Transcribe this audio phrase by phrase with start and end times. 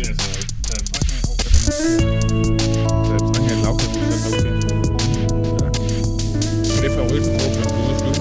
[0.00, 0.30] Det er altså...
[0.68, 1.36] Der er mange af over
[3.06, 4.52] Der er mange af lavkage, der er okay.
[5.60, 5.66] Ja.
[6.80, 8.18] Det er favoritten på, er ude at flyve.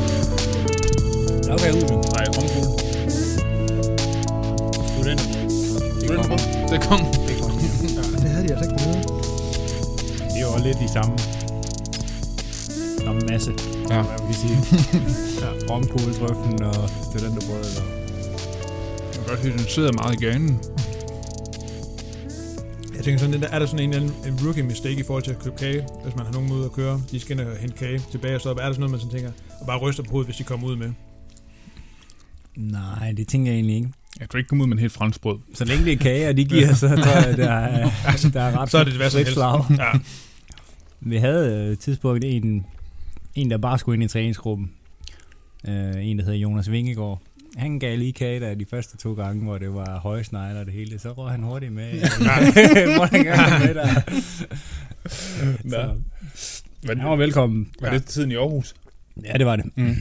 [1.55, 1.81] Okay, ud.
[2.15, 2.25] Nej.
[4.91, 5.27] Studenter.
[5.99, 6.37] Studenter.
[6.71, 6.99] Det kom.
[7.27, 7.51] Det kom.
[8.21, 8.95] Det havde de altså ikke med.
[10.29, 11.13] Det er jo også lidt de samme.
[13.05, 13.51] Samme masse.
[13.89, 14.01] Ja.
[14.01, 14.57] Hvad vil sige.
[15.41, 15.49] ja.
[15.69, 17.59] Romkugledrøften og studenterbrød.
[17.69, 17.83] Eller.
[19.03, 20.59] Jeg kan godt høre, den sidder meget i ganen.
[22.99, 25.31] Jeg tænker sådan, er der sådan en, eller anden- en rookie mistake i forhold til
[25.31, 27.77] at købe kage, hvis man har nogen ude at køre, de skal ind og hente
[27.77, 28.57] kage tilbage og så op.
[28.57, 29.31] Er der sådan noget, man sådan tænker,
[29.61, 30.91] og bare ryster på hovedet, hvis de kommer ud med?
[32.55, 33.89] Nej, det tænker jeg egentlig ikke.
[34.19, 35.37] Jeg kan ikke komme ud med en helt fransk brød.
[35.53, 37.89] Så længe det er kage, og de giver, så tror jeg, der er,
[38.33, 39.33] der er ret Så er det hvad som helst.
[39.33, 39.63] slag.
[39.77, 39.91] Ja.
[41.01, 42.65] Vi havde øh, et tidspunkt en,
[43.35, 44.71] en, der bare skulle ind i træningsgruppen.
[45.67, 45.73] Øh,
[46.07, 47.21] en, der hedder Jonas Vingegaard.
[47.57, 50.65] Han gav lige kage der de første to gange, hvor det var høje snegler og
[50.65, 50.99] det hele.
[50.99, 51.91] Så røg han hurtigt med.
[52.95, 54.01] Hvor han gerne med der.
[55.69, 55.95] Så,
[56.83, 57.71] Var han var velkommen.
[57.81, 58.75] Var det tiden i Aarhus?
[59.23, 59.77] Ja, det var det.
[59.77, 59.95] Mm.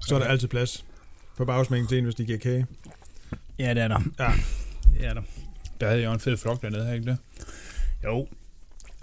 [0.00, 0.84] Så er der altid plads
[1.36, 2.66] på bagsmængen til en, hvis de giver kage.
[3.58, 4.00] Ja, det er der.
[4.18, 4.32] Ja.
[4.98, 5.22] Det er der.
[5.80, 7.18] Der havde jeg jo en fed flok dernede, her, ikke det?
[8.04, 8.26] Jo.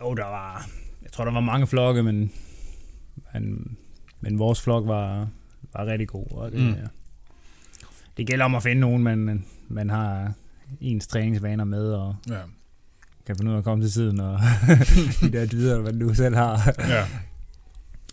[0.02, 0.70] Jo, der var...
[1.04, 2.32] Jeg tror, der var mange flokke, men...
[3.34, 3.78] Men,
[4.22, 5.28] men vores flok var,
[5.74, 6.26] var rigtig god.
[6.32, 6.76] Og det, Mm.
[8.20, 10.34] Det gælder om at finde nogen, man, man har
[10.82, 12.40] ens træningsvaner med, og Ja.
[13.26, 14.40] kan finde ud af at komme til tiden, og
[15.22, 16.74] de der dyder, hvad du selv har.
[16.80, 17.06] Ja.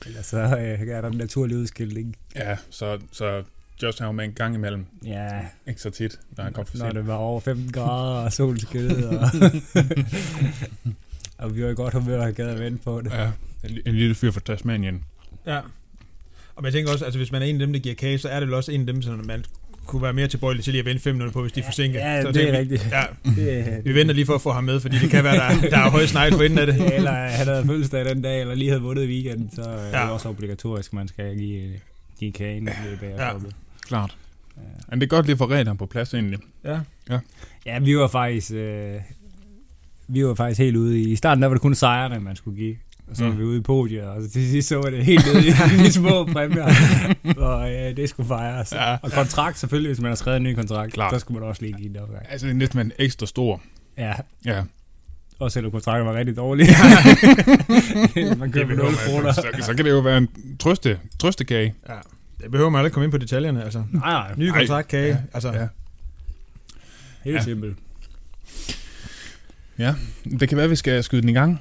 [0.06, 2.16] Ellers så øh, er der en naturlig udskilning.
[2.36, 3.42] Ja, så, så
[3.82, 4.86] Just har jo med en gang imellem.
[5.04, 5.28] Ja,
[5.66, 8.60] Ikke så tit, når han kom for når det var over 15 grader, og solen
[8.60, 9.26] skinnede, og,
[11.38, 13.12] og vi var i godt humør og gad at vente på det.
[13.12, 13.30] Ja,
[13.64, 15.04] en, en lille fyr fra Tasmanien.
[15.46, 15.60] Ja.
[16.56, 18.28] Og jeg tænker også, altså hvis man er en af dem, der giver kage, så
[18.28, 19.44] er det vel også en af dem, som man
[19.86, 21.98] kunne være mere tilbøjelig til lige at vente fem minutter på, hvis de er forsinket.
[21.98, 22.88] Ja, så det tænker er vi- rigtigt.
[22.92, 23.02] Ja,
[23.76, 25.78] Det, vi venter lige for at få ham med, fordi det kan være, der, der
[25.78, 26.94] er høje snegl på enden af det.
[26.94, 29.76] eller han havde fødselsdag den dag, eller lige havde vundet i weekenden, så ja.
[29.76, 30.02] er Ja.
[30.04, 31.70] det også obligatorisk, at man skal give,
[32.18, 33.52] give kagen ved bagerstoppet.
[33.86, 34.16] Klart.
[34.56, 34.62] Ja.
[34.90, 36.38] Men det er godt lige at få reglerne på plads egentlig.
[36.64, 36.78] Ja.
[37.66, 38.52] ja, vi var faktisk...
[38.52, 38.94] Øh,
[40.08, 41.08] vi var faktisk helt ude i...
[41.12, 42.76] I starten der var det kun sejrene, man skulle give.
[43.10, 43.38] Og så var Mm.
[43.38, 45.50] vi ude i podiet, og så til sidst så var det helt nede i
[45.86, 46.74] de små præmier.
[47.36, 48.72] og øh, det skulle fejres.
[48.72, 48.96] Ja.
[49.02, 51.12] Og kontrakt selvfølgelig, hvis man har skrevet en ny kontrakt, Klart.
[51.12, 52.26] så skulle man også lige give det opgang.
[52.30, 53.60] Altså, det er næsten en ekstra stor.
[53.98, 54.12] Ja,
[54.44, 54.62] Ja.
[55.38, 56.66] også selvom kontrakten var rigtig dårlig.
[58.38, 59.32] man køber behøver 0 man kroner.
[59.32, 60.28] Så, så kan det jo være en
[60.58, 61.74] trøste, trøstekage.
[61.88, 61.94] ja.
[62.42, 63.78] Det behøver man aldrig komme ind på detaljerne, altså.
[63.92, 64.34] Nej, nej.
[64.36, 64.58] Nye Ej.
[64.58, 65.16] kontrakt, kage, Ja.
[65.34, 65.52] altså.
[65.52, 65.66] Ja.
[67.24, 67.42] Helt Ja.
[67.42, 67.76] simpelt.
[70.40, 71.60] Det kan være, at vi skal skyde den i gang.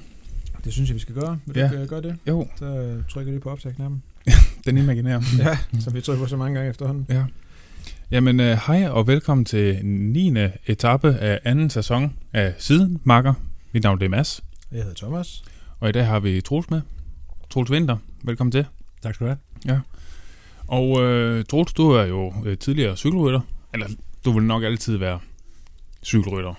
[0.66, 1.38] Det synes jeg, vi skal gøre.
[1.46, 1.66] Vil du Ja.
[1.70, 2.16] ikke øh, gøre det?
[2.28, 4.02] Jo, Så øh, trykker jeg lige på optagknappen.
[4.66, 5.22] den imaginære.
[5.38, 7.06] Ja, som vi trykker på så mange gange efterhånden.
[7.08, 7.24] Ja.
[8.10, 10.32] Jamen, øh, hej og velkommen til 9.
[10.66, 13.34] etape af anden sæson af Sidenmakker.
[13.72, 15.44] Mit navn er Mads, Jeg hedder Thomas.
[15.80, 16.80] og i dag har vi Troels med.
[17.50, 18.66] Troels Vinter, velkommen til.
[19.02, 19.34] Tak skal du
[19.66, 19.80] have.
[20.66, 23.40] Og øh, Troels, du er jo øh, tidligere cykelrytter.
[23.74, 23.86] Eller
[24.24, 25.18] du vil nok altid være
[26.04, 26.54] cykelrytter.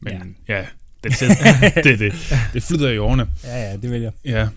[0.00, 0.66] Men ja, ja
[1.04, 1.28] det, det,
[1.84, 2.12] det, det,
[2.52, 3.26] det flyder i årene.
[3.44, 4.12] Ja, ja, det vil jeg.
[4.24, 4.48] Ja.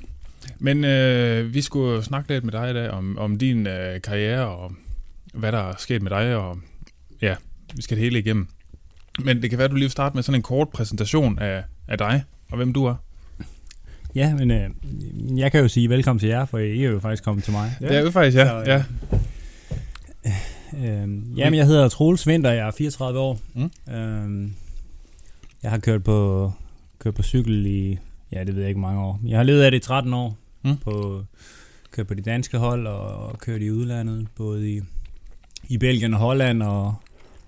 [0.59, 4.47] Men øh, vi skulle snakke lidt med dig i dag om, om din øh, karriere
[4.47, 4.71] og
[5.33, 6.35] hvad der er sket med dig.
[6.35, 6.57] Og
[7.21, 7.35] ja,
[7.75, 8.47] vi skal det hele igennem.
[9.19, 11.63] Men det kan være, at du lige vil starte med sådan en kort præsentation af,
[11.87, 12.95] af dig og hvem du er.
[14.15, 14.69] Ja, men øh,
[15.39, 17.71] jeg kan jo sige velkommen til jer, for I er jo faktisk kommet til mig.
[17.81, 17.87] Ja.
[17.87, 18.47] Det er jo faktisk, ja.
[18.47, 18.83] Så, øh, ja.
[20.77, 23.39] Øh, jamen, jeg hedder Troels Vinter, jeg er 34 år.
[23.53, 23.93] Mm.
[23.93, 24.49] Øh,
[25.65, 26.51] jeg har kørt på,
[26.99, 27.97] kørt på cykel i,
[28.31, 29.19] ja, det ved jeg ikke mange år.
[29.25, 30.37] Jeg har levet af det i 13 år.
[30.63, 30.77] Mm.
[30.77, 31.23] På,
[31.91, 34.81] kørt på de danske hold og, og kørt i udlandet, både i,
[35.67, 36.95] i Belgien og Holland, og,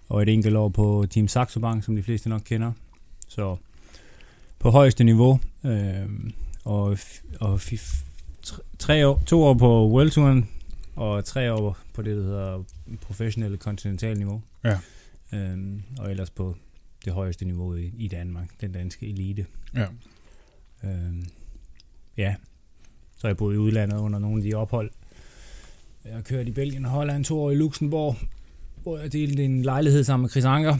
[0.09, 2.71] og et enkelt år på Team Saxo Bank, som de fleste nok kender.
[3.27, 3.55] Så
[4.59, 5.39] på højeste niveau.
[5.65, 6.09] Øh,
[6.65, 6.97] og
[7.39, 7.59] og
[8.79, 10.49] tre- år, to år på World Touren,
[10.95, 12.63] og tre år på det, der hedder
[13.01, 14.41] professionelle kontinental niveau.
[14.63, 14.77] Ja.
[15.33, 16.55] Øhm, og ellers på
[17.05, 19.45] det højeste niveau i, i Danmark, den danske elite.
[19.75, 19.85] ja.
[20.83, 21.25] Øhm,
[22.17, 22.35] ja,
[23.17, 24.91] så jeg boet i udlandet under nogle af de ophold.
[26.05, 28.15] Jeg har kørt i Belgien og Holland, to år i Luxembourg,
[28.83, 30.77] hvor jeg delte en lejlighed sammen med Chris Anker.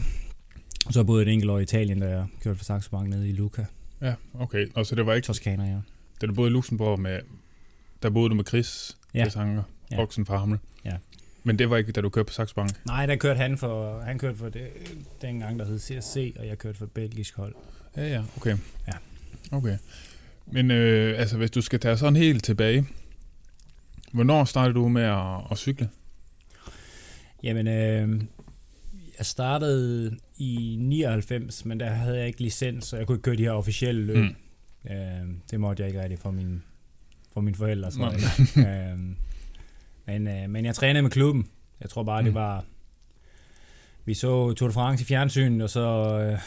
[0.86, 3.08] Og så har jeg et enkelt år i Italien, da jeg kørte for Saxo Bank
[3.08, 3.64] nede i Luca.
[4.00, 4.66] Ja, okay.
[4.74, 5.78] Og så det var ikke, Toskana, ja.
[6.20, 7.20] da du boede i Luxembourg med,
[8.02, 9.20] der boede du med Chris, Ja.
[9.24, 9.96] Chris Anker, Ja.
[9.96, 10.58] voksen fra Hamel.
[10.84, 10.96] Ja.
[11.48, 12.70] Men det var ikke, da du kørte på Saxo Bank.
[12.86, 14.66] Nej, der kørte han for, han kørte for det,
[15.22, 17.54] dengang, der hed CSC, og jeg kørte for belgisk hold.
[17.96, 18.56] Ja, ja, okay.
[18.88, 18.92] Ja.
[19.52, 19.78] Okay.
[20.46, 22.86] Men øh, altså, hvis du skal tage sådan helt tilbage,
[24.12, 25.88] hvornår startede du med at, at cykle?
[27.42, 28.20] Jamen, øh,
[29.18, 33.36] Jeg startede i 99, men der havde jeg ikke licens, så jeg kunne ikke køre
[33.36, 34.16] de her officielle løb.
[34.16, 34.90] Mm.
[34.90, 36.62] Øh, det måtte jeg ikke rigtig for min,
[37.32, 38.92] for mine forældre, tror jeg.
[38.92, 38.98] øh,
[40.08, 41.46] men, øh, men jeg trænede med klubben.
[41.80, 42.24] Jeg tror bare, mm.
[42.24, 42.64] det var...
[44.04, 45.80] Vi så Tour de France i fjernsynet, og så
[46.20, 46.38] øh,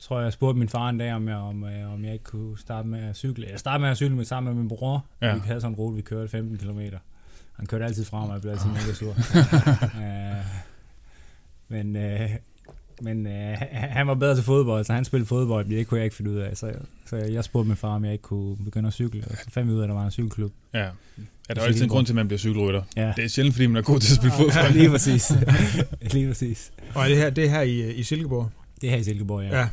[0.00, 2.24] tror jeg, jeg spurgte min far en dag, om jeg, om, øh, om jeg ikke
[2.24, 3.46] kunne starte med at cykle.
[3.50, 5.06] Jeg startede med at cykle med sammen med min bror.
[5.20, 5.26] Ja.
[5.26, 5.34] Ja.
[5.34, 6.80] Vi havde sådan en rute, vi kørte 15 km.
[7.52, 9.14] Han kørte altid fra mig, jeg blev altid mega sur.
[10.04, 10.44] øh,
[11.68, 12.30] men øh,
[13.00, 16.04] men øh, han var bedre til fodbold, så han spillede fodbold, men det kunne jeg
[16.04, 16.56] ikke finde ud af.
[16.56, 16.72] Så,
[17.06, 19.68] så jeg spurgte min far, om jeg ikke kunne begynde at cykle, og så fandt
[19.68, 20.52] vi ud af, at der var en cykelklub.
[20.74, 20.78] Ja.
[20.78, 20.90] ja der
[21.48, 22.82] er jo altid en grund til, at man bliver cykelrytter.
[22.96, 24.72] Ja, Det er sjældent, fordi man er god til at spille ja fodbold.
[24.74, 25.32] lige præcis.
[26.14, 26.72] lige præcis.
[26.94, 28.50] Og er det her, det er her i, i Silkeborg,
[28.80, 29.58] Det er her i Silkeborg, ja.
[29.58, 29.68] ja.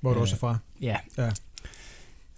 [0.00, 0.20] hvor du Ja.
[0.22, 0.58] også er fra.
[0.82, 0.96] Ja.
[1.18, 1.30] Ja.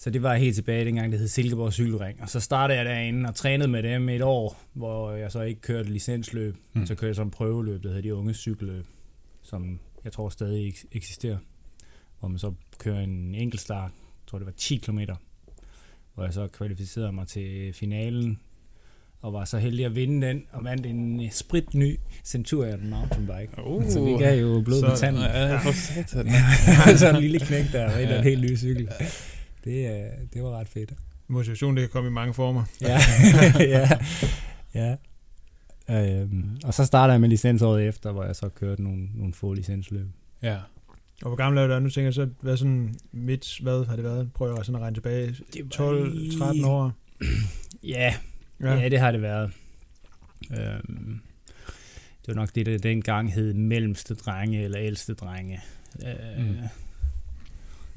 [0.00, 2.22] Så det var helt tilbage dengang, det hed Silkeborg Cykelring.
[2.22, 5.60] Og så startede jeg derinde og trænede med dem et år, hvor jeg så ikke
[5.60, 6.56] kørte licensløb.
[6.72, 6.86] Mm.
[6.86, 8.86] Så kørte jeg en prøveløb, der hedder de unge cykelløb,
[9.42, 11.38] som jeg tror stadig eks- eksisterer.
[12.20, 14.98] Hvor man så kører en enkeltstart, jeg tror det var 10 km,
[16.14, 18.38] hvor jeg så kvalificerede mig til finalen,
[19.20, 23.62] og var så heldig at vinde den, og vandt en spritny Centurion mountainbike.
[23.66, 25.22] Uh, Så det gav jo blod på så- tanden.
[25.22, 26.26] Ja, for satan.
[26.98, 28.08] så en lille knæk der, og Ja.
[28.10, 28.18] ja.
[28.18, 28.88] en helt ny cykel.
[29.64, 30.92] Det, øh, det var ret fedt.
[31.28, 32.64] Motivation, det kan komme i mange former.
[32.80, 32.98] Ja,
[33.58, 33.88] ja,
[34.74, 34.96] ja.
[35.90, 39.52] Øhm, og så starter jeg med licensåret efter, hvor jeg så kørte nogle, nogle få
[39.52, 40.06] licensløb.
[40.43, 40.56] Ja.
[41.23, 41.79] Og hvor gammel er du der?
[41.79, 44.32] Nu tænker jeg så, hvad sådan midt, hvad har det været?
[44.32, 45.37] Prøver jeg sådan at regne tilbage.
[45.55, 46.93] Det var 12-13 år?
[47.82, 48.14] Ja,
[48.61, 48.75] ja.
[48.75, 49.52] ja, det har det været.
[50.50, 51.20] Øhm,
[52.20, 55.61] det var nok det, der dengang hed mellemste drenge eller ældste drenge.
[56.06, 56.56] Øh, mm.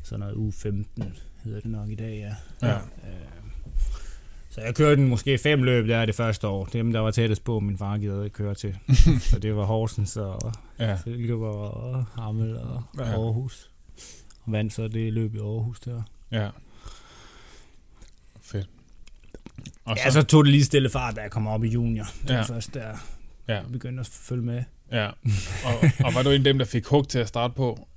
[0.04, 2.68] Sådan noget u 15 hedder det nok i dag, ja.
[2.68, 2.76] Ja.
[2.76, 3.41] Øh,
[4.53, 6.65] Så jeg kørte den måske fem løb der det første år.
[6.65, 8.77] Dem, der var tættest på, min far gider ikke køre til.
[9.30, 10.98] så det var Horsens og Ja.
[11.03, 13.03] Silkeborg og Hammel og Ja.
[13.03, 13.69] Aarhus.
[14.44, 16.01] Og vandt så det løb i Aarhus der.
[16.31, 16.50] Ja.
[18.42, 18.69] Fedt.
[19.86, 22.06] Og Ja, så tog det lige stille fart, da jeg kom op i junior.
[22.21, 22.42] Det var Ja.
[22.42, 22.95] først der,
[23.47, 23.62] Ja.
[23.71, 24.63] begyndte at følge med.
[24.92, 25.07] Ja,
[25.65, 25.74] og,
[26.06, 27.88] og var du en af dem, der fik hug til at starte på?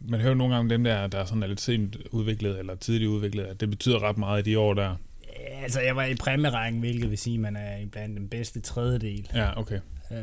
[0.00, 3.08] Man hører nogle gange dem der, der er sådan er lidt sent udviklet, eller tidligt
[3.08, 4.96] udviklet, at det betyder ret meget i de år der.
[5.42, 8.60] Ja, Altså, jeg var i præmierækken, hvilket vil sige, at man er blandt den bedste
[8.60, 9.30] tredjedel.
[9.34, 9.80] Ja, okay.
[10.12, 10.18] Øh,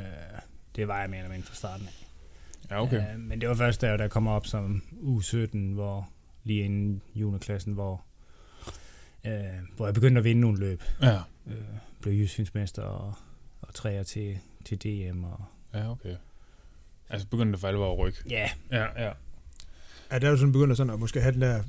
[0.75, 2.05] det var jeg mere eller mindre fra starten af.
[2.71, 3.13] Ja, okay.
[3.13, 6.09] Øh, men det var først der, der kom op som U17, hvor
[6.43, 8.03] lige inden juniorklassen, hvor,
[9.25, 9.33] øh,
[9.75, 10.83] hvor jeg begyndte at vinde nogle løb.
[11.01, 11.17] Ja,
[11.47, 11.55] Øh,
[12.01, 13.13] blev jyskfinsmester og,
[13.61, 15.23] og træer til, til DM.
[15.23, 16.15] Og, ja, okay.
[17.09, 18.19] Altså begyndte det for alvor at rykke.
[18.29, 19.11] ja, Ja, ja.
[20.09, 21.63] Er der jo sådan begynder sådan at måske have den der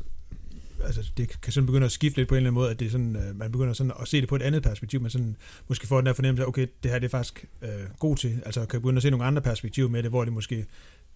[0.85, 2.87] altså det kan sådan begynde at skifte lidt på en eller anden måde, at det
[2.87, 5.37] er sådan, øh, man begynder sådan at se det på et andet perspektiv, man sådan
[5.69, 7.69] måske får den der fornemmelse af, okay, det her det er faktisk øh,
[7.99, 10.67] god til, altså kan begynde at se nogle andre perspektiver med det, hvor det måske,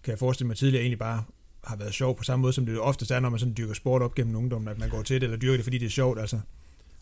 [0.03, 1.23] kan jeg forestille mig tidligere, egentlig bare
[1.63, 3.73] har været sjovt på samme måde, som det jo oftest er, når man sådan dyrker
[3.73, 5.89] sport op gennem ungdommen, at man går til det, eller dyrker det, fordi det er
[5.89, 6.39] sjovt, altså.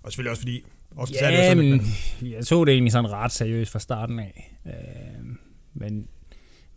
[0.04, 0.66] Og selvfølgelig også fordi,
[0.96, 1.86] ofte er det jo ja sådan, men at
[2.22, 4.58] man, jeg tog det egentlig sådan ret seriøst fra starten af.
[4.66, 5.26] Øh,
[5.74, 6.08] men,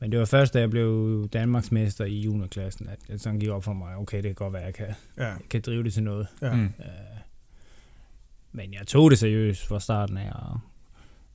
[0.00, 3.64] men det var først, da jeg blev Danmarksmester i juniorklassen, at det sådan gik op
[3.64, 4.87] for mig, okay, det kan godt være, at jeg kan,
[5.19, 6.26] ja, jeg kan drive det til noget.
[6.43, 6.54] ja.
[6.54, 6.64] Mm.
[6.64, 6.70] Øh,
[8.52, 10.60] men jeg tog det seriøst fra starten af, og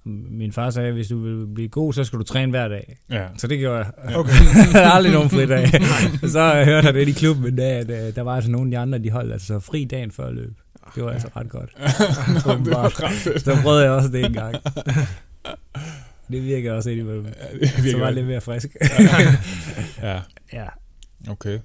[0.03, 2.97] min far sagde, at hvis du vil blive god, så skal du træne hver dag.
[3.09, 3.27] Ja.
[3.37, 4.15] Så det gjorde jeg.
[4.15, 4.31] Okay.
[4.55, 5.67] jeg havde aldrig nogen fridag.
[6.35, 8.77] så hørte jeg det i klubben, men der, der, der var altså nogle af de
[8.77, 10.53] andre, de holdt altså fri dagen før løb.
[10.95, 11.69] Det var altså ret godt.
[12.65, 13.41] det var ret fedt.
[13.41, 14.55] Så prøvede jeg også det en gang.
[16.31, 17.25] Det virker også indimellem.
[17.25, 18.75] Ja, det Så var virker lidt mere frisk.
[20.01, 20.21] Ja,
[20.53, 20.67] ja.
[21.29, 21.59] okay.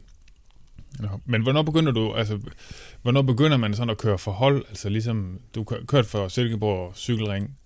[1.00, 2.40] Nå, Men hvornår begynder du, altså,
[3.02, 4.64] hvornår begynder man sådan at køre for hold?
[4.68, 7.56] Altså ligesom, du kø- kørt for Silkeborg cykelring,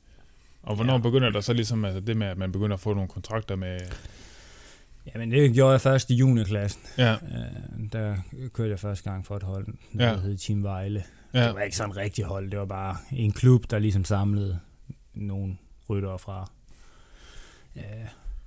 [0.62, 0.96] og hvornår ja.
[0.98, 1.02] Ja.
[1.02, 3.80] begynder der så ligesom altså det med, at man begynder at få nogle kontrakter med...
[5.14, 6.80] Jamen, det gjorde jeg først i juniorklassen.
[6.98, 7.18] Ja, Øh,
[7.92, 8.16] der
[8.52, 9.66] kørte jeg første gang for et hold,
[9.98, 10.04] Ja.
[10.04, 11.04] der hed Team Vejle.
[11.34, 14.04] ja, Det var ikke sådan en rigtig hold, det var bare en klub, der ligesom
[14.04, 14.58] samlede
[15.14, 15.56] nogle
[15.90, 16.50] ryttere fra
[17.76, 17.82] øh,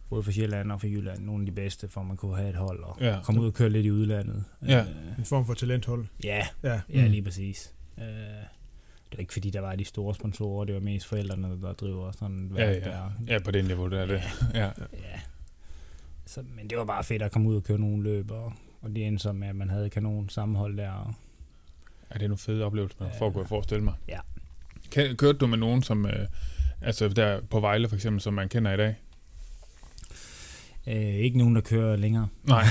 [0.09, 2.55] både fra Sjælland og fra Jylland, nogle af de bedste, for man kunne have et
[2.55, 3.19] hold og Ja.
[3.23, 4.43] komme ud og køre lidt i udlandet.
[4.67, 4.79] Ja.
[4.81, 6.05] Øh, en form for talenthold.
[6.23, 6.81] ja, Ja.
[6.93, 7.11] ja, Mm.
[7.11, 7.73] lige præcis.
[7.97, 11.73] Øh, det var ikke fordi, der var de store sponsorer, det var mest forældrene, der
[11.73, 12.79] driver sådan ja, ja.
[12.79, 13.11] der.
[13.27, 14.21] ja, på det niveau, der er det.
[14.53, 15.19] Ja, Ja.
[16.25, 18.89] Så, men det var bare fedt at komme ud og køre nogle løb, og, og
[18.95, 20.91] det endte så med, at man havde kanon sammenhold der.
[20.91, 21.13] Og,
[22.09, 23.31] er det nogle fede oplevelser, man får Ja.
[23.31, 23.93] kunne jeg forestille mig.
[24.07, 24.19] Ja.
[25.15, 26.27] Kørte du med nogen, som, øh,
[26.81, 28.95] altså der på Vejle for eksempel, som man kender i dag?
[30.87, 32.27] Øh, ikke nogen, der kører længere.
[32.43, 32.63] Nej.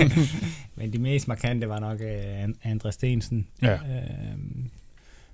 [0.76, 4.38] Men de mest markante var nok øh, An- Andreas Stensen, Ja, øh,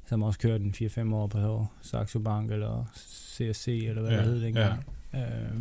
[0.06, 0.74] som også kørte en
[1.10, 4.84] 4-5 år på Saxo Bank eller CSC, eller hvad Ja, det hed dengang.
[5.14, 5.56] Øh,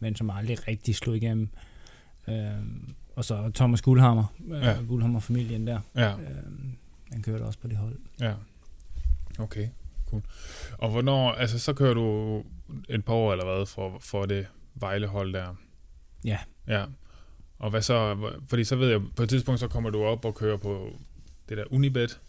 [0.00, 1.48] men som aldrig rigtig slog igennem.
[2.28, 2.34] Øh,
[3.16, 4.76] og så Thomas Guldhammer, øh, Ja.
[4.88, 5.80] Guldhammer-familien der.
[5.96, 6.26] Ja, Øh,
[7.12, 7.96] han kørte også på det hold.
[8.20, 8.32] ja.
[9.38, 9.68] Okay,
[10.10, 10.22] cool.
[10.78, 12.42] Og hvornår, altså så kører du
[12.88, 15.56] et par år eller hvad for, for det Vejlehold der?
[16.24, 16.38] Ja.
[16.68, 16.84] Ja.
[17.58, 18.16] Og hvad så,
[18.48, 20.96] fordi så ved jeg, på et tidspunkt så kommer du op og kører på
[21.48, 22.20] det der Unibet.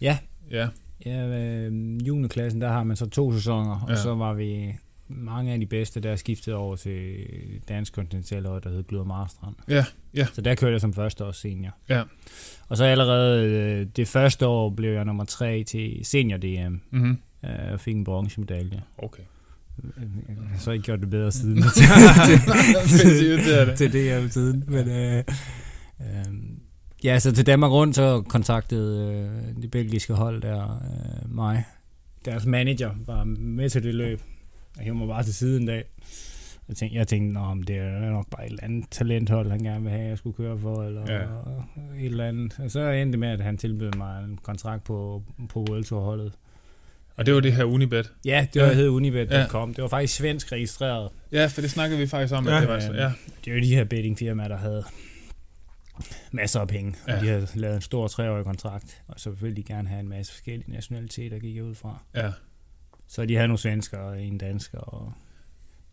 [0.00, 0.18] Ja.
[0.50, 0.68] Ja,
[1.06, 3.96] Ja, øh, juniorklassen, der har man så to sæsoner, og Ja.
[3.96, 4.74] så var vi
[5.08, 7.16] mange af de bedste, der skiftede over til
[7.68, 9.54] dansk kontinentalhold, der hed Gløder Marstrand.
[9.68, 9.84] Ja,
[10.14, 10.26] ja.
[10.32, 11.74] Så der kørte jeg som første års senior.
[11.88, 12.02] Ja.
[12.68, 17.18] Og så allerede øh, det første år blev jeg nummer tre til senior-DM, mm-hmm.
[17.44, 18.82] øh, og fik en bronzemedalje.
[18.98, 19.22] okay.
[20.28, 21.58] Jeg har så ikke gjort det bedre siden
[23.22, 23.76] irriterende.
[23.76, 24.64] til DM siden.
[24.66, 25.24] Men, øh,
[26.00, 26.34] øh,
[27.04, 29.12] ja, så til Danmark rundt, så kontaktede
[29.56, 31.64] øh, det belgiske hold der øh, mig.
[32.24, 34.20] Deres manager var med til det løb.
[34.76, 35.84] Jeg hævde mig bare til siden en dag.
[36.68, 39.60] Jeg tænkte, jeg tænkte Nå, men det er nok bare et eller andet talenthold, han
[39.62, 41.14] gerne vil have, jeg skulle køre for, eller Ja.
[41.18, 41.24] ja.
[41.98, 42.56] et eller andet.
[42.58, 46.00] Og så endte det med, at han tilbød mig en kontrakt på, på World Tour
[46.00, 46.32] holdet.
[47.16, 48.12] Og det var det her Unibet.
[48.24, 48.74] Ja, det var Ja.
[48.74, 49.68] hed Unibet.com.
[49.68, 49.74] Ja.
[49.74, 51.10] Det var faktisk svensk registreret.
[51.32, 52.60] Ja, for det snakkede vi faktisk om, at Ja.
[52.60, 53.12] det var så, ja.
[53.44, 54.84] Det er jo de her bettingfirmaer, der havde
[56.32, 57.14] masser af penge, ja.
[57.16, 60.08] Og de havde lavet en stor treårig kontrakt, og så ville de gerne have en
[60.08, 61.98] masse forskellige nationaliteter, gik jeg ud fra.
[62.14, 62.30] Ja,
[63.08, 65.12] Så de havde nogle svenskere og en dansker, og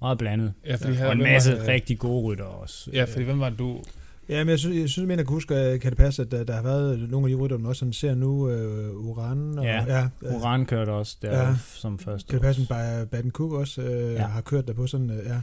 [0.01, 0.53] meget blandet.
[0.65, 2.89] ja fordi Ja, her, og en masse var, rigtig gode rytter også.
[2.93, 3.83] Ja, fordi hvem var du...
[4.29, 6.43] Ja, men jeg synes, jeg synes, jeg kunne huske, at kan det passe, at der,
[6.43, 9.65] der har været nogle af de rytter, man også sådan ser nu, uh, Uran og...
[9.65, 11.55] Ja, ja Øh, Oran kørte også der Ja.
[11.75, 12.29] som første.
[12.29, 14.27] Kan det passe, at Baden Cook også uh, ja.
[14.27, 15.33] Har kørt der på sådan, uh, ja.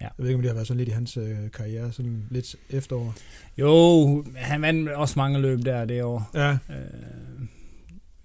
[0.00, 0.04] Ja.
[0.04, 2.56] Jeg ved ikke, om det har været sådan lidt i hans uh, karriere, sådan lidt
[2.70, 3.14] efterår.
[3.58, 6.30] Jo, han vandt også mange løb der det år.
[6.34, 7.46] Ja, Øh,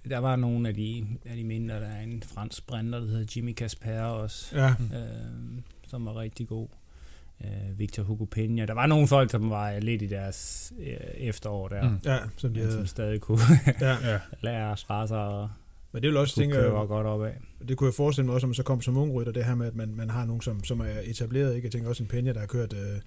[0.10, 3.26] der var nogle af de, af de mindre, der er en fransk sprinter, der hedder
[3.36, 4.56] Jimmy Casper også.
[4.56, 4.70] ja.
[4.70, 6.68] øh, som var rigtig god.
[7.44, 8.66] Øh, Victor Hugo Peña.
[8.66, 11.98] Der var nogle folk, som var lidt i deres øh, efterår der, Mm.
[12.06, 13.40] Ja, som de men som stadig kunne
[13.82, 13.98] Ja.
[14.12, 15.50] Ja, lære strasser og
[15.92, 17.32] Men det vil også tænke, køre godt opad.
[17.68, 19.56] det kunne jeg forestille mig også, om man så kom som ung rytter, det her
[19.56, 21.56] med, at man, man har nogen, som, som er etableret.
[21.56, 21.66] Ikke?
[21.66, 23.02] Jeg tænker også en Peña, der har kørt øh,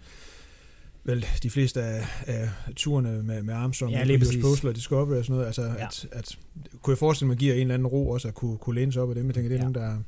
[1.04, 4.42] vel de fleste af, af turene med, med Armstrong, Ja, og lige præcis.
[4.44, 5.46] Postler og Discovery og sådan noget.
[5.46, 5.86] Altså, Ja.
[5.86, 6.38] at, at,
[6.82, 8.92] kunne jeg forestille mig, at giver en eller anden ro også at kunne, kunne læne
[8.92, 9.26] sig op af dem.
[9.26, 9.70] Jeg tænker, det er ja.
[9.70, 10.02] nogen, der,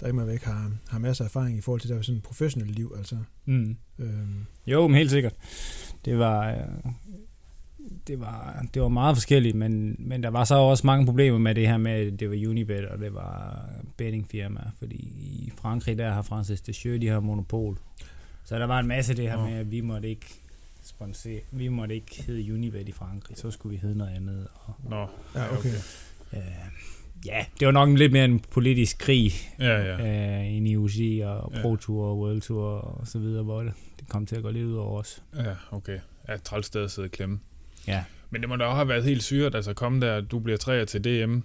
[0.00, 2.70] der immer væk har, har masser af erfaring i forhold til der sådan et professionelt
[2.74, 2.94] liv.
[2.98, 3.76] Altså, Mm.
[3.98, 5.34] øhm, Jo, men helt sikkert.
[6.04, 6.92] Det var, øh,
[8.06, 11.54] det var, det var meget forskelligt, men, men der var så også mange problemer med
[11.54, 13.62] det her med, at det var Unibet, og det var
[13.96, 17.78] bettingfirma, fordi i Frankrig, der har Francis Deschamps, de har monopol.
[18.44, 19.46] Så der var en masse af det her Nå.
[19.46, 20.26] med, at vi måtte ikke
[20.82, 24.48] sponsere, vi måtte ikke hedde Unibet i Frankrig, så skulle vi hedde noget andet.
[24.54, 25.06] Og, nå.
[25.34, 25.68] ja, okay.
[26.32, 26.40] øh,
[27.26, 30.38] ja, det var nok lidt mere en politisk krig Ja, ja.
[30.40, 31.52] øh, ind i UCI og.
[31.62, 34.50] Pro Tour og World Tour og så videre, hvor det, det kom til at gå
[34.50, 35.22] lidt ud over os.
[35.36, 35.98] Ja, okay.
[36.28, 37.40] Ja, træls sted at sidde og klemme.
[37.86, 38.04] Ja.
[38.30, 40.84] Men det må da også have været helt syret, altså komme der, du bliver træer
[40.84, 41.38] til DM,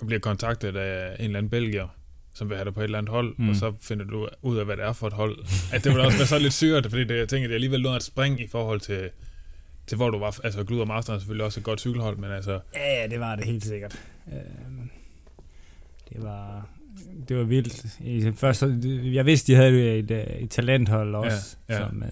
[0.00, 1.88] og bliver kontaktet af en eller anden belgier,
[2.34, 3.48] som vil have dig på et eller andet hold, mm.
[3.48, 5.38] Og så finder du ud af, hvad det er for et hold.
[5.72, 7.56] At det må da også være så lidt syret, fordi det, jeg tænker, det er
[7.56, 9.10] alligevel noget at springe i forhold til,
[9.86, 10.38] til hvor du var.
[10.44, 13.20] Altså, Glud og Master er selvfølgelig også et godt cykelhold, men altså, Ja, ja, det
[13.20, 14.00] var det helt sikkert.
[16.12, 16.68] Det var
[17.28, 17.98] det var vildt.
[18.00, 18.62] I Først,
[19.14, 21.88] jeg vidste, de havde et, et, et talenthold også, Ja, ja.
[21.88, 22.10] Som, øh,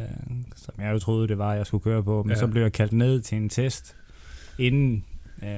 [0.57, 2.23] som jeg jo troede, det var, jeg skulle køre på.
[2.23, 2.39] Men Ja.
[2.39, 3.97] så blev jeg kaldt ned til en test,
[4.59, 5.05] inden
[5.43, 5.49] øh,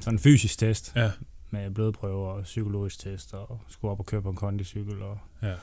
[0.00, 1.10] sådan en fysisk test, ja,
[1.50, 5.54] med blodprøver og psykologisk test, og skulle op og køre på en kondicykel og ja.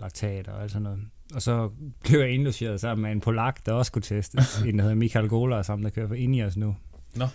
[0.00, 1.00] laktat og alt sådan noget.
[1.34, 1.70] Og så
[2.04, 4.58] blev jeg indlogeret sammen med en polak, der også skulle testes.
[4.66, 6.76] en, der hedder Michael Gola, sammen der kører for Ineos nu.
[7.16, 7.26] Nå.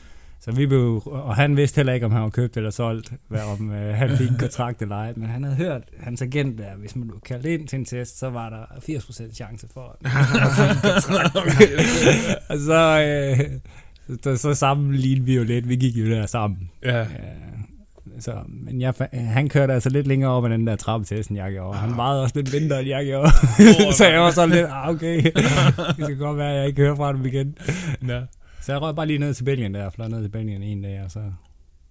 [0.44, 3.42] Så vi blev, og han vidste heller ikke, om han var købt eller solgt, hvad
[3.42, 5.14] om øh, han fik en kontrakt eller ej.
[5.16, 8.20] Men han havde hørt hans agent der, hvis man blev kaldt ind til en test,
[8.20, 8.64] så var der
[8.98, 10.12] 80% chance for, at
[12.50, 13.40] og så, øh,
[14.24, 15.70] så, så sammenlignede vi jo lidt.
[15.70, 16.70] Vi gik jo der sammen.
[16.84, 17.02] ja.
[17.02, 17.08] Øh,
[18.20, 21.52] så, men jeg, han kørte altså lidt længere op ad den der trappetest, end jeg
[21.52, 21.78] gjorde.
[21.78, 23.30] Han vejede også lidt mindre, end jeg gjorde.
[23.98, 25.24] så jeg var sådan lidt, ah, okay.
[25.98, 27.58] det skal godt være, at jeg ikke hører fra dem igen.
[28.08, 28.22] ja.
[28.62, 31.02] Så jeg røg bare lige ned til Belgien der, fløj ned til Belgien en dag,
[31.04, 31.32] og så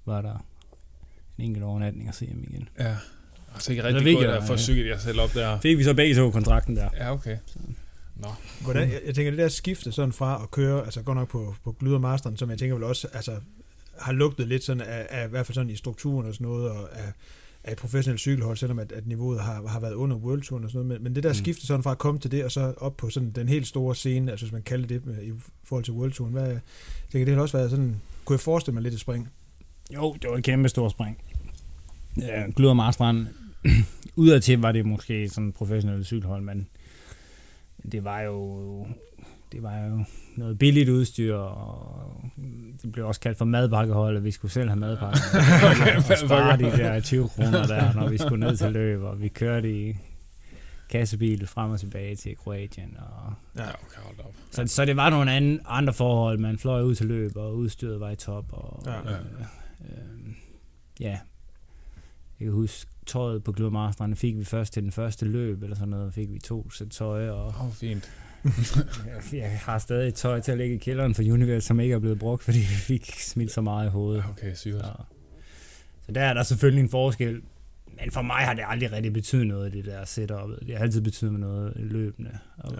[0.07, 0.47] var der
[1.39, 2.69] en enkelt overnatning at se ham igen.
[2.79, 2.97] ja.
[3.55, 4.59] Altså ikke Eller rigtig godt få ja.
[4.59, 5.61] cyklet jer selv op der.
[5.61, 6.89] Fik vi så begge to kontrakten der.
[6.97, 7.37] Ja, okay.
[8.17, 8.29] Nå.
[8.61, 11.55] Hvordan, jeg, jeg tænker, det der skifte sådan fra at køre, altså godt nok på,
[11.65, 13.33] på Glyder Masteren, som jeg tænker vel også, altså
[13.99, 16.71] har lugtet lidt sådan af, af, i hvert fald sådan i strukturen og sådan noget,
[16.71, 17.13] og af,
[17.65, 20.71] af et professionelt cykelhold, selvom at, at niveauet har, har været under World Touren og
[20.71, 21.35] sådan noget, men, men det der Mm.
[21.35, 23.95] skifte sådan fra at komme til det, og så op på sådan den helt store
[23.95, 25.33] scene, altså hvis man kalder det i
[25.65, 26.61] forhold til World Touren, hvad, jeg
[27.13, 29.29] tænker, det også været sådan, kunne jeg forestille mig lidt et spring?
[29.95, 31.19] Jo, det var et kæmpe stort spring.
[32.21, 33.27] Ja, Glyder Marstrand,
[34.17, 36.69] udadtil var det måske sådan et professionelt cykelhold, men
[37.93, 38.87] det var jo
[39.53, 40.05] det var jo
[40.37, 42.21] noget billigt udstyr, og
[42.83, 45.19] det blev også kaldt for madpakkehold, og vi skulle selv have madpakke.
[45.97, 49.29] og spare de der 20 kroner der, når vi skulle ned til løb, og vi
[49.29, 49.97] kørte i
[50.91, 52.97] kassebil frem og tilbage til Kroatien.
[52.99, 54.35] Og Ja, okay, hold op.
[54.51, 56.39] så, så det var nogle andre, andre forhold.
[56.39, 58.45] Man fløj ud til løb, og udstyret var i top.
[58.53, 58.93] Og, Ja.
[58.93, 58.99] ja.
[59.01, 59.17] Øh,
[59.81, 60.33] øh,
[61.01, 61.19] ja.
[62.41, 65.89] Jeg kan huske, tøjet på Glødmarstranden fik vi først til den første løb, eller sådan
[65.89, 68.11] noget, fik vi to sæt tøj, og oh, fint.
[68.45, 71.95] Jeg, jeg har stadig et tøj til at ligge i kælderen for Universe, som ikke
[71.95, 74.25] er blevet brugt, fordi vi fik smidt så meget i hovedet.
[74.31, 74.75] Okay, sygt.
[74.75, 74.93] Så,
[76.07, 77.43] så der er der selvfølgelig en forskel.
[78.03, 80.51] Men for mig har det aldrig rigtig betydet noget, det der setup.
[80.67, 82.39] Det har altid betydet noget løbende.
[82.59, 82.79] Og, Ja.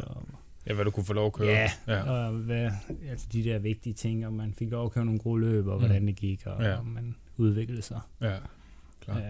[0.67, 1.49] Ja, hvad du kunne få lov at køre.
[1.49, 2.03] Ja, ja.
[2.03, 2.71] og hvad,
[3.11, 5.75] altså de der vigtige ting, om man fik lov at køre nogle gode løb, og
[5.81, 5.87] Mm.
[5.87, 6.79] hvordan det gik, og Ja.
[6.79, 8.01] om man udviklede sig.
[8.23, 8.37] ja.
[9.05, 9.17] Klar.
[9.17, 9.23] Øh,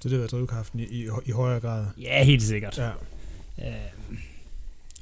[0.00, 1.86] Så det var drivkraften i, i, i højere grad.
[2.00, 2.78] ja, helt sikkert.
[2.78, 2.88] Ja.
[3.68, 3.74] Øh,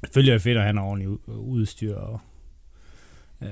[0.04, 1.94] selvfølgelig er det fedt at have noget ordentligt udstyr.
[1.94, 2.20] Og,
[3.42, 3.48] øh,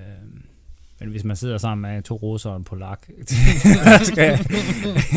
[1.00, 3.08] men hvis man sidder sammen med to russer og en polak,
[4.02, 4.38] skal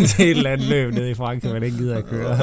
[0.07, 2.37] til et eller andet løb nede i Frankrig, man ikke gider at køre,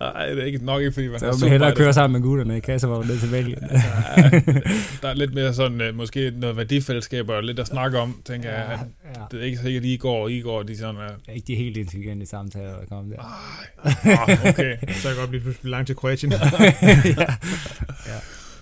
[0.00, 2.56] Nej, det er ikke, nok ikke, fordi man så man hellere køre sammen med gutterne
[2.56, 3.58] i Kassevogn ned til Belgien.
[3.70, 3.76] Ja,
[5.02, 8.50] der er lidt mere sådan, uh, måske noget værdifællesskab og lidt at snakke om, tænker
[8.50, 8.66] jeg.
[8.68, 8.80] ja, At
[9.16, 9.20] ja.
[9.30, 11.08] det er ikke sikkert, at I går, I går, de sådan er...
[11.28, 13.22] Er ikke de helt intelligente samtaler, der kommer der.
[13.22, 14.76] Ah, okay.
[15.00, 16.32] Så kan jeg godt blive pludselig langt til Kroatien.
[16.32, 16.38] ja.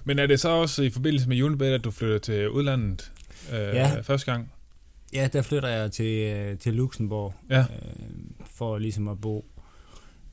[0.05, 3.11] Men er det så også i forbindelse med Unibet, at du flytter til udlandet
[3.53, 4.01] øh, Ja.
[4.01, 4.53] første gang?
[5.13, 7.61] ja, der flytter jeg til, øh, til Luxembourg, Ja.
[7.61, 7.67] øh,
[8.47, 9.47] for ligesom at bo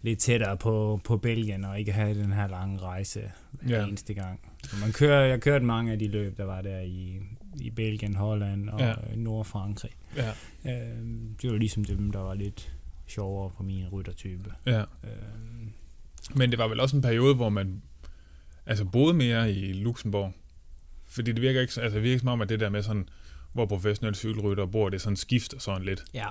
[0.01, 3.86] lidt tættere på, på Belgien, og ikke have den her lange rejse hver Ja.
[3.88, 4.39] eneste gang.
[4.63, 7.19] Så Man kører, jeg kørte mange af de løb, der var der i,
[7.62, 8.88] i Belgien, Holland og Ja.
[8.88, 8.93] ja.
[9.15, 9.91] Nordfrankrig.
[10.15, 10.29] Ja.
[10.65, 11.05] Øh,
[11.41, 12.74] det var ligesom dem, der var lidt
[13.07, 14.51] sjovere for min ryttertype.
[14.65, 14.79] ja.
[14.79, 14.88] Øh,
[16.36, 17.81] Men det var vel også en periode, hvor man
[18.65, 20.33] altså boede mere i Luxembourg.
[21.07, 23.09] Fordi det virker ikke, så- altså det virker som om, at det der med sådan,
[23.53, 26.03] hvor professionelle cykelrytter bor, det sådan skifter sådan lidt.
[26.13, 26.25] ja,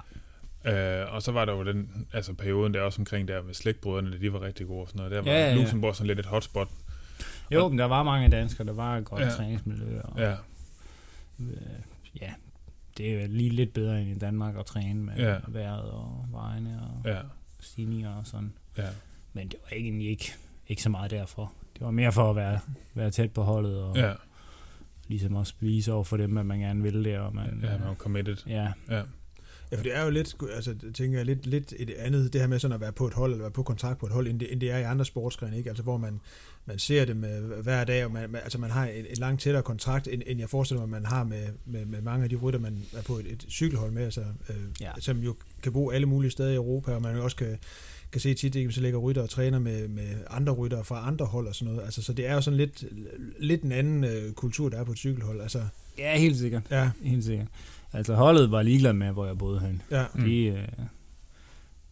[0.64, 4.20] Øh, og så var der jo den altså perioden der også omkring der med slægtbrødrene,
[4.20, 5.12] de var rigtig gode og sådan noget.
[5.12, 5.54] Der var Ja, ja, ja.
[5.60, 6.68] Luxembourg sådan lidt et hotspot.
[7.50, 9.28] jo, men der var mange danskere, der var et godt Ja.
[9.28, 10.00] træningsmiljø.
[10.00, 10.32] Og, Ja,
[11.40, 11.46] øh,
[12.20, 12.32] ja,
[12.98, 15.36] det er lige lidt bedre end i Danmark at træne med ja.
[15.48, 17.20] vejret og vejene og ja,
[17.60, 18.52] stigninger og sådan.
[18.78, 18.86] ja.
[19.32, 20.34] Men det var egentlig ikke,
[20.68, 21.52] ikke så meget derfor.
[21.74, 22.60] Det var mere for at være,
[22.94, 24.12] være tæt på holdet og ja.
[25.08, 27.18] Ligesom også vise over for dem, at man gerne vil det.
[27.18, 28.36] Og man, ja, man var committed.
[28.46, 29.02] ja, Ja,
[29.72, 32.48] Ja, for det er jo lidt, altså, tænker jeg, lidt, lidt et andet, det her
[32.48, 34.40] med sådan at være på et hold, eller være på kontrakt på et hold, end
[34.40, 35.70] det, end det er i andre sportsgrene, ikke?
[35.70, 36.20] Altså, hvor man,
[36.66, 39.40] man ser det med hver dag, og man, man, altså, man har en, en langt
[39.42, 42.36] tættere kontrakt, end, end jeg forestiller mig, man har med, med, med mange af de
[42.36, 44.90] rytter, man er på et, et cykelhold med, altså, øh, Ja.
[45.00, 47.58] som jo kan bo alle mulige steder i Europa, og man jo også kan,
[48.12, 51.26] kan se tit, ikke, så ligger rytter og træner med, med andre rytter fra andre
[51.26, 51.84] hold og sådan noget.
[51.86, 52.84] Altså, så det er jo sådan lidt,
[53.40, 55.40] lidt en anden øh, kultur, der er på et cykelhold.
[55.40, 55.62] Altså,
[55.98, 56.62] ja, helt sikkert.
[56.70, 57.46] ja, Helt sikkert.
[57.92, 59.82] Altså holdet var ligeglad med, hvor jeg boede hen.
[59.90, 60.24] ja, Mm.
[60.24, 60.68] De, øh,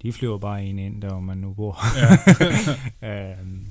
[0.03, 1.79] de flyver bare en ind, der hvor man nu bor.
[3.03, 3.31] ja.
[3.41, 3.67] Øhm,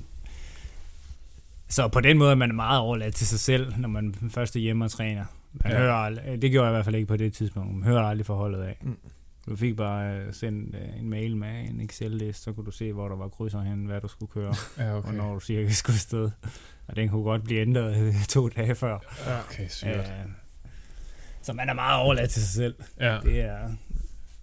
[1.68, 4.60] så på den måde er man meget overladt til sig selv, når man først er
[4.60, 5.24] hjemme og træner.
[5.52, 5.76] Man Ja.
[5.78, 5.82] ja.
[5.82, 7.74] hører aldrig, det gjorde jeg i hvert fald ikke på det tidspunkt.
[7.74, 8.76] Man hører aldrig forholdet af.
[8.82, 8.96] Mm.
[9.46, 12.92] Du fik bare øh, sendt øh, en mail med en Excel-liste, så kunne du se,
[12.92, 14.98] hvor der var krydser hen, hvad du skulle køre, ja okay.
[14.98, 15.08] okay.
[15.08, 16.30] hvornår du cirka skulle afsted.
[16.86, 18.98] Og den kunne godt blive ændret øh, to dage før.
[19.48, 20.12] Okay, sygt.
[21.42, 22.74] Så man er meget overladt til sig selv.
[23.00, 23.20] Ja.
[23.22, 23.70] Det er,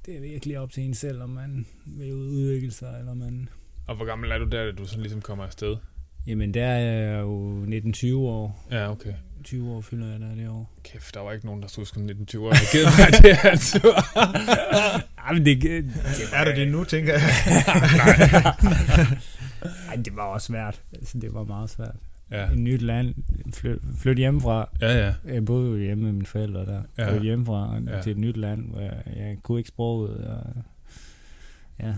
[0.06, 3.50] det er virkelig op til en selv, om man vil udvikle sig, eller man...
[3.88, 5.78] Og hvor gammel er du der, da du sådan ligesom kommer afsted?
[6.28, 8.68] Jamen, der er jeg jo 19-20 år.
[8.72, 9.14] Ja, okay.
[9.44, 10.72] 20 år fylder jeg der det år.
[10.84, 12.50] Kæft, der var ikke nogen, der stod som 1920 år.
[12.52, 13.96] Jeg givet mig det her tur.
[15.26, 15.92] Ej, men det, det,
[16.34, 17.22] Er du det nu, tænker jeg?
[19.90, 20.82] Ej, det var også svært.
[20.94, 21.96] Altså, det var meget svært.
[22.32, 23.16] Ja, Et nyt land,
[23.54, 24.70] flyt, flyt hjemmefra.
[24.82, 25.14] ja, ja.
[25.26, 26.82] Jeg boede jo hjemme med mine forældre der.
[26.98, 27.12] Ja.
[27.12, 28.02] Flyt hjemmefra Ja.
[28.02, 30.18] til et nyt land, hvor jeg, jeg kunne ikke sproget.
[30.28, 30.44] Og,
[31.80, 31.94] ja.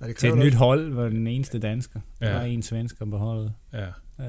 [0.00, 2.00] Ja, det Til et nyt hold var den eneste dansker.
[2.20, 2.26] Ja.
[2.26, 3.52] Der var en svensker på holdet.
[3.72, 3.86] ja.
[4.18, 4.24] Uh,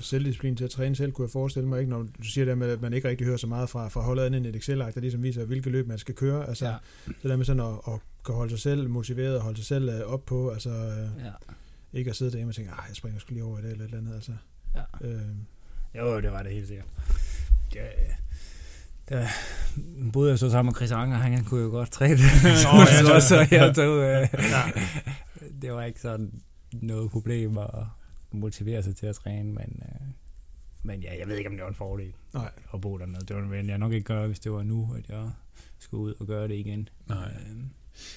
[0.00, 2.70] selvdisciplin til at træne selv, kunne jeg forestille mig ikke, når du siger det med,
[2.70, 5.00] at man ikke rigtig hører så meget fra, fra holdet andet end et Excel-ark, der
[5.00, 6.48] ligesom viser, hvilke løb man skal køre.
[6.48, 6.74] Altså, ja.
[7.06, 9.88] det der med sådan at, at kan holde sig selv motiveret og holde sig selv
[9.88, 11.30] øh, op på, altså øh, ja.
[11.98, 13.84] ikke at sidde derhjemme og tænke, "Ej, jeg springer sgu lige over i det eller
[13.84, 14.14] et eller andet.
[14.14, 14.32] Altså,
[15.02, 15.08] Ja.
[15.08, 15.20] øh,
[15.98, 16.86] Jo, det var det helt sikkert.
[17.72, 17.80] Det,
[19.08, 19.26] der
[20.12, 22.18] boede jeg så sammen med Chris Anker, han kunne jo godt træne.
[22.62, 24.62] så, ja, så, så jeg tog, øh, ja.
[25.62, 26.32] det var ikke sådan
[26.72, 27.70] noget problem at
[28.30, 30.06] motivere sig til at træne, men, øh,
[30.82, 32.50] men ja, jeg ved ikke, om det var en fordel Nej.
[32.74, 33.26] at bo dernede.
[33.26, 35.30] Det ville jeg nok ikke gøre, hvis det var nu, at jeg
[35.78, 36.88] skulle ud og gøre det igen.
[37.08, 37.34] Nej.
[37.50, 37.56] Øh,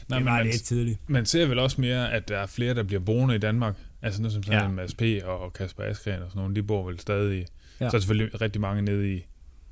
[0.10, 1.10] Nej, det var man, lidt tidligt.
[1.10, 3.76] Man ser vel også mere, at der er flere, der bliver boende i Danmark.
[4.02, 4.68] Altså noget som sådan ja.
[4.68, 5.02] Mads P.
[5.24, 7.46] og Kasper Askren og sådan nogle, de bor vel stadig.
[7.80, 7.90] Ja.
[7.90, 9.26] Så er selvfølgelig rigtig mange nede i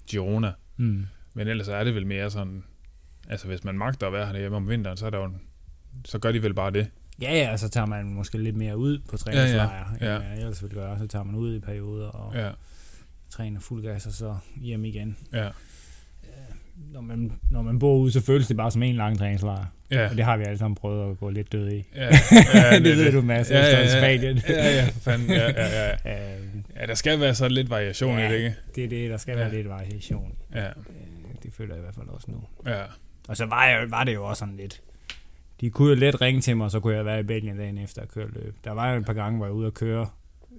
[0.08, 0.52] Girona.
[0.78, 1.06] Mm.
[1.34, 2.64] Men ellers er det vel mere sådan,
[3.30, 5.32] altså hvis man magter at være hjemme om vinteren, så, er der jo,
[6.06, 6.88] så gør de vel bare det.
[7.22, 10.22] Ja, ja, så tager man måske lidt mere ud på træningslejre, ja, ja, ja.
[10.22, 11.00] ja, ellers vil gøre.
[11.00, 12.50] Så tager man ud i perioder og ja.
[13.30, 15.18] træner fuld gas, og så hjem igen.
[15.34, 15.50] Ja.
[16.94, 19.66] Når man, når man bor ude, så føles det bare som en lang træningslejr.
[19.92, 20.10] Ja.
[20.10, 21.84] Og det har vi alle sammen prøvet at gå lidt død i.
[21.96, 22.10] Ja, ja,
[22.76, 24.42] det, det ved du, Mads, ja, ja, ja, Spanien.
[24.50, 25.30] ja, ja, for fanden.
[25.30, 25.92] Ja, ja, ja.
[26.38, 26.64] Øhm.
[26.76, 28.56] ja, der skal være så lidt variation ja, i det, ikke?
[28.76, 29.44] det er det, der skal ja.
[29.44, 30.36] være lidt variation.
[30.56, 30.68] Ja.
[30.68, 30.74] Øh,
[31.44, 32.44] det føler jeg i hvert fald også nu.
[32.66, 32.84] Ja.
[33.28, 34.82] Og så var, jeg, var det jo også sådan lidt,
[35.62, 37.78] de kunne jo let ringe til mig, og så kunne jeg være i Belgien dagen
[37.78, 38.56] efter at køre løb.
[38.64, 40.08] Der var jo et par gange, hvor jeg var ude at køre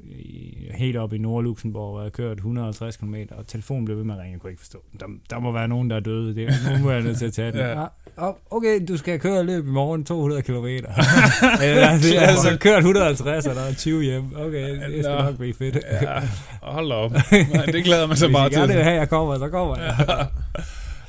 [0.04, 4.14] i, helt op i Nord-Luxembourg, hvor jeg kørte 150 km, og telefonen blev ved med
[4.14, 4.78] at ringe, jeg kunne ikke forstå.
[5.00, 7.32] Der, der må være nogen, der er døde, det nogen må jeg nødt til at
[7.32, 7.60] tage den.
[7.60, 7.84] ja.
[8.16, 10.66] Ah, okay, du skal køre løb i morgen 200 km.
[10.66, 14.24] altså, har kørt 150, og der er 20 hjem.
[14.36, 15.78] Okay, det skal nok blive fedt.
[16.02, 16.20] ja,
[16.62, 17.12] hold op.
[17.74, 18.58] Det glæder man sig bare til.
[18.58, 19.94] Hvis jeg det her, jeg kommer, så kommer jeg.
[20.08, 20.14] Ja.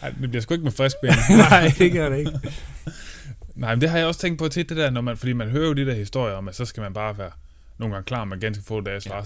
[0.02, 1.12] Ej, det bliver sgu ikke med frisk ben.
[1.50, 2.32] Nej, det gør det ikke.
[3.60, 5.50] Nej, men det har jeg også tænkt på tit, det der, når man, fordi man
[5.50, 7.32] hører jo de der historier om, at så skal man bare være
[7.78, 9.22] nogle gange klar med ganske få dages ja.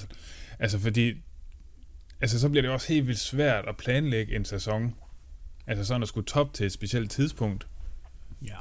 [0.59, 1.13] Altså fordi,
[2.21, 4.95] altså så bliver det også helt vildt svært at planlægge en sæson.
[5.67, 7.67] Altså sådan at skulle top til et specielt tidspunkt.
[8.45, 8.55] Ja.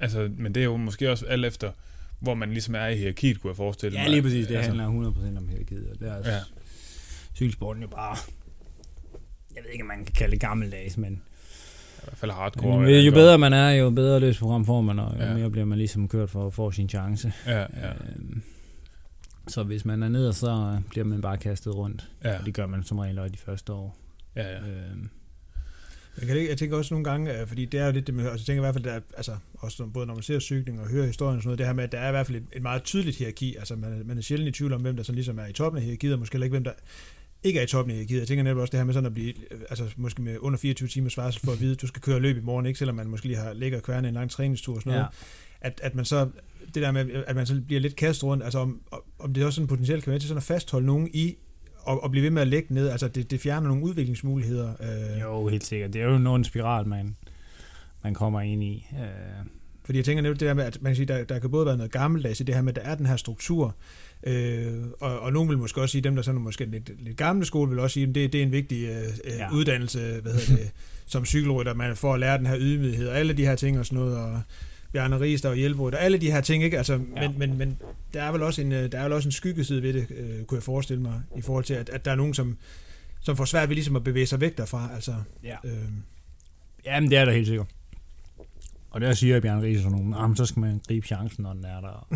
[0.00, 1.72] Altså, men det er jo måske også alt efter,
[2.20, 4.04] hvor man ligesom er i hierarkiet, kunne jeg forestille mig.
[4.04, 4.46] Ja, lige præcis.
[4.46, 5.90] Det altså, handler 100% om hierarkiet.
[5.90, 6.40] Og det er ja.
[7.34, 8.16] cykelsporten jo bare,
[9.54, 11.22] jeg ved ikke, om man kan kalde det gammeldags, men
[12.02, 12.80] i hvert fald hardcore.
[12.80, 15.34] Men, jo bedre man er, jo bedre løsprogram får man, og jo ja.
[15.34, 17.32] mere bliver man ligesom kørt for at få sin chance.
[17.46, 17.64] Ja, ja.
[17.88, 18.42] Øhm,
[19.48, 22.10] så hvis man er nede, så bliver man bare kastet rundt.
[22.24, 22.38] Ja.
[22.38, 23.96] Og det gør man som regel også de første år.
[24.36, 24.58] Ja, ja.
[24.58, 25.10] Øhm.
[26.18, 28.42] Jeg, kan, jeg tænker også nogle gange, fordi det er jo lidt det med, altså
[28.42, 31.06] jeg tænker i hvert fald, der, altså også både når man ser cykling og hører
[31.06, 32.62] historien og sådan noget, det her med, at der er i hvert fald et, et
[32.62, 35.38] meget tydeligt hierarki, altså man, man er sjældent i tvivl om, hvem der sådan ligesom
[35.38, 36.72] er i toppen af hierarkiet, og måske heller ikke hvem der
[37.42, 38.18] ikke er i toppen af hierarkiet.
[38.18, 39.34] Jeg tænker netop også det her med sådan at blive,
[39.70, 42.36] altså måske med under 24 timers varsel for at vide, at du skal køre løb
[42.36, 44.92] i morgen, ikke selvom man måske lige har ligger kværne en lang træningstur og sådan
[44.92, 45.06] noget.
[45.62, 45.66] Ja.
[45.68, 46.28] At, at man så,
[46.74, 48.80] det der med, at man så bliver lidt kastet rundt, altså om,
[49.18, 51.36] om det også sådan potentielt kan være til sådan at fastholde nogen i
[51.82, 54.72] og, og blive ved med at lægge ned, altså det, det fjerner nogle udviklingsmuligheder.
[54.80, 55.20] Øh.
[55.20, 55.92] Jo, helt sikkert.
[55.92, 57.16] Det er jo nogen spiral, man,
[58.04, 58.86] man kommer ind i.
[58.92, 59.46] Øh.
[59.84, 61.66] Fordi jeg tænker netop det der med, at man kan sige, der, der kan både
[61.66, 63.76] være noget gammeldags i det her med, at der er den her struktur,
[64.26, 67.44] Øh, og, og nogen vil måske også sige, dem der sådan måske lidt, lidt gamle
[67.44, 69.52] skole, vil også sige, at det, det er en vigtig øh, øh ja.
[69.52, 70.70] uddannelse, hvad hedder det,
[71.06, 73.86] som cykelrytter, man får at lære den her ydmyghed, og alle de her ting og
[73.86, 74.40] sådan noget, og
[74.92, 76.78] Bjarne Riester og Hjelbrud, og alle de her ting, ikke?
[76.78, 77.28] Altså, ja.
[77.28, 77.78] men, men, men
[78.14, 80.44] der er vel også en, øh, der er vel også en skyggeside ved det, øh,
[80.44, 82.58] kunne jeg forestille mig, i forhold til, at, at der er nogen, som,
[83.20, 85.14] som får svært ved ligesom at bevæge sig væk derfra, altså.
[85.44, 85.56] Ja.
[85.64, 85.72] Øh.
[86.86, 87.66] Jamen, det er der helt sikkert.
[88.90, 91.80] Og der siger Bjarne Riester sådan nogen, så skal man gribe chancen, når den er
[91.80, 92.08] der.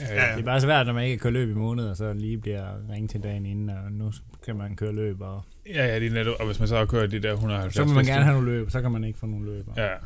[0.00, 0.32] Ja, ja.
[0.32, 2.38] Det er bare svært, når man ikke kan køre løb i måneder, og så lige
[2.38, 4.12] bliver ringet til dagen inden, og nu
[4.44, 5.20] kan man køre løb.
[5.20, 5.42] Og...
[5.66, 7.84] Ja, ja, det er netop, og hvis man så har kørt de der 170 Så
[7.84, 9.66] må man gerne have nogle løb, så kan man ikke få nogle løb.
[9.76, 9.82] Ja.
[9.84, 9.96] ja.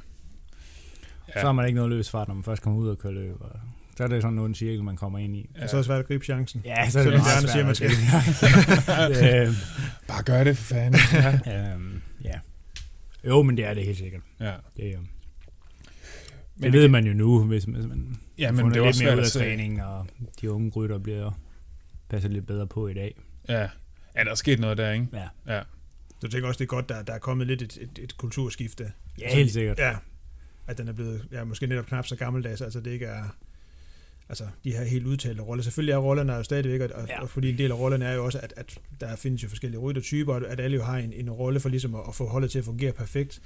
[1.33, 3.41] Så har man ikke noget løbsfart, når man først kommer ud og kører løb.
[3.41, 3.51] Og
[3.97, 5.51] så er det sådan noget cirkel, man kommer ind i.
[5.61, 5.67] Ja.
[5.67, 6.63] Så er det svært at gribe chancen.
[6.65, 7.51] Ja, så er det meget svært.
[7.51, 7.91] Siger, man skal.
[9.47, 9.55] Øhm.
[10.09, 11.01] Bare gør det for fanden.
[11.47, 11.73] Ja.
[11.75, 12.39] øhm, ja.
[13.25, 14.21] Jo, men det er det helt sikkert.
[14.41, 14.53] Ja.
[14.77, 15.07] Det, øhm,
[16.59, 19.05] men det ved man jo nu, hvis, hvis man ja, men det er lidt også
[19.05, 20.07] mere ud af træning, og
[20.41, 21.41] de unge rytter bliver
[22.09, 23.15] passet lidt bedre på i dag.
[23.49, 23.61] Ja,
[24.17, 25.07] ja der er sket noget der, ikke?
[25.13, 25.55] Ja.
[25.55, 25.63] ja.
[26.09, 28.17] Så jeg tænker også, det er godt, der, der er kommet lidt et, et, et
[28.17, 28.93] kulturskifte.
[29.21, 29.79] Ja, helt sikkert.
[29.79, 29.97] Ja,
[30.67, 33.25] at den er blevet ja, måske netop knap så gammeldags, altså det ikke er
[34.29, 35.63] altså de her helt udtalte roller.
[35.63, 37.23] Selvfølgelig er rollerne jo stadigvæk, og, ja.
[37.23, 39.81] og fordi en del af rollerne er jo også, at, at der findes jo forskellige
[39.81, 42.51] ryttertyper, og at alle jo har en, en rolle for ligesom at, at få holdet
[42.51, 43.41] til at fungere perfekt,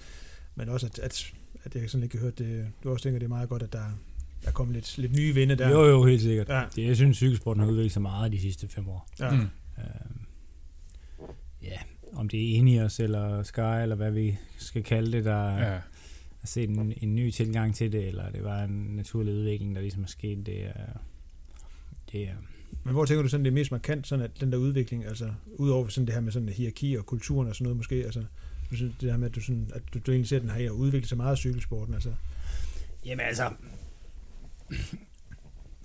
[0.54, 1.32] men også at, at
[1.64, 2.68] at jeg sådan ikke har hørt det.
[2.84, 3.98] Du også tænker, det er meget godt, at der,
[4.44, 5.70] der kommer lidt, lidt nye vinde der.
[5.70, 6.48] Jo, jo, helt sikkert.
[6.48, 6.62] Ja.
[6.76, 9.08] Det, jeg synes, cykelsporten har udviklet sig meget de sidste fem år.
[9.20, 9.30] Ja.
[9.30, 9.40] Mm.
[9.78, 9.84] Øh,
[11.62, 11.78] ja,
[12.12, 15.80] om det er Ineos eller Sky, eller hvad vi skal kalde det, der ja.
[16.40, 19.80] har set en, en ny tilgang til det, eller det var en naturlig udvikling, der
[19.80, 20.46] ligesom er sket.
[20.46, 20.98] Det er,
[22.12, 22.34] det er,
[22.84, 25.32] men hvor tænker du sådan, det er mest markant, sådan at den der udvikling, altså
[25.46, 28.24] udover sådan det her med sådan hierarki og kulturen og sådan noget måske, altså
[28.72, 30.50] du synes, det her med, at du, sådan, at du, du egentlig ser, at den
[30.50, 31.94] har udviklet sig meget af cykelsporten?
[31.94, 32.14] Altså.
[33.04, 33.50] Jamen altså,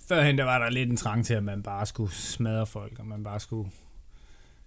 [0.08, 3.06] førhen der var der lidt en trang til, at man bare skulle smadre folk, og
[3.06, 3.70] man bare skulle,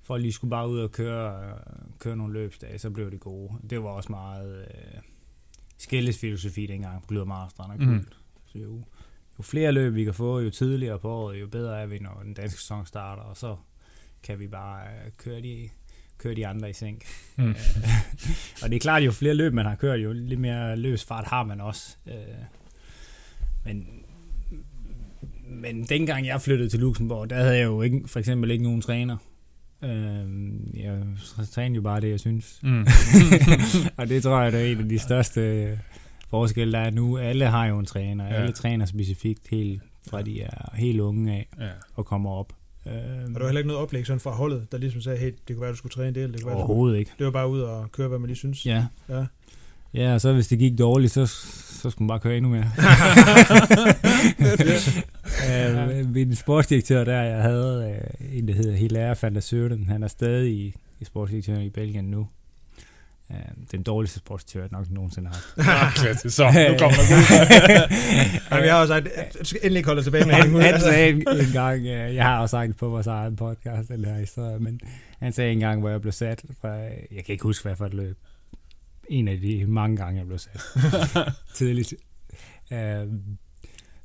[0.02, 1.58] folk lige skulle bare ud og køre,
[2.00, 3.54] køre nogle løbsdage, så blev det gode.
[3.70, 5.02] Det var også meget øh,
[5.78, 8.08] skældesfilosofi dengang på Gløder Marstrand og mm.
[8.46, 8.84] Så jo,
[9.38, 12.22] jo flere løb vi kan få, jo tidligere på året, jo bedre er vi, når
[12.24, 13.58] den danske sæson starter, og så
[14.24, 15.70] kan vi bare øh, køre de
[16.22, 17.04] køre de andre i sænk.
[17.36, 17.50] Mm.
[17.50, 17.56] Øh,
[18.64, 21.26] og det er klart, jo flere løb man har kørt, jo lidt mere løs fart
[21.26, 21.96] har man også.
[22.08, 22.14] Øh,
[23.66, 23.88] Men,
[25.50, 28.82] men dengang jeg flyttede til Luxembourg, der havde jeg jo ikke, for eksempel ikke nogen
[28.82, 29.18] træner.
[29.84, 30.26] Øh,
[30.84, 31.00] jeg
[31.52, 32.60] trænede jo bare det, jeg synes.
[32.64, 32.88] Mm.
[33.98, 35.80] og det tror jeg, det er en af de største
[36.30, 37.18] forskelle, der er nu.
[37.18, 38.26] Alle har jo en træner.
[38.26, 38.34] Ja.
[38.34, 41.70] Alle træner specifikt helt fra de er helt unge af ja.
[41.96, 42.54] og kommer op.
[42.88, 45.32] Øh, Og der var heller ikke noget oplæg sådan fra holdet, der ligesom sagde, hey,
[45.48, 46.74] det kunne være, du skulle træne det, eller det kunne være, du skulle...
[46.74, 47.12] Overhovedet ikke.
[47.18, 48.66] Det var bare ud og køre, hvad man lige synes.
[48.66, 48.86] Ja.
[49.10, 49.26] Ja.
[49.94, 52.72] Ja, og så hvis det gik dårligt, så, så skulle man bare køre endnu mere.
[56.02, 59.88] øh, min sportsdirektør der, jeg havde øh, en, der hedder Hilaire van der Søden.
[59.88, 62.28] Han er stadig i, i sportsdirektør i Belgien nu.
[63.32, 63.38] Øh,
[63.72, 66.20] den dårligste sportsdirektør, jeg nok nogensinde har haft.
[66.34, 67.96] Så, nu kommer der
[68.52, 70.82] Jamen, jeg har også sagt, at du skal endelig ikke holde tilbage med han, han
[70.82, 74.20] sagde en, en gang, øh, jeg har også sagt på vores egen podcast, den her
[74.20, 74.80] historie, men
[75.20, 76.70] han sagde en gang, hvor jeg blev sat, fra,
[77.12, 78.18] jeg kan ikke huske, hvad for et løb.
[79.10, 80.62] En af de mange gange, jeg blev sat.
[81.56, 81.94] Tidligt.
[82.72, 82.78] Uh,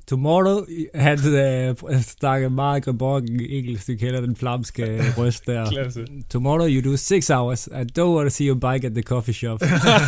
[0.07, 0.65] tomorrow,
[0.95, 5.69] han uh, snakkede meget grebongen engelsk, du kender den flamske røst der.
[5.71, 6.07] klasse.
[6.29, 7.67] Tomorrow you do six hours.
[7.67, 9.61] I don't want to see your bike at the coffee shop.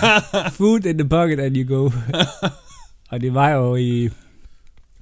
[0.59, 1.91] Food in the pocket and you go.
[3.11, 4.09] og det var jo i,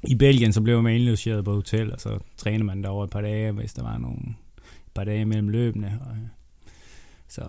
[0.03, 3.21] i Belgien, så blev man indlogeret på hotel, og så træner man derovre et par
[3.21, 4.17] dage, hvis der var nogle
[4.95, 5.99] par dage mellem løbende.
[6.01, 6.15] Og,
[7.27, 7.41] så,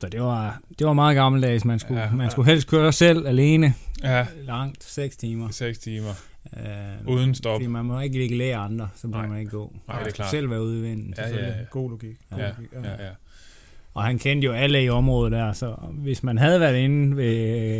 [0.00, 1.64] så det var, det var meget gammeldags.
[1.64, 3.74] Man skulle, Ja, man skulle helst køre selv alene.
[4.02, 5.50] Ja, Langt, 6 timer.
[5.50, 6.14] 6 timer.
[6.52, 7.54] Uh, Uden stop.
[7.54, 9.26] Fordi man må ikke ligge lære andre, så må Nej.
[9.26, 9.72] man ikke gå.
[9.88, 10.30] Nej, det er klart.
[10.30, 11.14] Selv være ude i vinden.
[11.18, 11.52] Ja, ja, ja.
[11.70, 12.16] God logik.
[12.30, 12.72] God Ja, logik.
[13.00, 13.10] ja, ja.
[13.94, 17.78] Og han kendte jo alle i området der, så hvis man havde været inde ved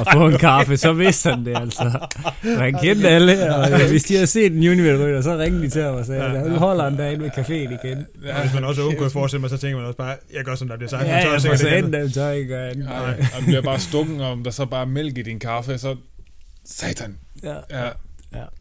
[0.00, 2.06] at få en kaffe, så vidste han det altså.
[2.44, 5.82] Og han kendte alle, og hvis de havde set en Univel så ringede de til
[5.82, 8.06] ham og sagde, at nu holder han derinde ved caféen igen.
[8.34, 10.16] Og hvis man også er ung, kunne jeg forestille mig, så tænker man også bare,
[10.34, 11.06] jeg gør, som der bliver sagt.
[11.06, 12.00] Ja, ja, sikkert ikke satan, andet.
[12.02, 12.84] dem tør ikke gøre andet.
[12.84, 15.78] Nej, og bliver bare stukken, og om der så bare er mælk i din kaffe,
[15.78, 15.96] så...
[16.64, 17.18] Satan.
[17.42, 17.54] Ja.
[17.70, 17.88] Ja,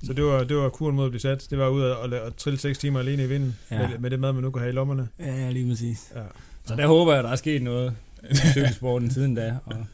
[0.04, 1.48] Så det var, det var kuren mod at blive sat.
[1.50, 3.82] Det var ud at, at, at trille 6 timer alene i vinden, Ja.
[3.82, 3.88] ja.
[3.88, 5.08] med, med det mad, man nu kunne have i lommerne.
[5.20, 6.12] Ja, lige præcis.
[6.16, 6.22] Ja.
[6.66, 7.96] Så der håber jeg, der er sket noget
[8.32, 9.58] i cykelsporten siden da.
[9.66, 9.86] Og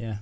[0.00, 0.16] ja,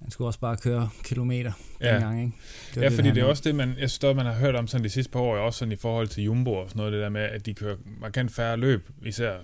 [0.00, 1.92] man skulle også bare køre kilometer ja.
[1.92, 2.32] dengang, ikke?
[2.76, 4.54] var Ja, fordi det er handler også det, man, jeg synes, at man har hørt
[4.56, 6.92] om sådan de sidste par år, også sådan i forhold til Jumbo og sådan noget,
[6.92, 9.34] det der med, at de kører markant færre løb, især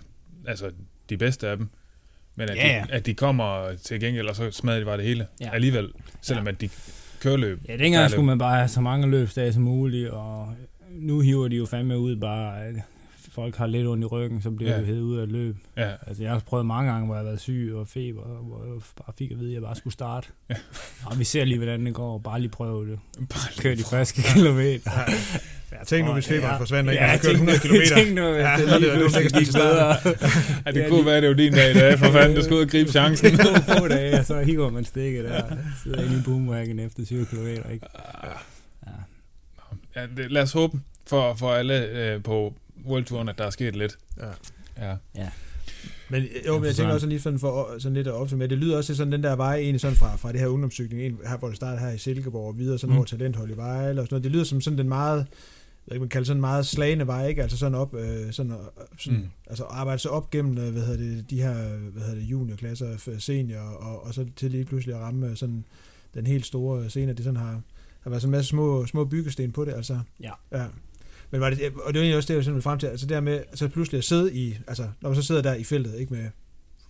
[0.46, 0.70] altså
[1.08, 1.68] de bedste af dem.
[2.36, 2.84] Men at, Ja, ja.
[2.88, 5.50] de, at de kommer til gengæld, og så smadrer de bare det hele Ja.
[5.54, 5.88] alligevel,
[6.22, 6.52] selvom Ja.
[6.52, 6.68] at de
[7.20, 7.60] kører løb.
[7.68, 10.48] Ja, dengang skulle man bare have så mange løbsdage som muligt, og
[10.90, 12.60] nu hiver de jo fandme ud bare,
[13.38, 14.76] folk har lidt ondt i ryggen, så bliver Ja.
[14.76, 14.82] ja.
[14.82, 15.56] de hævet ud af løb.
[15.76, 18.64] Ja, Altså, jeg har prøvet mange gange, hvor jeg har været syg og feber, hvor
[18.64, 20.28] jeg bare fik at vide, at jeg bare skulle starte.
[20.50, 20.54] Ja.
[21.06, 22.98] Og vi ser lige, hvordan det går, og bare lige prøve det.
[23.18, 24.90] bare Køre de friske kilometer.
[25.72, 26.58] Ja, tænk nu, hvis feberen Ja.
[26.60, 27.74] forsvandt, ikke Ja, kørte 100 km.
[27.96, 30.02] Tænk nu, Ja, det er lige det gik at starte.
[30.02, 30.16] bedre.
[30.66, 32.42] Ja, det Ja, kunne lige- være, det jo din dag i dag, for fanden, du
[32.44, 33.32] skal ud og gribe chancen.
[33.44, 35.42] Nogle få dage, og så hiver man stikket der.
[35.82, 37.86] Sidder inde i boomwagen efter 7 km, ikke?
[38.86, 38.90] Ja.
[39.96, 42.54] Ja, det, lad os håbe for, for alle øh, på
[42.86, 43.98] World Touren, at der er sket lidt.
[44.78, 44.96] Ja.
[45.16, 45.30] Ja.
[46.10, 48.48] Men jo, Ja, men jeg tænker også lige sådan, for, sådan lidt at opsummere.
[48.48, 51.18] Det lyder også sådan den der vej egentlig sådan fra, fra det her ungdomscykling, en,
[51.26, 52.96] her, hvor det starter her i Silkeborg og videre sådan Mm.
[52.96, 54.24] over talenthold i Vejle og sådan noget.
[54.24, 55.26] Det lyder som sådan den meget, jeg
[55.86, 57.42] ved ikke, man kalder sådan en meget slagende vej, ikke?
[57.42, 58.58] Altså sådan op, øh, sådan, øh,
[58.98, 59.24] sådan Mm.
[59.46, 63.14] altså arbejde sig op gennem, øh, hvad hedder det, de her, hvad hedder det, juniorklasser,
[63.18, 65.64] senior, og, og så til lige pludselig at ramme øh, sådan
[66.14, 67.60] den helt store scene, det sådan har,
[68.00, 70.00] har været sådan en masse små, små byggesten på det, altså.
[70.20, 70.30] Ja.
[70.52, 70.64] Ja.
[71.30, 73.20] Men var det, og det var egentlig også det, jeg simpelthen frem til, altså der
[73.20, 76.14] med, altså pludselig at sidde i, altså når man så sidder der i feltet, ikke
[76.14, 76.30] med,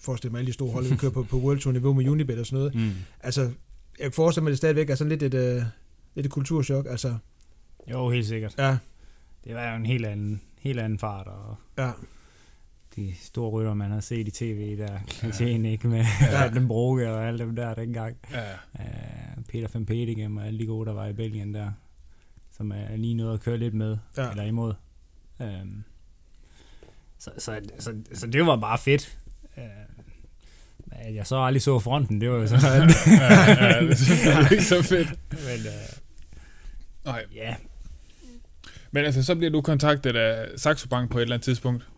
[0.01, 2.39] forestil mig alle de store hold, vi kører på, på World Tour niveau med Unibet
[2.39, 2.91] og sådan noget, Mm.
[3.21, 3.53] altså, jeg
[4.05, 5.63] kan forestille mig, at det stadigvæk er sådan lidt et, øh,
[6.15, 7.17] lidt et kulturschok, altså,
[7.91, 8.55] Jo, helt sikkert.
[8.59, 8.77] ja,
[9.45, 11.91] Det var jo en helt anden, helt anden fart, og ja,
[12.97, 16.43] de store rytter, man har set i tv, der klichéen ikke med Ja.
[16.45, 16.49] ja.
[16.49, 18.17] den Broge og alle dem der dengang.
[18.33, 18.53] Ja.
[18.75, 21.71] Uh, Peter van Petegem og alle de gode, der var i Belgien der,
[22.59, 24.31] som er lige noget at køre lidt med, Ja.
[24.31, 24.75] eller imod.
[25.41, 25.85] Um,
[27.19, 29.19] så, så, så, så, det var bare fedt.
[29.57, 29.63] Uh,
[30.91, 32.63] at jeg så aldrig så fronten, det var jo sådan.
[33.07, 35.09] ja, ja, det er ikke så fedt.
[35.31, 35.99] Men uh,
[37.05, 37.25] Nej.
[37.35, 37.57] ja,
[38.91, 41.89] Men altså, så bliver du kontaktet af Saxo Bank på et eller andet tidspunkt.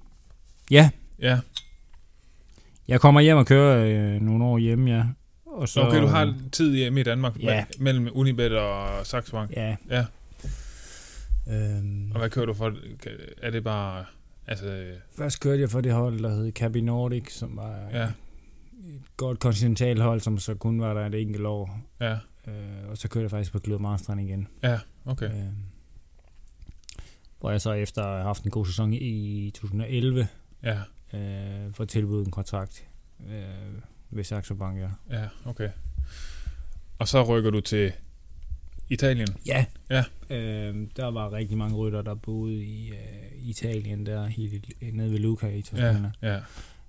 [0.71, 1.41] ja, Ja.
[2.89, 5.05] jeg kommer hjem og kører øh, nogle år hjemme, ja.
[5.47, 7.63] Og så, okay, du har tid hjemme i Danmark Ja.
[7.65, 9.51] me- mellem Unibet og Saxo Bank.
[9.51, 9.77] Ja.
[9.91, 10.05] Ja.
[11.51, 12.75] Øhm, Og hvad kører du for?
[13.43, 14.05] Er det bare...
[14.47, 18.13] Altså, Først kørte jeg for det hold, der hed Cabi Nordic, som var ja, et
[19.17, 21.81] godt kontinentalt hold, som så kun var der et enkelt år.
[22.01, 24.49] ja, Øh, og så kørte jeg faktisk på Glød Marstrand igen.
[24.63, 25.27] ja, okay.
[25.31, 25.45] Øh,
[27.41, 30.29] hvor jeg så efter at have haft en god sæson i 2011,
[30.63, 30.79] Ja,
[31.15, 32.89] øh, får tilbudt en kontrakt
[33.31, 33.45] øh,
[34.11, 34.89] ved Saxo Bank, ja.
[35.11, 35.69] ja, okay.
[36.99, 37.93] Og så rykker du til
[38.91, 39.29] Italien?
[39.47, 39.65] Ja.
[39.91, 40.05] Ja.
[40.31, 42.97] Øh, der var rigtig mange rytter, der boede i øh,
[43.49, 46.11] Italien, der helt nede ved Luca i Ja, Toscana.
[46.23, 46.37] ja.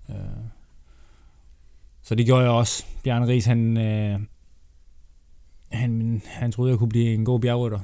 [0.09, 0.15] Øh,
[2.03, 2.85] så det gjorde jeg også.
[3.03, 4.19] Bjarne Ries, han, øh,
[5.71, 7.79] han, han troede, jeg kunne blive en god bjergrytter.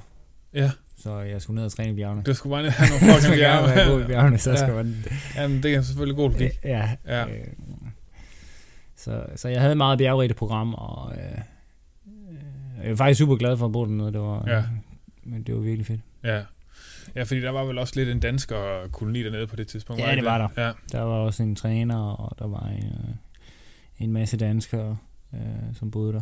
[0.54, 2.24] Ja, Så jeg skulle ned og træne i bjergene.
[2.24, 4.08] du skulle bare ned have nogle fucking Hvis man gerne vil være god i bjerge.
[4.08, 4.56] bjergene, så Ja.
[4.58, 5.06] skal man...
[5.36, 6.52] Jamen, det er selvfølgelig god logik.
[6.64, 6.90] Ja.
[7.08, 7.26] Ja.
[7.28, 7.48] Øh,
[8.96, 11.38] så, så jeg havde et meget bjergrigt program, og øh, øh,
[12.84, 14.14] jeg er faktisk super glad for at bo dernede.
[14.14, 14.64] Det var, Ja.
[15.24, 16.02] Men det var virkelig fedt.
[16.24, 16.42] Ja.
[17.16, 20.02] Ja, fordi der var vel også lidt en dansker koloni dernede på det tidspunkt.
[20.02, 20.66] Ja, var det var der.
[20.68, 23.16] Ja, Der var også en træner, og der var en, øh,
[24.00, 24.98] en masse danskere,
[25.34, 25.40] øh,
[25.74, 26.22] som boede der.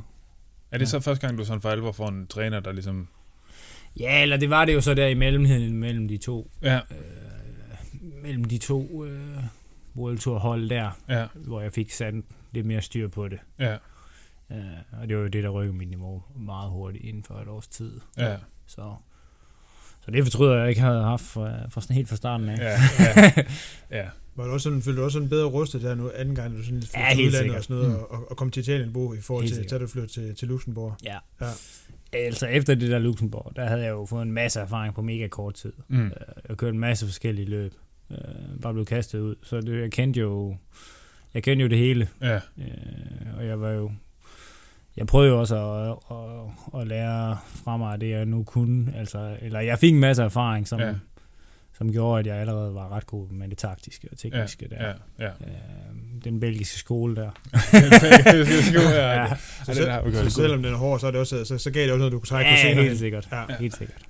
[0.71, 3.07] er det så første gang, du sådan for alvor får en træner, der ligesom...
[3.99, 6.81] Ja, eller det var det jo så der i mellemheden mellem de to, Ja, øh,
[8.23, 9.19] mellem de to øh,
[9.97, 12.13] World Tour hold der, ja, hvor jeg fik sat
[12.51, 13.39] lidt mere styr på det.
[13.59, 13.75] ja,
[14.51, 14.57] Øh,
[15.01, 17.67] og det var jo det, der rykkede mit niveau meget hurtigt inden for et års
[17.67, 17.99] tid.
[18.17, 18.95] ja, Så,
[20.05, 22.57] så det fortryder jeg ikke havde haft fra, fra sådan helt fra starten af.
[22.57, 22.71] ja,
[23.05, 23.31] ja,
[23.97, 24.09] ja.
[24.35, 26.63] Var du også sådan, følte du også sådan bedre rustet der nu, anden gang, du
[26.63, 28.03] sådan lidt Ja, flyttede til udlandet og sådan noget, Mm.
[28.09, 29.69] og, og, kom til Italien bo i forhold Helt til, sikkert.
[29.69, 30.95] så du flyttede til, til Luxembourg.
[31.03, 31.17] Ja.
[31.41, 31.49] Ja.
[32.13, 35.27] Altså efter det der Luxembourg, der havde jeg jo fået en masse erfaring på mega
[35.27, 35.73] kort tid.
[35.87, 36.05] Mm.
[36.05, 36.11] Øh,
[36.49, 37.73] Jeg kørte en masse forskellige løb.
[38.11, 38.17] Øh,
[38.61, 39.35] bare blev kastet ud.
[39.43, 40.57] Så det, jeg kendte jo
[41.33, 42.07] jeg kendte jo det hele.
[42.21, 43.91] Ja, Øh, og jeg var jo
[44.97, 48.93] jeg prøvede jo også at, at, at lære fra mig det, jeg nu kunne.
[48.97, 50.87] Altså, eller jeg fik en masse erfaring, som, Ja.
[50.87, 50.93] ja.
[51.77, 54.85] som gjorde, at jeg allerede var ret god med det taktiske og ja, tekniske der.
[54.87, 55.27] ja, ja.
[55.27, 55.31] Øh,
[56.23, 57.21] den belgiske skole der.
[57.73, 57.79] ja,
[58.95, 59.35] Ja, ja.
[59.35, 61.57] Så, det selv, der, okay, så selvom den er hård, så, er det også, så,
[61.57, 62.83] så gav det også noget, du kunne trække på ja senere.
[62.83, 63.27] helt sikkert.
[63.31, 63.41] Ja.
[63.49, 63.57] Ja.
[63.59, 64.01] Helt sikkert.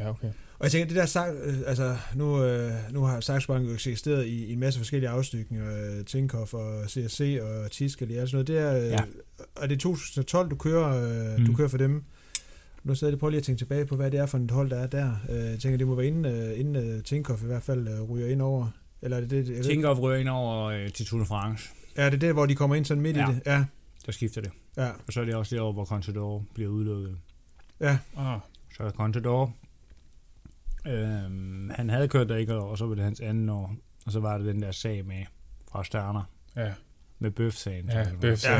[0.00, 0.28] Ja, okay.
[0.64, 3.72] Og jeg tænker, det der, Sa- øh, altså, nu, øh, nu har Saxo Bank jo
[3.72, 8.34] eksisteret i, i en masse forskellige afstykninger, øh, Tinkoff og CSC og Tiskel og sådan
[8.36, 8.46] noget.
[8.46, 8.98] Det er, øh, Ja.
[9.56, 11.46] og det er 2012, du kører, øh, mm.
[11.46, 12.04] du kører for dem.
[12.84, 14.70] Nu sidder jeg prøver lige at tænke tilbage på, hvad det er for et hold,
[14.70, 15.12] der er der.
[15.30, 18.02] Øh, jeg tænker, det må være inden, øh, inden øh, Tinkoff i hvert fald øh,
[18.02, 18.68] ryger ind over.
[19.02, 19.64] Eller er det det?
[19.64, 21.68] Tinkoff rører ind over øh, til Tour de France.
[21.96, 23.30] Ja, det er det, hvor de kommer ind sådan midt Ja.
[23.30, 23.42] i det.
[23.46, 23.64] Ja,
[24.06, 24.50] Der skifter det.
[24.76, 27.16] ja, Og så er det også år, hvor Contador bliver udelukket.
[27.80, 27.98] ja.
[28.16, 28.38] Ah,
[28.76, 29.54] Så er Contador.
[30.86, 33.74] Øhm, han havde kørt der ikke, og så var det hans anden år.
[34.06, 35.22] Og så var det den der sag med
[35.72, 36.22] fra Sterner.
[36.56, 36.68] ja,
[37.18, 37.84] Med bøf-sagen.
[37.88, 38.54] ja, tror jeg, bøf, Ja.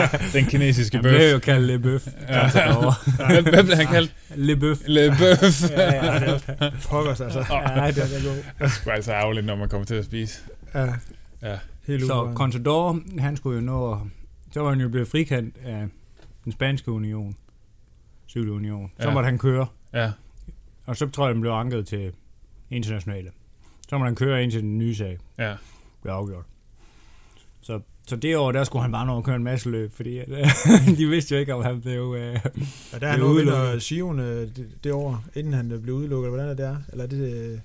[0.00, 0.08] ja.
[0.32, 1.10] Den kinesiske Han bøf.
[1.14, 2.06] blev jo kaldt Le Bøf.
[2.28, 2.48] Ja.
[3.42, 4.14] Hvad, blev han kaldt?
[4.36, 4.78] Le Bøf.
[4.86, 5.70] Le bøf.
[5.70, 6.70] Ja, ja, det er.
[6.88, 7.38] Pokkers, altså.
[7.38, 8.44] Ja, det er god.
[8.64, 10.40] Det sgu altså ærgerligt, når man kommer til at spise.
[10.74, 10.86] Ja.
[11.42, 11.58] Ja.
[11.86, 12.32] Helt Så.
[12.34, 13.92] Contador, han skulle jo nå...
[13.92, 13.98] at-
[14.52, 15.88] Så var han jo blevet frikendt af
[16.44, 17.36] den spanske union.
[18.36, 18.90] Union.
[19.00, 19.14] Så Ja.
[19.14, 19.66] måtte han køre.
[19.94, 20.10] Ja,
[20.86, 22.12] Og så tror jeg, den blev anket til
[22.70, 23.30] internationale.
[23.88, 25.18] Så må han køre ind til den nye sag.
[25.38, 25.56] ja.
[26.02, 26.44] Blev afgjort.
[27.60, 30.18] Så, så det år, der skulle han bare nå at køre en masse løb, fordi
[30.18, 30.28] at,
[30.98, 32.14] de vidste jo ikke, om han blev...
[32.18, 32.38] Øh,
[32.92, 33.82] Ja, der er nu vinder udelukket.
[33.82, 36.30] Sion øh, det, det år, inden han øh, blev udelukket.
[36.30, 36.76] Hvordan er det er?
[36.92, 37.58] Eller er det, øh,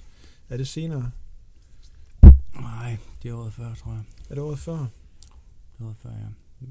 [0.50, 1.12] er det senere?
[2.62, 4.02] nej, det er året før, tror jeg.
[4.30, 4.78] Er det året før?
[4.78, 6.66] Det er året før, ja.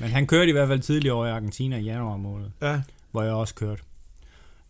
[0.00, 3.22] Men han kørte i hvert fald tidligere over i Argentina i januar måned, Ja, hvor
[3.22, 3.82] jeg også kørte.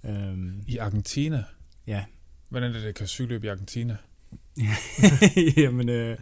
[0.04, 1.44] Øhm, I Argentina?
[1.86, 2.04] ja.
[2.48, 3.96] Hvordan er det, det kan cykelløb i Argentina?
[5.56, 6.16] Jamen, øh,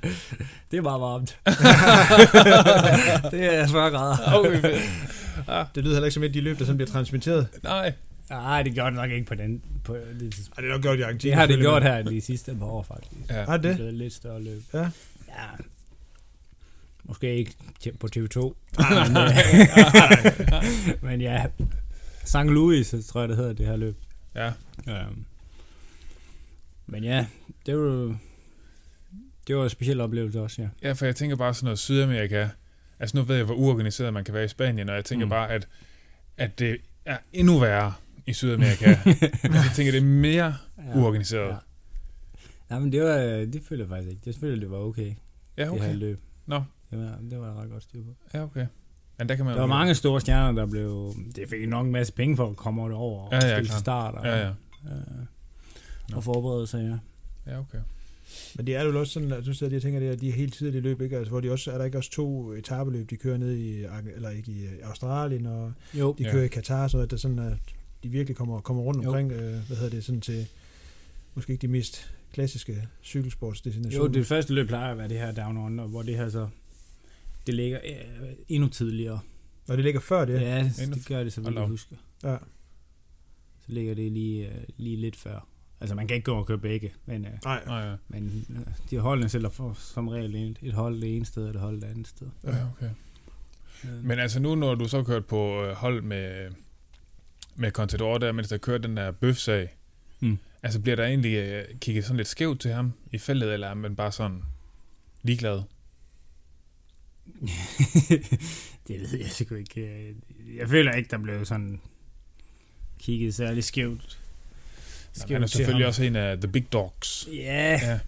[0.70, 1.38] det er bare varmt.
[3.32, 4.34] det er 40 grader.
[4.34, 5.74] Okay, fedt.
[5.74, 7.48] det lyder heller ikke som et af de løb, der sådan bliver transmitteret.
[7.62, 7.92] Nej.
[8.30, 9.62] Nej, det gjorde det nok ikke på den.
[9.84, 10.50] På det.
[10.56, 11.30] Ej, det er nok gjort i Argentina.
[11.30, 13.30] det har det gjort her de sidste par år, faktisk.
[13.30, 13.44] Ja.
[13.44, 13.78] Har det?
[13.78, 14.62] Det er lidt større løb.
[14.74, 14.78] Ja.
[15.28, 15.46] Ja.
[17.04, 17.52] Måske ikke
[18.00, 18.54] på TV2.
[18.78, 21.44] Ah, men, øh, men ja,
[22.26, 22.36] St.
[22.44, 23.96] Louis, tror jeg, det hedder det her løb.
[24.34, 24.52] Ja.
[25.08, 25.24] Um,
[26.86, 27.26] men ja,
[27.66, 28.16] det var jo-
[29.46, 30.68] det var en speciel oplevelse også, ja.
[30.82, 32.48] Ja, for jeg tænker bare sådan noget Sydamerika.
[32.98, 35.30] Altså nu ved jeg, hvor uorganiseret man kan være i Spanien, og jeg tænker mm.
[35.30, 35.68] Bare, at,
[36.36, 37.94] at det er endnu værre
[38.26, 38.84] i Sydamerika.
[39.44, 40.96] altså, jeg tænker, det er mere ja.
[40.98, 41.48] uorganiseret.
[41.48, 41.56] Ja.
[42.70, 44.22] Nej, men det var, det følte jeg faktisk ikke.
[44.24, 45.12] Det følte det var okay,
[45.56, 45.94] Ja, det her okay.
[45.94, 46.20] løb.
[46.46, 46.62] Nå.
[46.90, 48.14] Det var, det var jeg ret godt styr på.
[48.34, 48.66] Ja, okay.
[49.18, 51.14] Men der kan man Der var mange store stjerner, der blev...
[51.36, 54.14] Det fik nok en masse penge for at komme over og Ja, ja, stille start
[54.14, 54.48] og, Ja, ja.
[54.48, 56.80] øh, og forberede sig,
[57.46, 57.52] ja.
[57.52, 57.78] Ja, okay.
[58.56, 60.54] Men det er jo også sådan, at du sidder jeg tænker, det er de helt
[60.54, 61.16] tidlige løb, ikke?
[61.16, 63.84] Altså, hvor de også, er der ikke også to etabeløb, de kører ned i,
[64.16, 66.14] eller ikke i øh, Australien, og Jo.
[66.18, 66.30] de Ja.
[66.32, 67.52] kører i Katar, sådan noget, der sådan, at
[68.02, 69.08] de virkelig kommer, kommer rundt Jo.
[69.08, 70.46] omkring, øh, hvad hedder det, sådan til,
[71.34, 74.06] måske ikke de mest klassiske cykelsportsdestinationer.
[74.08, 76.48] Jo, det første løb plejer at være det her Down Under, hvor det her så...
[77.46, 79.20] Det ligger øh, endnu tidligere.
[79.68, 80.40] Og det ligger før det.
[80.40, 81.96] Ja, Endnu- det gør det, så vidt jeg husker.
[82.24, 82.36] Ja.
[83.60, 85.46] Så ligger det lige, øh, lige lidt før.
[85.80, 87.94] Altså, man kan ikke gå og køre begge, men, øh, Nej, Nej, ja.
[88.08, 88.56] men øh,
[88.90, 91.80] de holdene sælger for, som regel et, et hold det ene sted, og et hold
[91.80, 92.26] det andet sted.
[92.44, 92.90] ja, okay.
[94.02, 96.50] Men altså nu, når du så har kørt på øh, hold med,
[97.56, 99.76] med Contador der, mens der kører den der bøfsag.
[100.20, 100.38] Mm.
[100.62, 103.74] Altså bliver der egentlig øh, kigget sådan lidt skævt til ham i feltet, eller er
[103.74, 104.42] man bare sådan
[105.22, 105.62] ligeglad?
[108.88, 110.14] det ved jeg sgu ikke.
[110.58, 111.80] Jeg føler ikke, der blev sådan
[112.98, 114.18] kigget særlig skævt.
[115.18, 117.28] Jamen, han er selvfølgelig også en af the big dogs.
[117.32, 117.80] Ja.
[117.82, 117.98] Ja.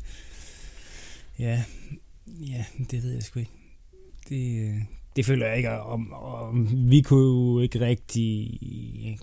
[1.38, 1.64] Ja.
[2.26, 3.52] Ja, det ved jeg sgu ikke.
[4.28, 4.76] Det, øh,
[5.16, 6.90] det føler jeg ikke om, om.
[6.90, 9.18] Vi kunne jo ikke rigtig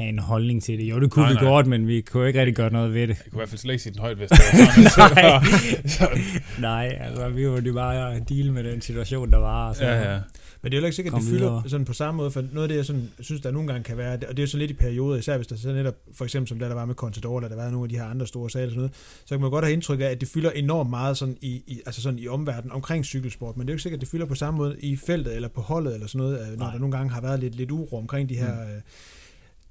[0.00, 0.84] have en holdning til det.
[0.84, 1.44] Jo, det kunne Nej, vi nej.
[1.44, 3.08] godt, men vi kunne ikke rigtig gøre noget ved det.
[3.08, 5.24] Jeg kunne i hvert fald slet ikke sige den højt, hvis det var sådan.
[6.60, 6.88] Nej.
[6.88, 9.68] Nej, altså vi var jo bare at deal med den situation, der var.
[9.68, 9.84] og Så.
[9.84, 10.18] ja, ja.
[10.62, 11.62] Men det er jo ikke sikkert, at det fylder videre.
[11.66, 13.96] sådan på samme måde, for noget af det, jeg sådan, synes, der nogle gange kan
[13.96, 16.24] være, og det er jo så lidt i perioder, især hvis der så netop, for
[16.24, 18.26] eksempel som der, der var med Contador, eller der var nogle af de her andre
[18.26, 18.94] store sager, sådan noget,
[19.24, 21.80] så kan man godt have indtryk af, at det fylder enormt meget sådan i, i,
[21.86, 24.26] altså sådan i omverdenen omkring cykelsport, men det er jo ikke sikkert, at det fylder
[24.26, 26.72] på samme måde i feltet, eller på holdet, eller sådan noget, øh, når Nej.
[26.72, 28.82] der nogle gange har været lidt, lidt uro omkring de her mm.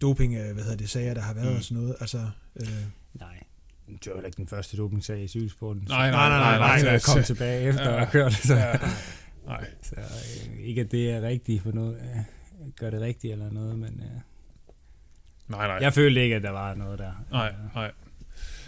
[0.02, 1.56] Doping, øh, hvad hedder det, sager, der har været Mm.
[1.58, 2.18] og sådan noget, altså...
[2.56, 2.68] Øh,
[3.14, 3.44] Nej,
[3.88, 5.86] det var heller ikke den første dopingsag i cykelsporten.
[5.90, 6.92] Nej, nej, nej, nej, Så nej.
[6.94, 7.92] jeg kom tilbage efter Ja.
[7.92, 8.34] at have kørt.
[8.34, 8.74] Så, Ja.
[9.46, 9.66] Nej.
[9.82, 11.96] så øh, ikke at det er rigtigt for noget.
[11.96, 12.18] Øh,
[12.80, 14.22] gør det rigtigt eller noget, men øh,
[15.48, 15.78] Nej, nej.
[15.82, 17.12] jeg følte ikke, at der var noget der.
[17.32, 17.92] Nej, nej.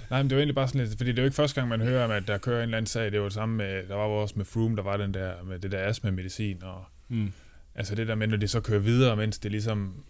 [0.10, 1.70] Nej, men det var egentlig bare sådan lidt, fordi det er jo ikke første gang,
[1.70, 3.12] man hører om, at der kører en eller anden sag.
[3.12, 5.44] Det var det samme med, der var jo også med Froome, der var den der,
[5.44, 7.32] med det der astma-medicin, og Mm.
[7.76, 10.04] altså det der med, når de så kører videre, mens det ligesom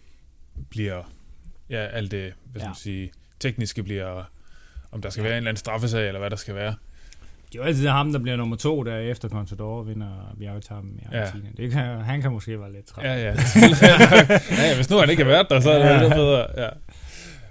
[0.70, 1.12] bliver,
[1.70, 2.68] ja, alt det, hvad skal Ja.
[2.68, 4.24] man sige, tekniske bliver,
[4.92, 6.76] om der skal være en eller anden straffesag, eller hvad der skal være.
[7.52, 11.16] Det er jo altid ham, der bliver nummer to, der efter Contador vinder bjergetappen i
[11.16, 11.50] Argentina.
[11.58, 11.64] Ja.
[11.64, 13.06] Det kan, han kan måske være lidt træt.
[13.06, 13.22] Ja, ja.
[13.22, 13.34] ja,
[14.70, 16.02] ja, hvis nu han ikke har været der, så er det Ja.
[16.04, 16.46] lidt bedre.
[16.58, 16.70] Ja.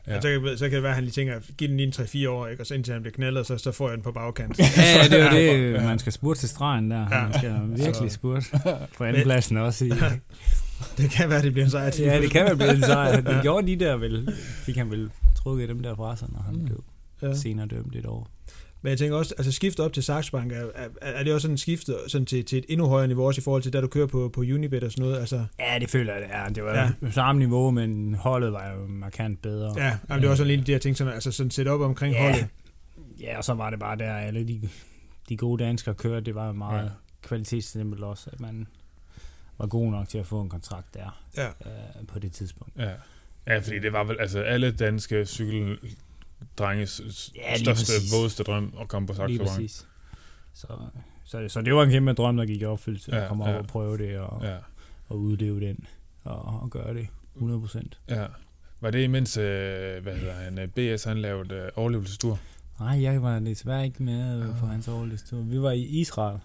[0.07, 0.21] ja.
[0.21, 1.93] Så, kan, så kan det være, at han lige tænker, giv den lige en
[2.27, 2.63] 3-4 år, ikke?
[2.63, 4.59] og så indtil han bliver knaldet, så, så får jeg den på bagkant.
[4.59, 4.65] Ja,
[5.03, 5.83] ja, det er jo det.
[5.85, 7.07] Man skal spurte til stregen der.
[7.13, 7.21] Ja.
[7.23, 8.43] Man skal virkelig spurte.
[8.99, 9.85] På andenpladsen også.
[9.85, 9.93] I,
[10.99, 11.91] det kan være, det bliver en sejr.
[11.99, 13.21] ja, det kan være blevet en sejr.
[13.31, 14.33] Det gjorde de der vel.
[14.39, 16.65] Fik han vel trukket dem der fra sig, når han Mm.
[16.65, 16.85] blev
[17.23, 17.35] Ja.
[17.35, 18.29] senere dømt et år.
[18.83, 21.43] Men jeg tænker også, altså skifte op til Saxo Bank, er, er, er det også
[21.43, 23.87] sådan skifte sådan til, til et endnu højere niveau, også i forhold til, da du
[23.87, 25.19] kører på, på Unibet og sådan noget?
[25.21, 26.49] Altså, Ja, det føler jeg, det er.
[26.49, 26.91] Det var Ja.
[27.03, 27.11] ja.
[27.11, 29.75] samme niveau, men holdet var jo markant bedre.
[29.77, 31.81] ja, jamen, det er også sådan lidt de her ting, sådan, altså sådan set op
[31.81, 32.23] omkring Ja.
[32.23, 32.47] holdet.
[33.21, 34.61] Ja, og så var det bare der, alle de,
[35.29, 36.25] de gode danskere kørte.
[36.25, 36.83] Det var jo meget Ja.
[36.85, 36.91] ja.
[37.23, 38.67] kvalitetsstempel også, at man
[39.61, 41.47] var god nok til at få en kontrakt der Ja.
[41.47, 42.73] øh, på det tidspunkt.
[42.79, 42.93] Ja.
[43.47, 49.09] ja, fordi det var vel, altså alle danske cykeldrenges Ja, største, vådeste drøm at komme
[49.09, 49.45] på Saxo.
[50.55, 50.67] Så,
[51.25, 53.15] så, så det var en kæmpe drøm, der gik i opfyldelse.
[53.17, 53.55] Ja, at komme ja.
[53.55, 54.57] op og prøve det og, Ja,
[55.09, 55.87] og udleve den
[56.25, 57.83] og, og gøre det 100%.
[58.09, 58.27] ja.
[58.83, 62.39] Var det imens, øh, hvad hedder han, øh, BS han lavede øh, overlevelsestur?
[62.81, 64.59] Nej, jeg var desværre ikke med Ah.
[64.61, 65.37] på hans overliste.
[65.37, 66.39] Vi var i Israel.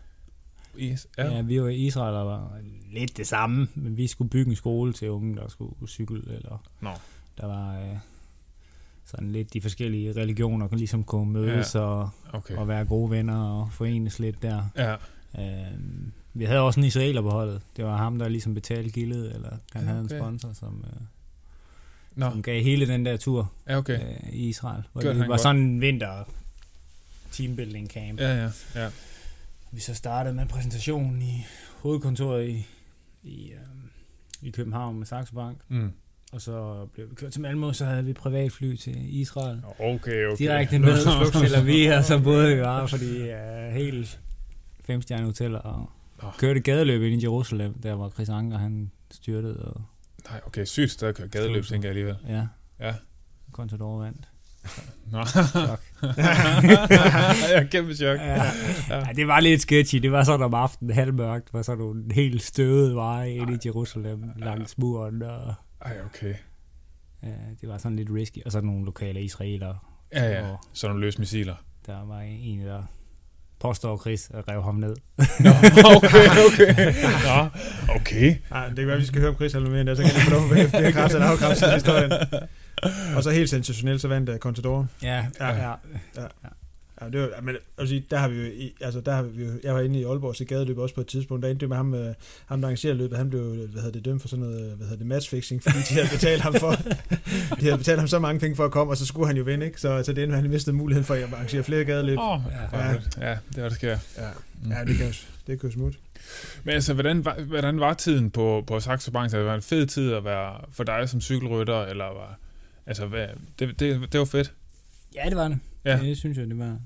[0.80, 1.08] Yes.
[1.18, 1.26] Ja.
[1.36, 1.42] Ja.
[1.42, 2.52] vi var i Israel og var
[2.94, 6.64] lidt det samme, men vi skulle bygge en skole til unge, der skulle cykle, eller
[6.82, 6.90] Nå.
[7.38, 7.96] der var øh,
[9.06, 11.80] sådan lidt de forskellige religioner, kan ligesom kunne mødes ja.
[11.80, 12.56] og, Okay.
[12.56, 14.64] og være gode venner og forenes lidt der.
[14.78, 14.96] Ja,
[15.40, 15.80] Øh,
[16.34, 17.62] vi havde også en israeler på holdet.
[17.78, 20.18] Det var ham, der ligesom betalte gildet, eller han Ja, havde en okay.
[20.20, 21.02] sponsor, som, øh,
[22.16, 24.00] Nå, som gav hele den der tur ja, okay.
[24.00, 24.84] øh, i Israel.
[24.92, 25.42] Hvor Gjorde det var godt.
[25.42, 26.24] sådan en vinter
[27.32, 28.20] teambuilding camp.
[28.20, 28.90] Ja, ja, ja.
[29.76, 31.46] Vi så startede med en præsentation i
[31.82, 32.68] hovedkontoret i,
[33.24, 33.58] i, øh,
[34.42, 35.58] i København med Saxo Bank.
[35.68, 35.92] Mm.
[36.34, 39.62] Og så blev vi kørt til Malmø, så havde vi privatfly til Israel.
[39.80, 40.38] Okay, okay.
[40.38, 44.20] Direkte ned til vi og så boede vi bare, fordi uh, helt
[44.82, 45.90] femstjerne hoteller og
[46.22, 46.30] Nå.
[46.38, 49.82] kørte gadeløb ind i Jerusalem, der hvor Chris Anker han styrtede, og
[50.30, 52.16] Nej, okay, sygt sted at køre gadeløb, tænker jeg alligevel.
[52.28, 52.48] ja,
[52.80, 52.96] Ja.
[53.52, 54.30] Contador vandt.
[55.12, 55.26] Nå.
[55.26, 55.82] Chok.
[56.18, 58.18] jeg er kæmpe chok.
[58.20, 58.44] Ja.
[58.90, 59.04] ja.
[59.16, 59.98] det var lidt sketchy.
[59.98, 64.24] Det var sådan om aftenen, halvmørkt, var sådan nogle helt støvede veje ind i Jerusalem
[64.38, 65.54] langs muren, og
[65.86, 66.34] Ej, okay.
[67.24, 67.30] ja,
[67.62, 68.38] det var sådan lidt risky.
[68.46, 69.78] Og så nogle lokale israelere,
[70.14, 70.50] Ja, ja.
[70.50, 71.56] Og Så nogle løse missiler.
[71.86, 72.84] der var en, der
[73.60, 74.96] påstår Chris at rev ham ned.
[75.18, 75.50] Nå,
[75.96, 76.94] okay, okay.
[77.26, 77.48] Nå,
[77.96, 78.36] okay.
[78.52, 80.30] Nej, det kan være, vi skal høre om Chris eller mere så kan vi få
[80.32, 82.12] lov at blive kraftigt og afkræftet historien.
[83.16, 84.88] Og så helt sensationelt, så vandt uh, Contador.
[85.04, 85.48] Ja, Ja.
[85.56, 85.74] ja.
[86.18, 86.28] ja.
[87.02, 89.52] Ja, det var, men altså, sige, der har vi jo, altså der har vi jo,
[89.64, 91.78] jeg var inde i Aalborg til gadeløb også på et tidspunkt, der endte det med
[91.78, 92.14] ham, øh,
[92.46, 94.98] ham der arrangerer løbet, han blev, hvad hedder det, dømt for sådan noget, hvad hedder
[94.98, 96.72] det, matchfixing, fordi de havde betalt ham for,
[97.60, 99.44] de havde betalt ham så mange penge for at komme, og så skulle han jo
[99.44, 99.82] vinde, ikke?
[99.82, 102.18] Så, så det endte med, at han mistede muligheden for at arrangere flere gadeløb.
[102.22, 102.40] Oh,
[102.74, 102.80] Ja.
[102.80, 102.94] ja.
[103.30, 103.98] ja, det var det sker.
[104.18, 104.28] Ja,
[104.76, 105.14] ja det kan jo,
[105.48, 105.98] det kan jo smutte.
[106.64, 109.24] Men altså, hvordan var, hvordan var tiden på, på Saxo Bank?
[109.24, 112.38] Altså, var det en fed tid at være for dig som cykelrytter, eller var,
[112.86, 113.28] altså, hvad,
[113.60, 114.54] det, det, det var fedt.
[115.16, 115.60] ja, det var det.
[115.86, 116.00] Ja.
[116.00, 116.80] Det synes jeg, det var.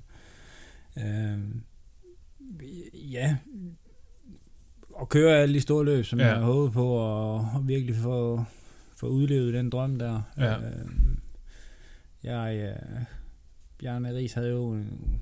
[0.97, 1.61] Øhm,
[2.93, 3.37] ja,
[5.01, 6.25] at køre alle de store løb, som Ja.
[6.25, 8.43] jeg havde håbet på, og, og virkelig få,
[8.97, 10.21] få udlevet den drøm der.
[10.37, 10.57] Ja.
[10.57, 10.85] Øh,
[12.23, 13.01] jeg, øh,
[13.79, 15.21] Bjarne Ries havde jo en,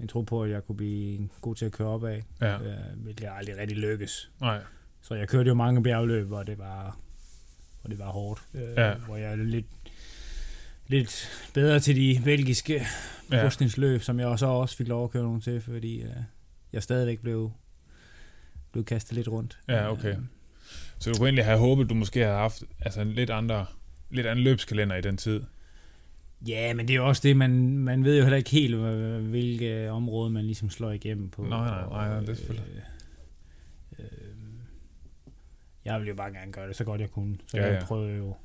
[0.00, 2.76] en tro på, at jeg kunne blive god til at køre op af, Ja, øh,
[3.02, 4.30] hvilket aldrig rigtig lykkes.
[4.40, 4.60] nej.
[5.02, 6.98] Så jeg kørte jo mange bjergløb, hvor det var,
[7.80, 8.40] hvor det var hårdt.
[8.54, 8.94] Øh, Ja.
[8.94, 9.66] Hvor jeg lidt,
[10.88, 12.86] lidt bedre til de belgiske
[13.32, 13.40] Ja.
[13.40, 16.10] krydsningsløb, som jeg så også fik lov at køre nogle til, fordi øh,
[16.72, 17.52] jeg stadigvæk blev,
[18.72, 19.58] blev kastet lidt rundt.
[19.68, 20.08] Ja, okay.
[20.16, 20.18] Øh,
[20.98, 23.66] Så du kunne egentlig have håbet, du måske havde haft altså, en lidt, andre,
[24.10, 25.42] lidt anden løbskalender i den tid.
[26.48, 28.76] Ja, men det er jo også det, man, man ved jo heller ikke helt,
[29.20, 31.42] hvilke områder man ligesom slår igennem på.
[31.42, 32.82] Nej, nej, nej, nej, det er selvfølgelig.
[33.98, 34.08] Øh, øh,
[35.84, 37.86] jeg ville jo bare gerne gøre det så godt jeg kunne, så Ja, jeg ja.
[37.86, 38.36] prøvede jo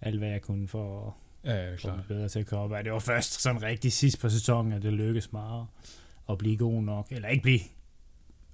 [0.00, 1.96] alt, hvad jeg kunne for Ja, ja, er klart.
[1.96, 2.72] mig bedre til at køre op.
[2.72, 2.84] af.
[2.84, 5.66] Det var først sådan rigtig sidst på sæsonen, at det lykkedes meget
[6.30, 7.60] at blive god nok, eller ikke blive,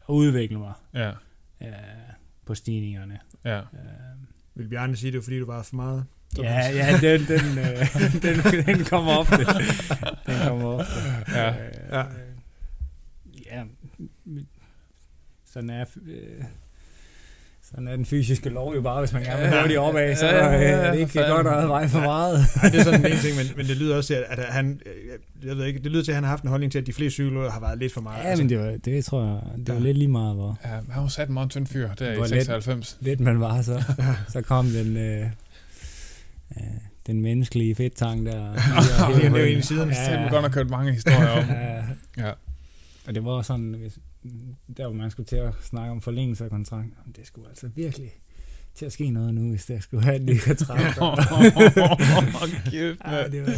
[0.08, 1.10] at udvikle mig Ja,
[1.62, 1.72] øh,
[2.46, 3.18] på stigningerne.
[3.44, 3.58] ja.
[3.58, 3.64] Øh,
[4.54, 6.04] Vil Bjarne sige, det var fordi, du var for meget?
[6.38, 9.36] Ja, ja, den, den, øh, den, den kommer ofte.
[10.26, 10.92] Den kommer ofte.
[11.28, 11.50] Ja.
[11.50, 12.04] Øh, Ja.
[13.46, 13.64] ja.
[15.44, 16.44] Sådan er, øh,
[17.70, 19.60] sådan er den fysiske lov jo bare, hvis man gerne vil Ja.
[19.60, 22.40] hurtigt opad, så Ja, ja, ja, er det ikke godt at have vej for meget.
[22.56, 24.80] Nej, det er sådan en ting, men, men det lyder også til, at, at han,
[24.86, 26.86] øh, jeg ved ikke, det lyder til, at han har haft en holdning til, at
[26.86, 28.24] de fleste cykelryttere har været lidt for meget.
[28.24, 29.80] Ja, men det, var, det tror jeg, det var Ja.
[29.80, 32.28] lidt lige meget, hvor ja han var sat en meget tynd fyr der i let-
[32.28, 32.98] 96.
[33.00, 33.82] lidt man var, så,
[34.32, 35.26] så kom den, øh,
[36.56, 36.62] øh,
[37.06, 38.52] den menneskelige fedtang der.
[39.16, 39.90] det er jo en i siden.
[39.90, 40.28] Ja, ja.
[40.28, 41.44] godt have kørt mange historier om.
[42.18, 42.26] Ja.
[42.26, 42.32] Ja.
[43.08, 43.98] Og det var sådan, hvis,
[44.76, 47.68] der hvor man skulle til at snakke om forlængelse af kontrakten, jamen, det skulle altså
[47.68, 48.10] virkelig
[48.74, 50.98] til at ske noget nu, hvis der skulle have en ny kontrakt.
[52.70, 53.52] Kæft, ja, det var,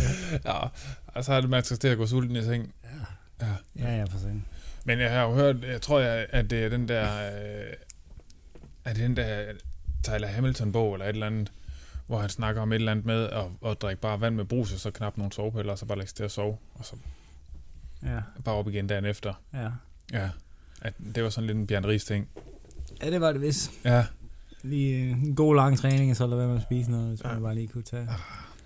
[0.45, 0.69] Ja,
[1.07, 2.75] og så har det man skal til at gå sulten i seng.
[3.41, 4.45] ja, ja, for sådan.
[4.85, 7.73] Men jeg har jo hørt, jeg tror, jeg, at det er den der, øh,
[8.85, 9.53] er det den der
[10.05, 11.53] Tyler Hamilton-bog, eller et eller andet,
[12.07, 14.73] hvor han snakker om et eller andet med at, at drikke bare vand med brus,
[14.73, 16.97] og så knap nogle sovepiller, og så bare lægge til at sove, og så
[18.03, 19.35] Ja, bare op igen dagen efter.
[19.55, 19.69] ja.
[20.13, 20.31] Ja,
[20.81, 22.29] at det var sådan lidt en Bjørn Ries ting.
[23.03, 23.71] Ja, det var det vist.
[23.85, 24.05] Ja,
[24.63, 27.21] Lige øh, en god lang træning, og så lade være med at spise noget, hvis
[27.25, 27.33] Ja.
[27.33, 28.09] man bare lige kunne tage.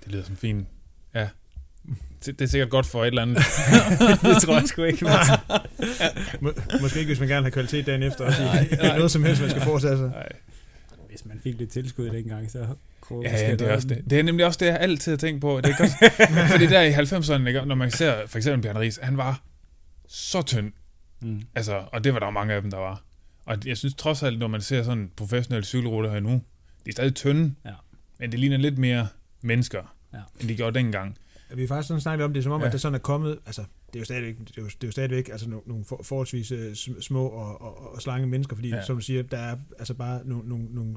[0.04, 0.66] det lyder som fint.
[1.14, 1.28] Ja.
[2.26, 3.36] Det, det er sikkert godt for et eller andet.
[4.34, 5.04] det tror jeg sgu ikke.
[6.40, 8.24] Må, måske ikke, hvis man gerne have kvalitet dagen efter.
[8.24, 8.42] Også.
[8.44, 10.08] Nej, Det er noget som helst, man skal foretage sig.
[10.08, 10.28] Nej.
[11.08, 12.66] Hvis man fik lidt tilskud dengang, så
[13.00, 14.02] kunne Ja, ja, det er også det.
[14.10, 15.60] Det er nemlig også det, jeg altid har tænkt på.
[15.60, 18.98] Det er godt, fordi der i 90'erne, ikke, når man ser for eksempel Bjørn Ries,
[19.02, 19.42] han var
[20.08, 20.72] så tynd.
[21.24, 21.42] Mm.
[21.54, 23.02] Altså, og det var der mange af dem, der var.
[23.46, 26.30] Og jeg synes trods alt, når man ser sådan professionelle cykelruter her nu,
[26.84, 27.70] de er stadig tynde, Ja.
[28.18, 29.08] men det ligner lidt mere
[29.42, 30.18] mennesker, Ja.
[30.40, 31.18] end de gjorde dengang.
[31.54, 32.66] Vi har faktisk sådan snakket om det, som om, Ja.
[32.66, 34.88] at det sådan er kommet, altså, det er jo stadigvæk, det er jo, det er
[34.88, 38.56] jo stadigvæk altså, nogle, nogle for, forholdsvis øh, sm- små og, og, og slange mennesker,
[38.56, 38.76] fordi, Ja.
[38.76, 38.82] ja.
[38.84, 40.96] som du siger, der er altså bare nogle, nogle, nogle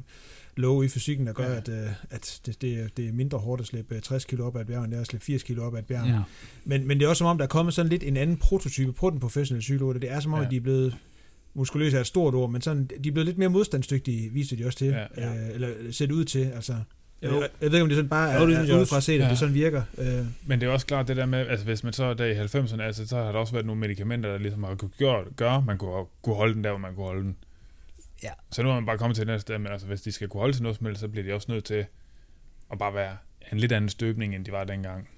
[0.58, 1.56] love i fysikken, der gør, Ja.
[1.58, 4.46] at, øh, at det, det, er, det er mindre hårdt at slippe øh, 60 kilo
[4.48, 6.08] op ad et bjerg, end det er at slippe 80 kilo op ad et bjerg.
[6.08, 6.20] Ja.
[6.66, 8.94] Men, men det er også som om, der er kommet sådan lidt en anden prototype
[8.94, 10.00] på den professionelle cykelrytter.
[10.00, 10.46] Det er som om, Ja.
[10.46, 10.96] at de er blevet
[11.54, 14.66] muskuløse er et stort ord, men sådan, de er blevet lidt mere modstandsdygtige, viser de
[14.66, 15.06] også til, Ja.
[15.18, 15.30] ja.
[15.48, 16.74] øh, eller ser det ud til, altså.
[17.22, 17.36] Jeg, Jo.
[17.42, 19.20] jeg, jeg ved ikke, om det sådan bare Jo, er, det er udefra set, at
[19.20, 19.30] Ja.
[19.30, 19.82] det sådan virker.
[19.98, 22.34] Øh, Men det er også klart det der med, altså hvis man så der i
[22.46, 25.62] 90'erne, altså så har der også været nogle medicamenter, der ligesom har kunne gøre, gøre
[25.68, 27.36] man kunne, kunne holde den der, hvor man kunne holde den.
[28.24, 28.30] Ja.
[28.52, 30.28] Så nu er man bare kommet til den her sted, men altså hvis de skal
[30.28, 31.86] kunne holde til noget som helst, så bliver de også nødt til
[32.72, 33.18] at bare være
[33.52, 35.10] en lidt anden støbning, end de var dengang.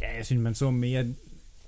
[0.00, 1.06] ja, jeg synes, man så mere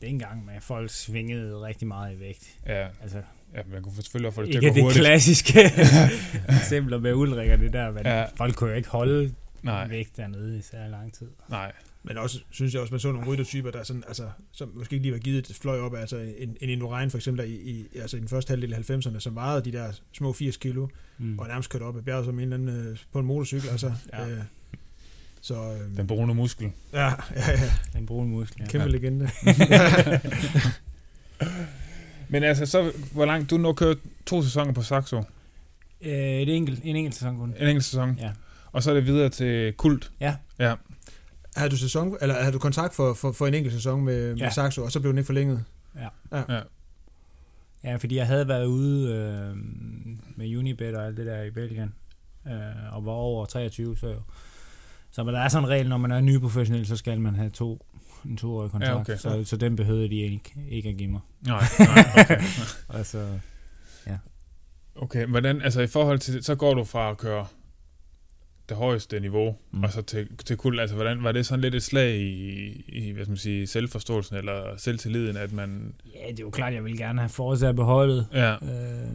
[0.02, 2.56] dengang med, at folk svingede rigtig meget i vægt.
[2.66, 3.22] Ja, Altså,
[3.54, 5.00] ja man kunne selvfølgelig også få det til at gå det hurtigt.
[5.00, 5.60] klassiske
[6.60, 8.24] eksempler med Ulrik og det der, men ja.
[8.36, 11.28] folk kunne jo ikke holde Nej, vægt dernede i særlig lang tid.
[11.48, 11.72] nej.
[12.04, 15.04] Men også, synes jeg også, man så nogle ryttertyper, der sådan, altså, som måske ikke
[15.04, 17.86] lige var givet et fløj op, altså en, en Indurain for eksempel, der i, i,
[17.98, 20.88] altså i den første halvdel af 90'erne, som vejede de der små 80 kilo,
[21.18, 21.38] Mm.
[21.38, 23.92] og nærmest kørte op ad bjerget som en eller anden øh, på en motorcykel, altså.
[24.12, 24.28] Ja.
[24.28, 24.38] Øh,
[25.40, 26.70] så, øh, Den brune muskel.
[26.92, 28.56] ja, ja, ja, Den brune muskel.
[28.60, 28.66] Ja.
[28.66, 28.90] kæmpe Ja.
[28.92, 29.30] legende.
[32.28, 33.96] Men altså, så hvor langt, du nu kørt
[34.26, 35.22] to sæsoner på Saxo,
[36.04, 37.54] Øh, et enkelt, en enkelt sæson kun.
[37.60, 38.30] en enkelt sæson, Ja.
[38.72, 40.10] og så er det videre til Kult.
[40.20, 40.34] Ja.
[40.58, 40.74] Ja,
[41.56, 44.28] Havde du, sæson, eller havde du kontrakt for, for, for en enkelt sæson med, ja.
[44.28, 44.44] Ja.
[44.44, 45.64] med Saxo, og så blev den ikke forlænget?
[47.84, 49.56] Ja, fordi jeg havde været ude øh,
[50.36, 51.94] med Unibet og alt det der i Belgien,
[52.46, 54.14] øh, og var over 23, så
[55.10, 57.34] så men der er sådan en regel, når man er ny professionel, så skal man
[57.34, 57.86] have to,
[58.24, 59.16] en toårig kontrakt, Ja, okay.
[59.16, 61.20] så, så den behøvede de ikke, ikke at give mig.
[61.40, 62.42] nej, nej, okay.
[62.88, 63.26] Altså,
[64.94, 67.46] Okay, hvordan, altså i forhold til, så går du fra at køre
[68.68, 69.82] det højeste niveau, mm.
[69.82, 73.10] Og så til, til kul, altså hvordan, var det sådan lidt et slag i, i
[73.10, 76.84] hvad skal man sige, selvforståelsen eller selvtilliden, at man, ja, det er jo klart, jeg
[76.84, 78.26] ville gerne have fortsat beholdet.
[78.32, 79.14] ja, Øh,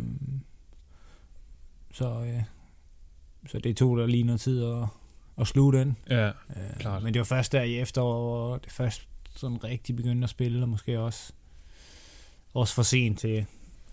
[1.94, 2.44] så, ja.
[3.48, 4.84] så det tog der lige noget tid at,
[5.42, 5.98] at sluge den.
[6.10, 6.34] Ja, Øh,
[6.80, 7.04] Klart.
[7.04, 10.62] Men det var først der i efteråret, hvor det først sådan rigtig begyndte at spille,
[10.62, 11.34] og måske også,
[12.54, 13.46] også for sent til,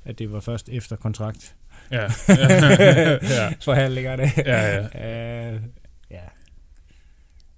[0.05, 1.55] at det var først efter kontrakt.
[1.91, 2.03] Ja,
[3.23, 4.23] ja, Forhandlingerne.
[4.37, 5.53] ja, ja.
[5.55, 5.61] Øh,
[6.11, 6.21] ja.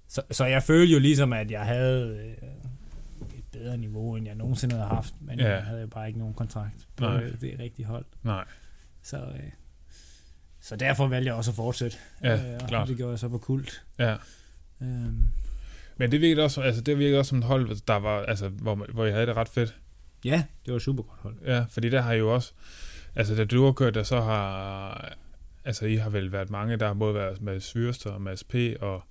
[0.07, 2.47] Så, så jeg følte jo ligesom, at jeg havde øh,
[3.37, 5.49] et bedre niveau, end jeg nogensinde havde haft, men Ja.
[5.53, 7.23] jeg havde jo bare ikke nogen kontrakt på Nej.
[7.41, 8.05] det rigtige hold.
[8.23, 8.45] Nej,
[9.03, 9.39] Så, øh,
[10.61, 11.97] så derfor valgte jeg også at fortsætte.
[12.23, 12.87] Ja, øh, og klart.
[12.87, 13.83] Det gjorde jeg så på kult.
[13.99, 14.15] ja.
[14.81, 15.29] Øhm,
[15.97, 18.75] Men det virkede også, altså det virkede også som et hold, der var, altså, hvor,
[18.93, 19.75] hvor jeg havde det ret fedt.
[20.25, 21.35] ja, det var et super godt hold.
[21.45, 22.53] Ja, fordi der har I jo også,
[23.19, 25.13] altså da du har kørt der, så har,
[25.65, 28.55] altså I har vel været mange, der har både været med Syrster og Mads P.
[28.81, 29.03] og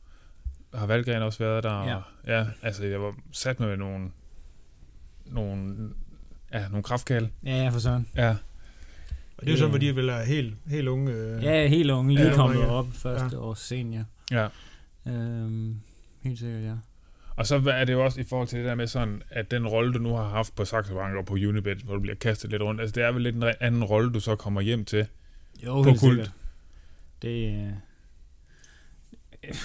[0.74, 1.84] har Valgren også været der.
[1.88, 1.96] Ja.
[1.96, 4.10] Og, ja, altså jeg var sat med nogle,
[5.26, 5.74] nogle,
[6.52, 7.28] ja, nogle kraftkald.
[7.44, 8.06] Ja, ja, for sådan.
[8.16, 8.30] Ja,
[9.36, 11.12] Og det er jo sådan, hvor de vil være helt, helt unge.
[11.12, 12.34] Øh, Ja, helt unge, lige Ja.
[12.34, 12.66] kommet Ja.
[12.66, 14.04] op første års senior.
[14.30, 14.48] ja.
[15.06, 15.80] Øhm,
[16.22, 16.74] helt sikkert, ja.
[17.36, 19.66] Og så er det jo også i forhold til det der med sådan, at den
[19.66, 22.50] rolle, du nu har haft på Saxo Bank og på Unibet, hvor du bliver kastet
[22.50, 25.06] lidt rundt, altså det er vel lidt en anden rolle, du så kommer hjem til.
[25.66, 26.12] Jo, På helt kult.
[26.12, 26.32] sikkert.
[27.22, 27.72] Det, øh,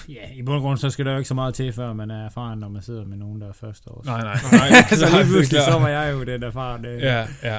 [0.08, 2.10] ja, i bund og grund, så skal der jo ikke så meget til, før man
[2.10, 4.06] er erfaren, når man sidder med nogen, der er første års.
[4.06, 4.34] Nej, nej.
[4.52, 7.58] nej så klart, lige pludselig, så var jeg jo den erfarne Ja, ja,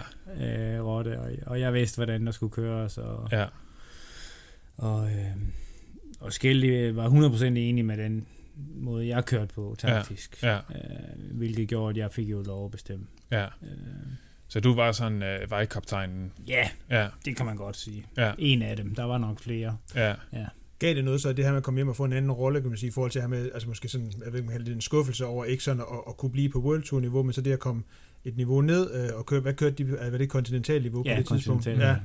[0.76, 3.46] øh, rotte, og, og jeg vidste, hvordan der skulle køres, og, ja,
[4.78, 5.32] og, øh,
[6.20, 8.26] og Skelly var 100% enig med den
[8.76, 10.44] måde, jeg kørte på taktisk.
[10.44, 13.06] ja, Øh, hvilket gjorde, at jeg fik jo lov at bestemme.
[13.32, 13.46] ja.
[13.46, 13.70] Øh,
[14.48, 16.32] Så du var sådan øh, vejkaptajnen.
[16.48, 18.06] ja, Ja, det kan man godt sige.
[18.18, 19.78] ja, En af dem, der var nok flere.
[19.96, 20.16] ja,
[20.80, 22.62] Gav det noget så, det her med at komme hjem og få en anden rolle,
[22.62, 24.74] kan man sige, i forhold til her med, altså måske sådan, jeg ved ikke, det
[24.74, 27.42] en skuffelse over ikke sådan at, at kunne blive på World Tour niveau, men så
[27.42, 27.84] det at komme
[28.24, 31.20] et niveau ned øh, og køre, hvad kørte de, var det kontinental niveau Ja, på
[31.20, 31.68] det tidspunkt?
[31.68, 31.96] Ja,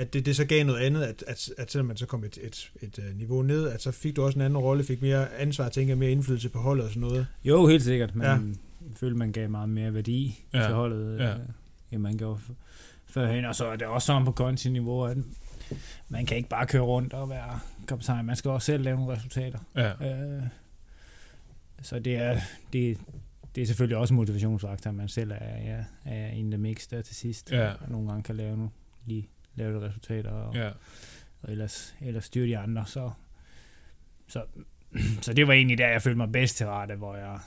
[0.00, 2.38] at det, det så gav noget andet, at, at, at selvom man så kom et,
[2.42, 5.34] et, et, øh, niveau ned, at så fik du også en anden rolle, fik mere
[5.34, 7.26] ansvar, tænker mere indflydelse på holdet og sådan noget.
[7.44, 8.14] Jo, helt sikkert.
[8.14, 8.38] Man Ja.
[8.96, 10.62] følte, man gav meget mere værdi Ja.
[10.64, 11.28] til holdet, Ja.
[11.28, 11.34] ja.
[11.92, 12.40] end man gjorde
[13.06, 13.44] førhen.
[13.44, 15.16] Og så er det også sådan på konti-niveau, at
[16.08, 18.26] man kan ikke bare køre rundt og være kaptajn.
[18.26, 19.58] Man skal også selv lave nogle resultater.
[19.76, 19.90] ja,
[20.36, 20.42] Øh,
[21.82, 22.40] så det er,
[22.72, 22.98] det,
[23.54, 26.88] det er selvfølgelig også en motivationsfaktor, at man selv er, ja, er in the mix
[26.88, 27.52] der til sidst.
[27.52, 27.68] Ja.
[27.72, 28.70] Og nogle gange kan lave nogle,
[29.06, 30.70] lige lave de resultater, og, ja,
[31.42, 32.86] og ellers, ellers styre de andre.
[32.86, 33.10] Så,
[34.28, 34.44] så,
[35.22, 37.38] så det var egentlig der, jeg følte mig bedst til rette, hvor jeg,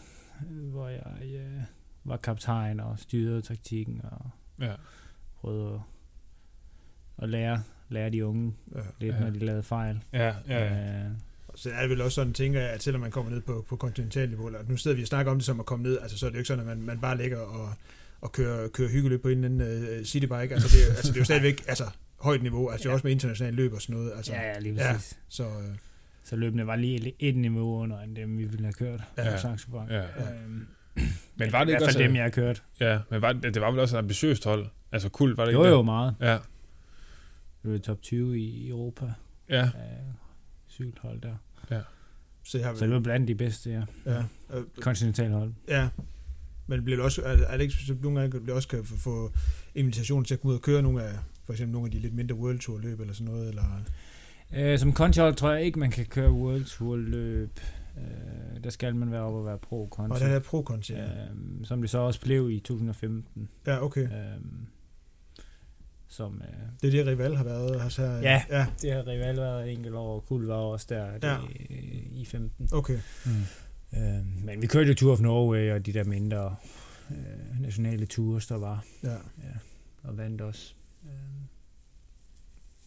[0.49, 1.61] hvor jeg øh,
[2.03, 4.29] var kaptajn og styrede taktikken og
[4.59, 4.73] ja,
[5.35, 8.79] prøvede at, at lære, lære de unge Ja.
[8.99, 9.19] lidt, Ja.
[9.19, 10.03] når de lavede fejl.
[10.13, 11.11] ja, ja, Øh,
[11.55, 13.75] Så er det vel også sådan, tænker jeg, at selvom man kommer ned på, på
[13.75, 16.25] kontinentalniveau, eller nu sidder vi og snakker om det som at komme ned, altså så
[16.25, 17.73] er det jo ikke sådan, at man, man bare ligger og,
[18.23, 20.53] og kører, kører hyggeløb på en eller anden uh, citybike.
[20.53, 21.83] Altså det, er- altså det er jo stadigvæk altså,
[22.19, 22.93] højt niveau, altså det er Ja.
[22.93, 24.11] også med international løb og sådan noget.
[24.15, 24.97] Altså, ja, ja, lige ja.
[25.29, 25.75] Så øh,
[26.23, 29.01] Så løbende var lige et niveau under end dem, vi ville have kørt.
[29.17, 29.23] Ja.
[29.23, 29.31] Ja.
[29.31, 29.55] Ja.
[29.71, 29.89] Bank.
[29.91, 30.01] ja.
[30.01, 30.67] Øhm,
[31.35, 31.97] Men var det I ikke hvert også...
[31.99, 32.63] fald dem, jeg har kørt.
[32.79, 34.65] Ja, men var, det det var vel også et ambitiøst hold?
[34.91, 35.71] Altså kult, var det ikke Jo, det?
[35.71, 36.15] jo, meget.
[36.21, 36.37] Ja,
[37.63, 39.05] Vi var i top 20 i Europa.
[39.49, 39.69] ja, Ja.
[40.67, 41.35] Sygt hold der.
[42.45, 43.81] så jeg har Så det var blandt de bedste, ja.
[44.05, 45.53] ja, øh, Kontinentalhold.
[45.67, 45.89] ja.
[46.67, 47.21] Men bliver det også,
[47.57, 49.31] det ikke, så nogle gange bliver også kan få-
[49.75, 51.13] invitation til at komme ud og køre nogle af,
[51.45, 53.63] for eksempel nogle af de lidt mindre World Tour løb eller sådan noget, eller...
[54.55, 57.59] Øh, som kontihold tror jeg ikke, man kan køre World Tour løb.
[57.97, 60.23] Øh, der skal man være oppe og være pro Og konti.
[60.25, 61.03] det er pro konti ja.
[61.05, 61.29] øh,
[61.63, 63.49] som det så også blev i 2015.
[63.67, 64.03] ja, okay.
[64.03, 64.09] Øh,
[66.07, 68.11] som, øh, Det er det, Rival har været også her.
[68.17, 68.43] Ja.
[68.49, 71.33] Ja, det har rival været et enkelt år, og Kul var også der Ja.
[71.33, 71.37] ja.
[72.11, 72.69] i 15.
[72.73, 72.99] okay.
[73.25, 73.31] mm.
[73.97, 76.55] Øh, men vi kørte jo Tour of Norway og de der mindre
[77.11, 79.15] øh, nationale tours, der var, Ja.
[80.03, 80.73] og vandt også.
[81.05, 81.09] Øh,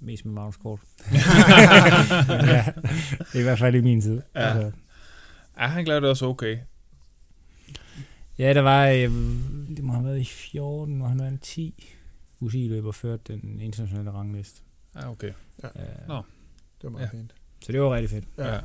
[0.01, 0.81] mest med Magnus Kort.
[1.13, 2.65] ja,
[3.19, 4.23] det er i hvert fald i min tid.
[4.35, 4.41] Ja.
[4.41, 4.73] Altså,
[5.59, 6.59] ja, han klarede det også okay.
[8.39, 9.01] ja, der var, øh,
[9.77, 11.93] det må have været i 14, hvor han vandt 10
[12.41, 14.61] UCI-løb og førte den internationale rangliste.
[14.95, 15.33] Ja, okay.
[15.65, 15.71] Øh,
[16.09, 16.17] Nå.
[16.17, 17.19] Det var meget Ja.
[17.19, 17.35] fint.
[17.61, 18.25] Så det var rigtig fedt.
[18.39, 18.55] Ja.
[18.55, 18.61] Ja.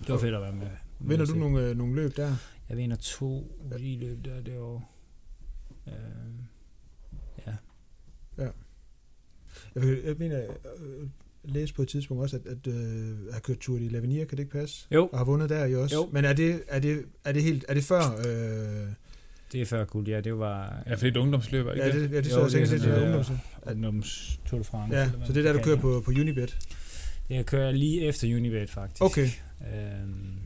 [0.00, 0.66] Det var fedt at være med.
[1.00, 2.36] Vinder du nogle, øh, nogle løb der?
[2.68, 4.94] Jeg vinder to UCI-løb der det år.
[5.86, 5.92] Øh,
[7.46, 7.52] ja.
[9.74, 10.48] Jeg, vil- jeg mener, jeg
[10.86, 11.08] øh,
[11.44, 14.28] læste på et tidspunkt også, at, at øh, jeg har kørt Tour de l'Avenir, kan
[14.30, 14.86] det ikke passe?
[14.90, 15.94] Jo, Og har vundet der i også.
[15.96, 16.08] Jo.
[16.12, 18.00] Men er det, er det, er det helt, er det før?
[18.18, 18.88] Øh,
[19.52, 20.20] det er før guld, ja.
[20.20, 22.44] Det var Ja, fordi det er ungdomsløb, ikke ja, det, ja, det, Jo, så jeg
[22.44, 23.30] det sikkert er til sådan, til øh, ungdoms.
[23.66, 24.96] ungdoms Tour de France.
[24.96, 26.36] Ja, så det er der, du kører på, på Unibet.
[26.48, 26.76] det.
[27.28, 29.02] Det jeg kører lige efter Unibet, faktisk.
[29.02, 29.28] Okay,
[29.74, 30.38] Øhm,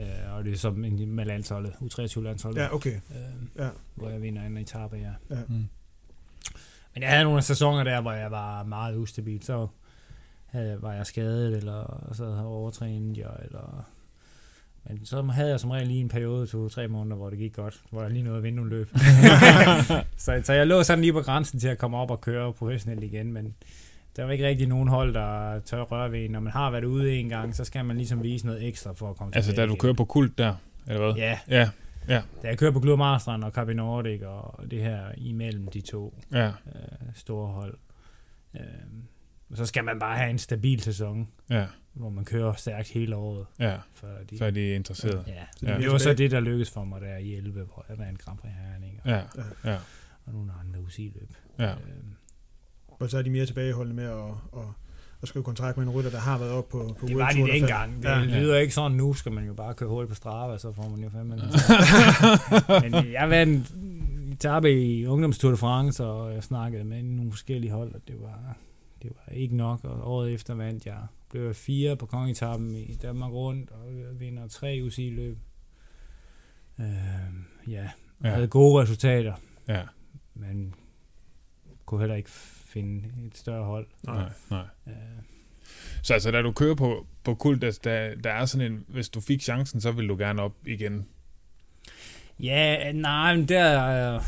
[0.00, 2.60] øh, og det er som en- med landsholdet, U23-landsholdet.
[2.60, 2.94] ja, okay.
[2.94, 3.68] Øhm, Ja.
[3.94, 5.36] Hvor jeg vinder en etape, ja.
[5.48, 5.68] Mm.
[6.94, 9.42] Men jeg havde nogle sæsoner der, hvor jeg var meget ustabil.
[9.42, 9.66] Så
[10.46, 13.86] havde, var jeg skadet, eller så havde jeg overtrænet jeg, eller...
[14.88, 17.80] Men så havde jeg som regel lige en periode, to-tre måneder, hvor det gik godt,
[17.90, 18.90] hvor jeg lige nåede at vinde nogle løb.
[20.16, 23.02] så, så jeg lå sådan lige på grænsen til at komme op og køre professionelt
[23.04, 23.54] igen, men
[24.16, 26.30] der var ikke rigtig nogen hold, der tør røre ved en.
[26.30, 29.10] Når man har været ude en gang, så skal man ligesom vise noget ekstra for
[29.10, 30.54] at komme Altså, tilbage da du kører på kult der,
[30.86, 31.14] eller hvad?
[31.14, 31.38] Ja,
[32.08, 35.80] Ja, da jeg kører på Glur Marstrand og Carbi Nordic og det her imellem de
[35.80, 36.52] to ja, øh,
[37.14, 37.78] store hold.
[38.54, 38.60] Øh,
[39.54, 43.46] så skal man bare have en stabil sæson, ja, hvor man kører stærkt hele året.
[43.58, 45.24] ja, Før de, før de er interesseret.
[45.26, 45.72] Ja, Ja.
[45.74, 47.98] de det er var så det, der lykkedes for mig der i 11, hvor jeg
[47.98, 49.20] vandt Grand Prix Herning og, Ja,
[49.72, 49.76] ja,
[50.26, 51.30] og nogle andre UCI-løb.
[51.58, 51.76] ja, Øh,
[53.00, 54.64] Og så er de mere tilbageholdende med at, at,
[55.22, 57.38] at skrive kontrakt med en rytter, der har været op på, på det var de
[57.38, 57.96] dengang.
[58.02, 58.24] Det Ja.
[58.24, 61.00] lyder ikke sådan nu, skal man jo bare køre hurtigt på Strava, så får man
[61.00, 61.36] jo fandme
[62.82, 63.72] Men jeg vandt
[64.32, 68.56] etape i Ungdomstour de France, og jeg snakkede med nogle forskellige hold, og det var,
[69.02, 69.84] det var ikke nok.
[69.84, 70.98] Og året efter vandt jeg,
[71.30, 75.38] blev jeg fire på kongetappen i Danmark rundt, og jeg vinder tre UCI-løb.
[76.80, 76.86] Øh,
[77.68, 77.90] ja,
[78.20, 78.30] og Ja.
[78.34, 79.34] havde gode resultater,
[79.68, 79.82] ja,
[80.34, 80.74] men
[81.86, 82.30] kunne heller ikke
[82.72, 83.86] finde et større hold.
[84.02, 84.64] nej, nej.
[84.86, 84.92] Øh,
[86.02, 89.08] Så altså, da du kører på, på kult, altså, der, der er sådan en, hvis
[89.08, 91.06] du fik chancen, så vil du gerne op igen.
[92.40, 94.20] Ja, nej, men der,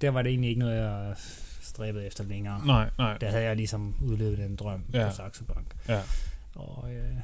[0.00, 1.14] der var det egentlig ikke noget, jeg
[1.62, 2.66] stræbede efter længere.
[2.66, 5.08] Nej, nej, Der havde jeg ligesom udlevet den drøm ja.
[5.08, 5.66] på Saxo Bank.
[5.88, 6.00] ja,
[6.54, 7.14] Og øh,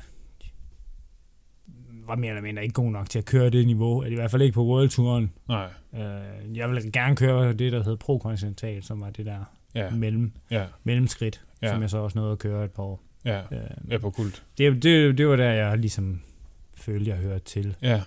[2.06, 4.04] var mere eller mindre ikke god nok til at køre det niveau.
[4.04, 5.32] I hvert fald ikke på World Touren.
[5.48, 9.44] nej, Øh, jeg ville gerne køre det, der hed Pro Continental, som var det der
[9.84, 11.72] ja, mellem, ja, mellemskridt, Ja.
[11.72, 13.02] som jeg så også nåede at køre et par år.
[13.24, 14.44] ja, Øh, ja, på kult.
[14.58, 16.20] det, det, det var der, jeg ligesom
[16.76, 18.02] følte, jeg hørte til Ja,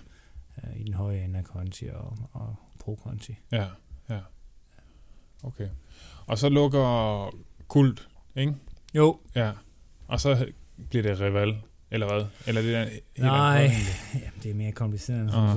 [0.64, 3.34] øh, i den høje ende af Conti og, og Pro Conti.
[3.52, 3.64] ja,
[4.10, 4.18] ja.
[5.42, 5.68] Okay.
[6.26, 7.34] Og så lukker
[7.68, 8.54] kult, ikke?
[8.94, 9.50] Jo, Ja.
[10.08, 10.46] Og så
[10.90, 11.56] bliver det rival,
[11.90, 12.24] eller hvad?
[12.46, 12.86] Eller det der
[13.24, 13.70] Nej?
[14.14, 15.56] Jamen, det er mere kompliceret end som Ah.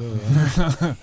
[0.50, 0.94] så, ja.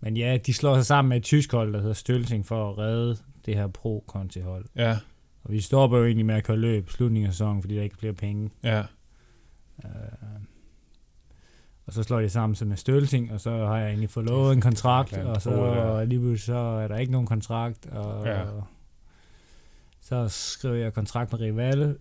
[0.00, 2.78] Men ja, de slår sig sammen med et tysk hold, der hedder Stølting, for at
[2.78, 3.16] redde
[3.48, 4.98] det her pro conti hold Ja,
[5.44, 7.96] Og vi stopper jo egentlig med at køre løb slutningen af sæsonen, fordi der ikke
[7.98, 8.50] bliver penge.
[8.62, 8.82] ja,
[9.84, 9.90] Øh,
[11.86, 14.60] og så slår de sammen med Stølting, og så har jeg egentlig fået lovet en
[14.60, 15.82] kontrakt, Klart, og så jeg.
[15.82, 18.44] og lige pludselig så er der ikke nogen kontrakt, og Ja.
[20.00, 21.96] så skriver jeg kontrakt med Rivale,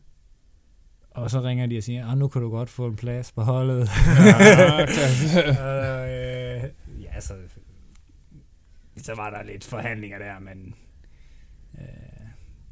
[1.12, 3.42] og så ringer de og siger, ah, nu kan du godt få en plads på
[3.42, 3.90] holdet.
[4.18, 5.58] ja okay.
[5.70, 6.64] og, øh,
[7.04, 7.34] ja, så,
[8.98, 10.76] så var der lidt forhandlinger der, men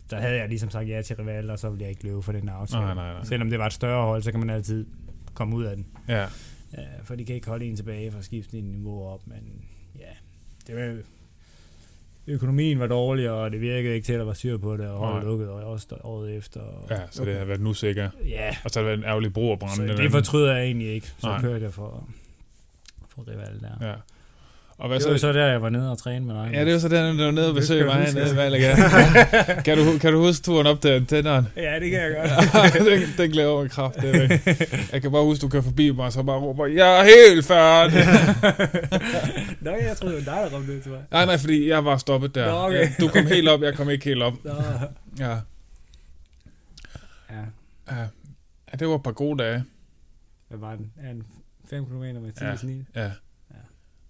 [0.10, 2.32] der havde jeg ligesom sagt ja til Rivale, og så ville jeg ikke løbe for
[2.32, 2.82] den aftale.
[2.86, 3.24] Nej, nej, nej.
[3.24, 4.86] Selvom det var et større hold, så kan man altid
[5.34, 5.88] komme ud af den.
[6.08, 6.26] Ja,
[6.78, 9.66] Øh, for de kan ikke holde en tilbage for at skifte en niveau op, men
[10.00, 10.06] ja,
[10.68, 10.98] det var,
[12.28, 14.98] økonomien var dårlig, og det virkede ikke til, at der var styr på det, og
[14.98, 16.60] holdet lukkede og også året efter.
[16.62, 18.10] Og, ja, så det har været nu sikker.
[18.26, 19.76] ja Og så har det været en ærgerlig bro at brænde.
[19.98, 21.08] så det fortryder jeg egentlig ikke.
[21.18, 21.42] Så Nej.
[21.42, 22.08] kørte jeg for,
[23.10, 23.88] for Rival der.
[23.90, 23.96] Ja.
[24.78, 25.10] Og hvad Det så?
[25.12, 26.50] var så der, jeg var nede og træne med dig.
[26.54, 28.16] Ja, det var så der, du var nede og besøge mig huske.
[28.20, 28.76] nede i Valaga.
[29.66, 31.48] kan, du, kan du huske turen op til antenneren?
[31.56, 32.88] ja, det kan jeg godt.
[32.90, 33.96] den, den glæder jeg mig kraft.
[34.02, 34.30] Det
[34.94, 37.46] jeg kan bare huske, du kan forbi mig, og så bare råber, jeg er helt
[37.46, 37.98] færdig.
[39.62, 41.02] Nå, jeg troede, det var dig, der kom ned til mig.
[41.12, 42.48] nej, nej, fordi jeg var stoppet der.
[42.52, 42.88] Nå, okay.
[43.00, 44.34] Du kom helt op, jeg kom ikke helt op.
[44.44, 44.52] Nå.
[45.20, 45.30] Ja.
[47.30, 47.36] Ja,
[47.92, 47.96] Ja,
[48.72, 49.64] ja det var et par gode dage.
[50.48, 50.92] hvad var den?
[51.12, 51.24] En
[51.70, 53.02] 5 km med 10 Ja.
[53.04, 53.12] ja.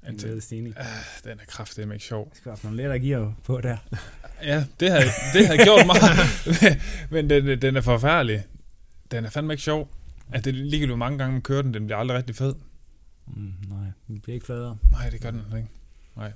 [0.10, 0.76] En det- stigning.
[0.78, 0.86] Ah,
[1.24, 2.30] den er kraftedeme ikke sjov.
[2.30, 3.78] Der skal også nogle lettere gear på der.
[4.44, 6.78] Ja, det havde, det havde gjort meget.
[7.12, 8.44] Men den, den er forfærdelig.
[9.12, 9.90] Den er fandme ikke sjov.
[10.32, 12.56] At det ligger jo mange gange, man kører den, den bliver aldrig rigtig fed.
[13.28, 14.78] Mm, nej, den bliver ikke fladere.
[14.92, 15.68] Nej, det gør den ikke.
[16.16, 16.32] Nej.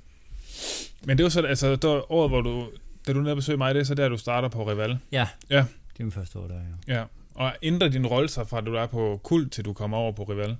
[1.04, 2.68] Men det var så, altså, det var året, hvor du,
[3.06, 4.98] da du nede og besøge mig, det er så der, du starter på Rival.
[5.12, 5.28] Ja.
[5.50, 5.56] Ja.
[5.92, 6.94] Det er min første år der, ja.
[6.98, 7.04] Ja.
[7.34, 10.12] Og ændrer din rolle sig fra, at du er på kult, til du kommer over
[10.12, 10.56] på Rival?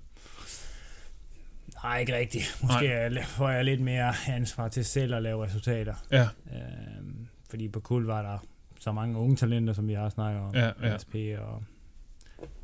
[1.83, 2.59] Nej, ikke rigtigt.
[2.63, 3.23] Måske Nej.
[3.25, 5.95] får jeg lidt mere ansvar til selv at lave resultater.
[6.11, 8.39] Ja, Øhm, fordi på Kul var der
[8.81, 10.55] så mange unge talenter, som vi har snakket om.
[10.55, 10.99] Ja, ja.
[11.03, 11.63] SP og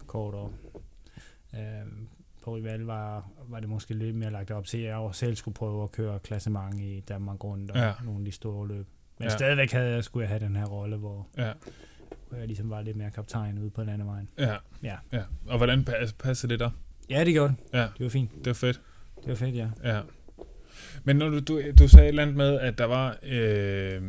[0.07, 0.53] Kort og
[1.55, 2.09] øhm,
[2.45, 5.37] på Rival var, var det måske lidt mere lagt op til, at jeg også selv
[5.37, 7.93] skulle prøve at køre klassement i Danmark rundt og Ja.
[8.05, 8.87] nogle af de store løb.
[9.19, 9.37] Men Ja.
[9.37, 11.53] stadigvæk havde jeg, skulle jeg have den her rolle, hvor, ja,
[12.29, 14.29] hvor jeg ligesom var lidt mere kaptajn ude på landevejen.
[14.39, 14.57] ja.
[14.83, 14.97] Ja.
[15.13, 15.23] ja.
[15.47, 16.71] Og hvordan pas- passer det der?
[17.11, 17.79] Ja, det gjorde det.
[17.79, 18.31] Ja, Det var fint.
[18.35, 18.81] det var fedt.
[19.27, 19.69] Det var fedt, ja.
[19.85, 20.01] Ja.
[21.05, 23.17] Men når du, du, du sagde et eller andet med, at der var...
[23.23, 24.03] Øh,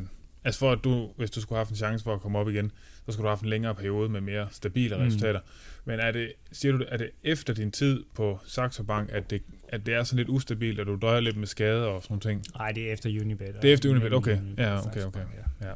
[0.44, 2.50] altså for at du, hvis du skulle have haft en chance for at komme op
[2.50, 2.72] igen,
[3.06, 5.02] så skulle du have haft en længere periode med mere stabile Mm.
[5.02, 5.40] resultater.
[5.86, 9.42] Men er det, siger du, er det efter din tid på Saxo Bank, at det,
[9.70, 12.44] at det er sådan lidt ustabilt, at du døjer lidt med skade og sådan ting?
[12.58, 13.56] Nej, det er efter Unibet.
[13.62, 14.38] Det er efter Unibet, okay.
[14.38, 15.20] Unibet Ja, okay, okay.
[15.20, 15.30] Bank,
[15.62, 15.72] Ja.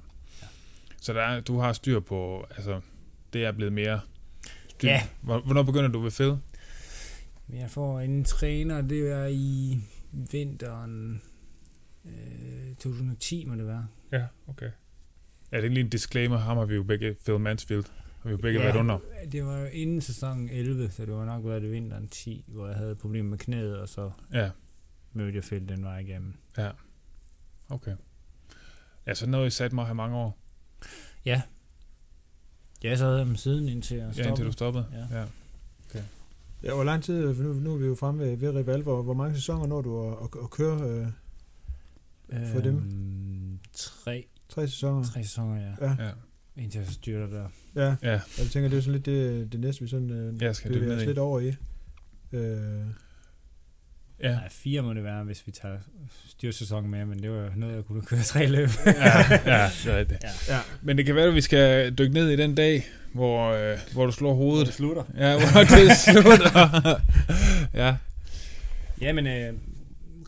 [1.01, 2.81] Så der er, du har styr på, altså,
[3.33, 3.99] det er blevet mere
[4.83, 5.01] Ja.
[5.21, 6.37] Hvor- Hvornår begynder du ved Phil?
[7.51, 9.79] Men jeg får en træner, det er i
[10.11, 11.21] vinteren
[12.05, 13.87] øh, 2010, må det være.
[14.11, 14.71] Ja, okay.
[15.51, 16.37] Ja, det er lige en disclaimer.
[16.37, 17.83] Ham har vi jo begge, Phil Mansfield,
[18.21, 18.65] har vi jo begge Ja.
[18.65, 18.99] været under.
[19.31, 22.67] Det var jo inden sæson 11, så det var nok været det vinteren 10, hvor
[22.67, 24.49] jeg havde problemer med knæet, og så Ja,
[25.13, 26.33] mødte jeg Phil den vej igennem.
[27.69, 27.95] okay.
[29.07, 30.37] Ja, så nåede I sat mig her mange år.
[31.25, 31.41] Ja.
[32.83, 34.29] Ja, så havde jeg dem siden indtil jeg Ja, stoppede.
[34.29, 34.85] indtil du stoppede.
[35.11, 35.19] Ja.
[35.19, 35.25] ja.
[36.63, 39.13] Ja, hvor lang tid, for nu, nu er vi jo fremme ved, ved Rival, hvor,
[39.13, 41.07] mange sæsoner når du at, at, at køre?
[42.29, 42.75] Øh, for dem?
[42.77, 45.03] Øhm, Tre, tre sæsoner?
[45.03, 45.85] tre sæsoner, ja.
[45.87, 46.11] Ja, ja.
[46.57, 47.47] Indtil jeg styrter der.
[47.75, 47.95] ja.
[48.11, 50.71] Ja, Jeg tænker, det er sådan lidt det, det næste, vi sådan øh, jeg skal
[50.71, 51.05] bevæger os i.
[51.05, 51.53] lidt over i.
[52.31, 52.81] Øh,
[54.23, 54.31] Ja.
[54.35, 55.77] Nej, fire må det være, hvis vi tager
[56.27, 58.69] styrsæsonen med, men det var jo noget, jeg kunne køre tre løb.
[58.85, 58.91] ja,
[59.45, 60.23] ja, det er rigtigt.
[60.23, 60.55] Ja.
[60.55, 63.77] ja, Men det kan være, at vi skal dykke ned i den dag, hvor, øh,
[63.93, 64.73] hvor du slår hovedet.
[64.73, 65.03] slutter.
[65.17, 66.99] Ja, hvor det slutter.
[67.73, 67.97] ja,
[69.01, 69.53] Ja, men øh,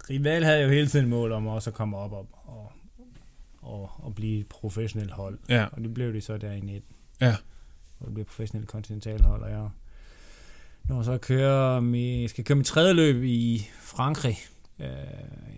[0.10, 2.72] Rival havde jo hele tiden mål om også at komme op og, og,
[3.62, 5.40] og, og blive et professionelt hold.
[5.50, 6.82] ja, Og det blev det så der i 19.
[7.22, 7.36] Ja.
[8.00, 9.70] Og det blev professionelt kontinentalhold, og jeg
[10.84, 14.38] når så kører med, jeg skal køre mit tredje løb i Frankrig.
[14.80, 14.88] Øh,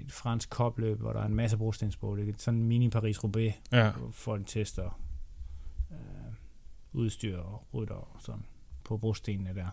[0.06, 2.20] et fransk kopløb, hvor der er en masse brostensbål.
[2.20, 3.90] Det er sådan en mini Paris-Roubaix, ja.
[3.92, 5.00] hvor folk tester
[6.96, 8.46] udstyr og rytter og sådan
[8.84, 9.70] på brostenene der.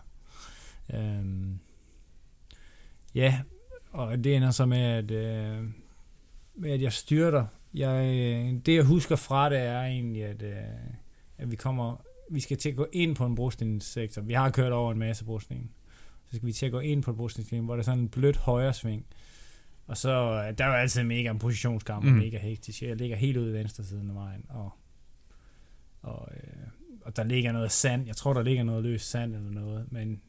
[0.93, 1.59] Øhm,
[3.15, 3.41] ja,
[3.91, 5.69] og det ender så med, at, øh,
[6.55, 7.45] med, at jeg styrter.
[7.73, 10.53] Jeg, øh, det jeg husker fra det er egentlig, at, øh,
[11.37, 14.21] at vi kommer vi skal til at gå ind på en brostenssektor.
[14.21, 15.71] Vi har kørt over en masse brosten.
[16.25, 18.09] Så skal vi til at gå ind på en brostenssektor, hvor der er sådan en
[18.09, 19.05] blødt højre sving.
[19.87, 22.11] Og så, øh, der er jo altid mega en positionskamp, mm.
[22.11, 22.81] Mega hektisk.
[22.81, 24.71] Jeg ligger helt ude i venstre siden af vejen, og,
[26.01, 26.67] og, øh,
[27.05, 28.07] og der ligger noget sand.
[28.07, 30.21] Jeg tror, der ligger noget løs sand eller noget, men,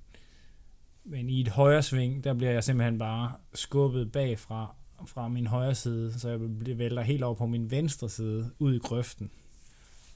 [1.05, 4.75] men i et højre sving, der bliver jeg simpelthen bare skubbet bagfra
[5.07, 8.75] fra min højre side, så jeg bliver- vælter helt over på min venstre side, ud
[8.75, 9.31] i grøften.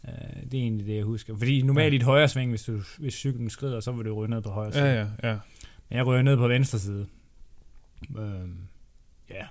[0.05, 1.37] Uh, det er egentlig det, jeg husker.
[1.37, 4.31] Fordi normalt i et højre sving, hvis, du, hvis cyklen skrider, så vil du ryge
[4.31, 4.85] ned på højre side.
[4.85, 5.39] Ja, ja, ja.
[5.89, 7.07] Men jeg ryger ned på venstre side.
[8.19, 8.59] Øhm,
[9.31, 9.47] ja.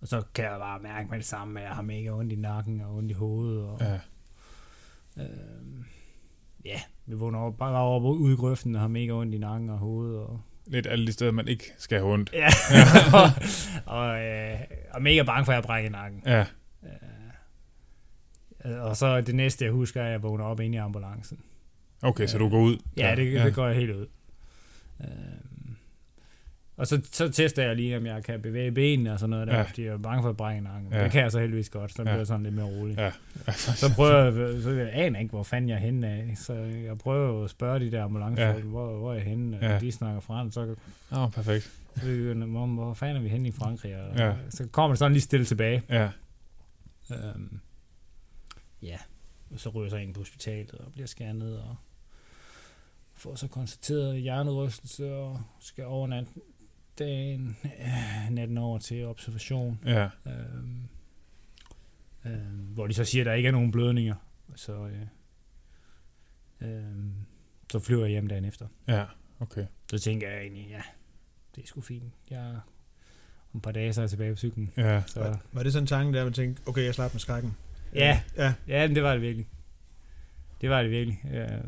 [0.00, 2.36] Og så kan jeg bare mærke med det samme, at jeg har mega ondt i
[2.36, 3.62] nakken og ondt i hovedet.
[3.64, 4.00] Og, ja.
[5.18, 5.84] Øhm,
[6.64, 9.70] ja, vi vågner op, bare over ude i grøften og har mega ondt i nakken
[9.70, 10.20] og hovedet.
[10.20, 12.32] Og, Lidt alle de steder, man ikke skal have ondt.
[12.32, 12.48] ja,
[13.14, 13.30] og,
[13.98, 14.60] og, øh,
[14.94, 16.22] og mega bange for, at jeg brækker nakken.
[16.26, 16.44] Ja,
[18.66, 21.38] Øh, og så det næste, jeg husker, er, at jeg vågner op inde i ambulancen.
[22.02, 22.78] okay, så du går ud.
[22.96, 23.44] Ja, det, ja.
[23.44, 24.06] det går jeg helt ud.
[25.00, 25.45] Øhm,
[26.76, 29.52] og så, så tester jeg lige, om jeg kan bevæge benene og sådan noget der,
[29.54, 29.58] Ja.
[29.60, 29.66] ja.
[29.68, 30.90] fordi jeg er bange for at brække nakken.
[30.92, 30.98] Ja.
[30.98, 31.04] Ja.
[31.04, 32.04] Det kan jeg så heldigvis godt, så Ja.
[32.04, 32.96] bliver jeg sådan lidt mere rolig.
[32.98, 33.10] Ja.
[33.52, 36.32] så prøver jeg, så jeg aner ikke, hvor fanden jeg er henne af.
[36.36, 38.70] Så jeg prøver at spørge de der ambulancefolk, Ja.
[38.70, 39.58] hvor, hvor er jeg henne?
[39.62, 39.72] Ja.
[39.72, 39.78] Ja.
[39.78, 40.74] De snakker fransk, så
[41.12, 41.72] Åh, oh, perfekt.
[41.96, 43.96] så "Mom, hvor fanden er vi henne i Frankrig?
[43.96, 44.32] Og, Ja.
[44.50, 45.82] Så kommer det sådan lige stille tilbage.
[45.90, 46.08] Ja,
[47.10, 47.60] Øhm,
[48.82, 48.96] ja,
[49.50, 51.76] og så ryger jeg så ind på hospitalet og bliver scannet og
[53.14, 56.32] får så konstateret hjernerystelse og skal overnatte
[56.98, 59.80] dagen, øh, natten over til observation.
[59.84, 60.88] ja, Øhm,
[62.24, 64.14] øhm, hvor de så siger, at der ikke er nogen blødninger.
[64.54, 65.06] Så, øh,
[66.60, 67.12] øhm,
[67.72, 68.66] så flyver jeg hjem dagen efter.
[68.88, 69.04] ja,
[69.40, 69.66] okay.
[69.90, 70.82] Så tænker jeg egentlig, ja,
[71.56, 72.12] det er sgu fint.
[72.30, 72.60] Jeg,
[73.52, 74.72] om et par dage så er jeg tilbage på cyklen.
[74.76, 77.20] Ja, Så, var, var det sådan en tanke, der man tænkte, okay, jeg slapper med
[77.20, 77.56] skrækken?
[77.94, 78.22] Ja.
[78.36, 79.48] Ja, Ja, men det var det virkelig.
[80.60, 81.20] Det var det virkelig.
[81.32, 81.58] Ja,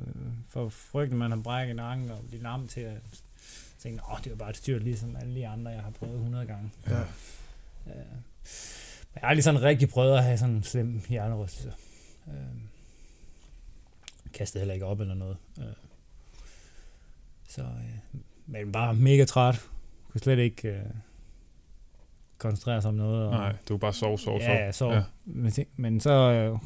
[0.49, 3.23] for frygten, man har brækket nakken og blive lam til at
[3.79, 6.47] tænke, åh, det var bare et styrt, ligesom alle de andre, jeg har prøvet 100
[6.47, 6.71] gange.
[6.91, 6.99] ja.
[7.87, 7.95] Ja.
[9.15, 11.73] Men jeg har aldrig sådan rigtig prøvet at have sådan en slem hjernerystelse.
[12.29, 12.35] Øh,
[14.35, 15.37] kastede heller ikke op eller noget.
[15.59, 15.65] Øh,
[17.49, 19.69] så, øh, men bare mega træt.
[20.11, 20.85] Kunne slet ikke øh,
[22.39, 23.27] koncentrere sig om noget.
[23.27, 24.51] Og, nej, du er bare sov, sov, sov.
[24.51, 24.91] Ja, så.
[24.91, 25.03] Ja.
[25.25, 26.59] Men, men så, øh,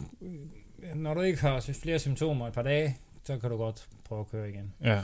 [0.97, 4.29] når du ikke har flere symptomer et par dage, så kan du godt prøve at
[4.31, 4.75] køre igen.
[4.81, 5.03] Ja.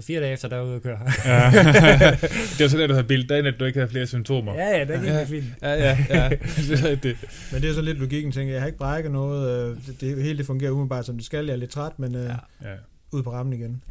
[0.00, 0.98] Så fire dage efter, der er ude at køre.
[1.24, 1.50] ja.
[2.56, 4.54] det var så det, du havde bildet dig ind, at du ikke havde flere symptomer.
[4.54, 5.18] ja, ja, det gik Ja.
[5.18, 5.24] ja.
[5.24, 5.44] fint.
[5.62, 5.96] ja, ja.
[6.10, 6.28] ja.
[6.68, 7.24] det er rigtigt.
[7.52, 8.54] Men det er så lidt logikken, tænker jeg.
[8.54, 9.70] Jeg har ikke brækket noget.
[9.70, 11.46] øh, Det, det hele det fungerer umiddelbart, som det skal.
[11.46, 12.28] Jeg er lidt træt, men øh, Ja.
[12.28, 12.36] ja.
[12.70, 12.74] Ja.
[13.12, 13.82] ud på rammen igen.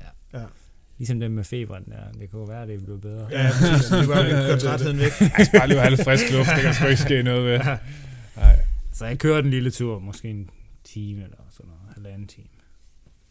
[0.97, 2.19] Ligesom det med feberen der.
[2.19, 3.27] Det kunne være, det blev bedre.
[3.31, 3.87] Ja, præcis.
[3.87, 5.11] Det var jo køre trætheden væk.
[5.37, 7.59] Jeg skal bare lige have lidt frisk luft, det kan sgu ikke ske noget ved.
[8.35, 8.55] Nej.
[8.93, 10.49] Så jeg kørte en lille tur, måske en
[10.83, 12.47] time eller sådan noget, halvanden time.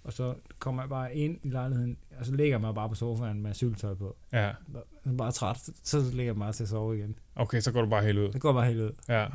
[0.09, 3.43] Og så kommer jeg bare ind i lejligheden, og så ligger mig bare på sofaen
[3.43, 4.17] med cykeltøj på.
[4.33, 4.53] Ja,
[5.05, 7.19] er bare træt, så ligger jeg bare til at sove igen.
[7.37, 8.33] okay, så går du bare helt ud.
[8.33, 8.93] Så går jeg bare helt ud.
[9.09, 9.27] Ja.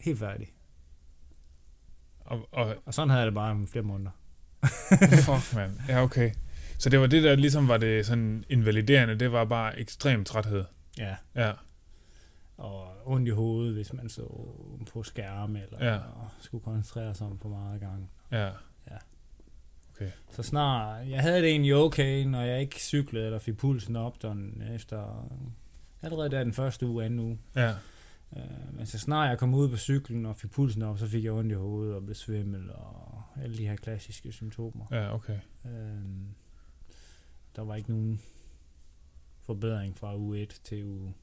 [0.00, 0.48] Helt færdig.
[2.20, 4.10] Og, og Og sådan havde jeg det bare om flere måneder.
[5.26, 5.72] fuck, mand.
[5.88, 6.30] Ja, okay.
[6.78, 10.64] Så det var det, der ligesom var det sådan invaliderende, det var bare ekstrem træthed.
[10.98, 11.52] Ja, Ja,
[12.56, 14.22] og ondt i hovedet, hvis man så
[14.92, 15.98] på skærm, eller ja.
[16.40, 18.10] skulle koncentrere sig om for meget gang.
[18.32, 18.50] ja,
[20.30, 24.22] Så snart, jeg havde det egentlig okay, når jeg ikke cyklede eller fik pulsen op,
[24.22, 25.28] den efter,
[26.02, 27.38] allerede der den første uge, anden uge.
[27.56, 27.74] ja,
[28.36, 31.24] Øh, men så snart jeg kom ud på cyklen og fik pulsen op, så fik
[31.24, 34.84] jeg ondt i hovedet og blev svimmel og alle de her klassiske symptomer.
[34.90, 35.38] ja, okay.
[35.66, 36.02] Øh,
[37.56, 38.20] der var ikke nogen
[39.40, 41.14] forbedring fra uge 1 til uge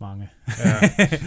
[0.00, 0.28] mange.
[0.64, 0.72] Ja.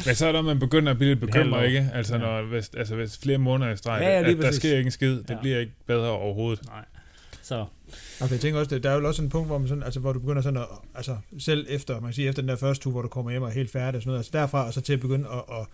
[0.06, 1.90] Men så er der, man begynder at blive lidt bekymret, ikke?
[1.94, 2.22] Altså, Ja.
[2.22, 4.92] når, hvis, altså hvis flere måneder i streg, Ja, ja, at der sker ikke en
[4.92, 5.40] skid, det Ja.
[5.42, 6.66] bliver ikke bedre overhovedet.
[6.68, 6.86] Nej.
[7.42, 7.66] Så
[8.22, 10.00] Okay, jeg tænker også, det, der er jo også en punkt, hvor, man sådan, altså,
[10.00, 10.66] hvor du begynder sådan at,
[10.96, 13.42] altså selv efter, man kan sige, efter den der første tur, hvor du kommer hjem
[13.44, 15.56] og er helt færdig og sådan noget, altså derfra og så til at begynde at,
[15.60, 15.66] at,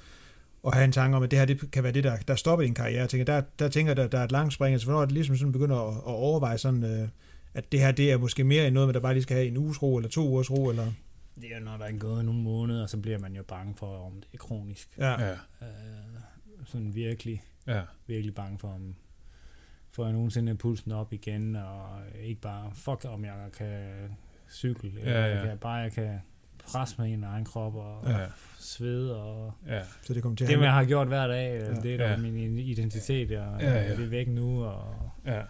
[0.68, 2.66] at have en tanke om, at det her det kan være det, der, der stopper
[2.66, 3.00] din karriere.
[3.02, 5.06] Jeg tænker, der, der tænker jeg, der, der er et langt spring, altså hvornår er
[5.06, 7.08] det ligesom sådan begynder at, at overveje sådan, øh,
[7.54, 9.48] at det her, det er måske mere end noget, man der bare lige skal have
[9.48, 10.86] en uges ro, eller to ugers ro, eller...
[11.42, 14.06] det er jo, når der er gået nogle måneder, så bliver man jo bange for,
[14.06, 14.90] om det er kronisk.
[14.98, 15.38] Ja, Ja, Øh,
[16.66, 18.96] sådan virkelig, ja, virkelig bange for, om
[19.92, 21.90] får jeg nogensinde pulsen op igen, og
[22.24, 23.90] ikke bare, fuck om jeg kan
[24.52, 25.36] cykle, Ja, eller ja.
[25.38, 26.20] Jeg kan, bare jeg kan
[26.72, 28.26] presse mig i min egen krop og ja,
[28.60, 31.66] svede, og ja, så det kommer til det, jeg har gjort hver dag, Ja.
[31.76, 31.82] ja.
[31.82, 32.12] det er der Ja.
[32.12, 32.18] ja.
[32.18, 33.96] min identitet, og Ja, ja.
[33.96, 35.42] det er væk nu, og ja,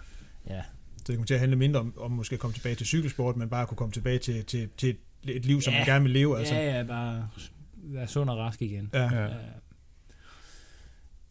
[0.47, 0.61] ja,
[0.97, 3.35] Så det kommer til at handle mindre om, om måske at komme tilbage til cykelsport,
[3.37, 5.79] men bare at kunne komme tilbage til, til, til et, liv, som Ja.
[5.79, 6.37] man gerne vil leve.
[6.39, 6.55] Altså.
[6.55, 7.29] ja, ja, bare
[7.75, 8.89] være sund og rask igen.
[8.93, 9.03] Ja.
[9.15, 9.33] ja, Øh,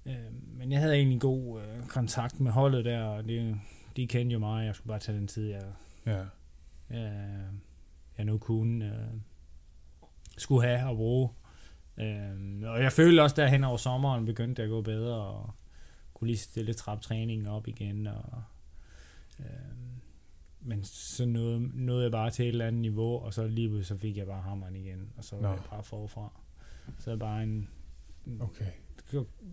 [0.07, 0.15] øh,
[0.59, 3.57] men jeg havde egentlig god øh, kontakt med holdet der, og det,
[3.97, 4.67] de kendte jo mig.
[4.67, 5.63] Jeg skulle bare tage den tid, jeg,
[6.07, 6.25] ja,
[6.91, 7.29] jeg,
[8.19, 9.21] jeg nu kunne øh,
[10.39, 11.29] skulle have og bruge.
[11.99, 15.55] Øh, og jeg følte også, der hen over sommeren begyndte det at gå bedre, og
[16.15, 18.07] kunne lige stille trap træningen op igen.
[18.07, 18.43] Og,
[19.41, 19.47] øh,
[20.69, 23.97] men så nåede, nåede jeg bare til et eller andet niveau, og så lige så
[23.97, 25.49] fik jeg bare hammeren igen, og så var Nå.
[25.49, 26.41] jeg bare forfra.
[26.99, 27.69] Så bare en,
[28.41, 28.65] okay.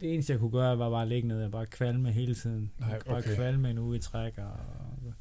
[0.02, 2.72] det eneste, jeg kunne gøre, var bare at ligge ned og bare kvalme hele tiden.
[2.80, 3.36] Nej, kunne bare okay.
[3.36, 4.44] kvalme en uge i træk, og
[5.06, 5.14] jeg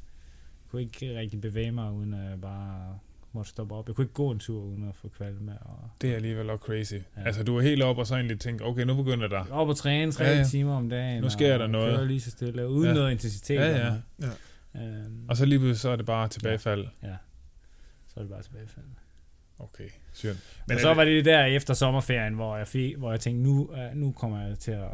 [0.69, 2.99] kunne ikke rigtig bevæge mig, uden at jeg bare
[3.31, 3.87] måtte stoppe op.
[3.87, 5.57] Jeg kunne ikke gå en tur, uden at få kvalme.
[5.61, 6.93] Og Det er alligevel også crazy.
[6.93, 6.99] Ja.
[7.25, 9.45] Altså, du er helt op og så egentlig tænker, okay, nu begynder der.
[9.51, 10.41] op og træne tre Ja, ja, ja.
[10.41, 10.47] ja.
[10.47, 11.21] timer om dagen.
[11.23, 11.95] Nu sker og der noget.
[11.95, 12.89] Køre lige så stille, uden Ja.
[12.89, 12.93] ja.
[12.93, 13.55] noget intensitet.
[13.55, 14.27] Ja, eller ja.
[14.81, 16.87] Øhm, Og så lige pludselig, så er det bare tilbagefald.
[17.03, 17.15] ja,
[18.07, 18.85] så er det bare tilbagefald.
[19.59, 20.35] Okay, synd.
[20.67, 23.95] Men så var det der efter sommerferien, hvor jeg, fik, hvor jeg tænkte, nu, uh,
[23.97, 24.89] nu kommer jeg til at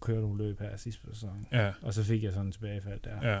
[0.00, 1.46] køre nogle løb her sidste på sæsonen.
[1.52, 3.32] Ja, Og så fik jeg sådan en tilbagefald der.
[3.34, 3.40] ja.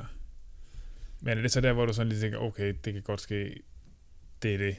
[1.20, 3.62] Men er det så der, hvor du sådan lige tænker, okay, det kan godt ske,
[4.42, 4.66] det er det.
[4.66, 4.74] Øh,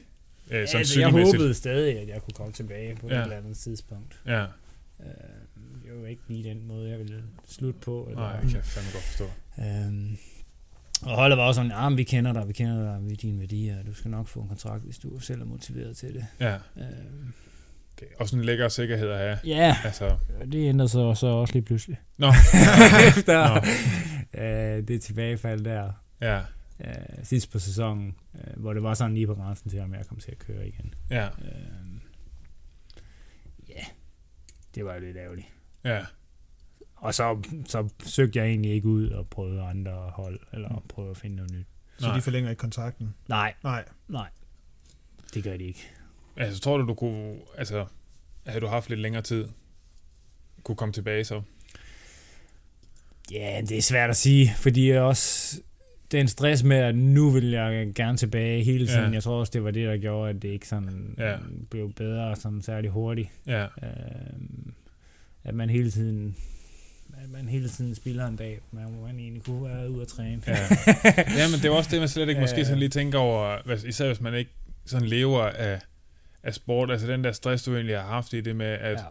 [0.50, 3.14] Ja, sådan altså, jeg håbede stadig, at jeg kunne komme tilbage på Ja.
[3.14, 3.20] ja.
[3.20, 4.22] et eller andet tidspunkt.
[4.26, 4.46] Ja,
[5.00, 5.06] Øh,
[5.84, 8.06] det var jo ikke lige den måde, jeg ville slutte på.
[8.10, 9.24] Eller, nej, det kan jeg fandme godt forstå.
[9.58, 10.18] Øhm,
[11.02, 13.40] og holdet var også sådan, ah, vi kender dig, vi kender dig, vi er dine
[13.40, 16.26] værdier, du skal nok få en kontrakt, hvis du selv er motiveret til det.
[16.40, 17.32] Ja, Øhm,
[18.00, 19.38] det er også en lækker sikkerhed at have.
[19.44, 20.16] ja, Altså,
[20.52, 21.96] det ændrede sig så også lige pludselig.
[22.16, 22.26] Nå.
[23.08, 23.48] Efter
[24.34, 24.42] Nå.
[24.44, 26.38] øh, det tilbagefald der ja,
[26.84, 26.94] øh,
[27.24, 30.18] sidst på sæsonen, øh, hvor det var sådan lige på grænsen til, om jeg kom
[30.18, 30.94] til at køre igen.
[31.10, 32.00] ja, Øhm,
[33.68, 33.84] ja,
[34.74, 35.46] det var jo lidt ærgerligt.
[35.84, 36.00] ja,
[37.00, 41.16] Og så, så søgte jeg egentlig ikke ud og prøvede andre hold, eller prøve at
[41.16, 41.66] finde noget nyt.
[41.98, 42.16] Så Nej.
[42.16, 43.14] de forlænger ikke kontrakten.
[43.28, 43.84] Nej, Nej.
[44.08, 44.28] nej.
[45.34, 45.88] Det gør de ikke.
[46.36, 47.86] Altså, tror du, du kunne, altså,
[48.46, 49.48] havde du haft lidt længere tid,
[50.62, 51.42] kunne komme tilbage så?
[53.32, 55.56] Ja, det er svært at sige, fordi jeg også
[56.12, 59.04] den stress med, at nu vil jeg gerne tilbage hele tiden.
[59.08, 59.10] Ja.
[59.10, 61.30] Jeg tror også, det var det, der gjorde, at det ikke sådan Ja.
[61.30, 61.38] ja.
[61.70, 63.28] blev bedre sådan særlig hurtigt.
[63.46, 64.72] Ja, Øhm,
[65.44, 66.36] at man hele tiden
[67.22, 70.08] at man hele tiden spiller en dag, man, hvor man egentlig kunne være ude at
[70.08, 70.42] træne.
[70.46, 70.52] ja.
[71.38, 74.06] ja, men det er også det, man slet ikke måske sådan lige tænker over, især
[74.06, 74.50] hvis man ikke
[74.86, 75.80] sådan lever af,
[76.42, 79.04] af sport, altså den der stress, du egentlig har haft i det med, at, ja.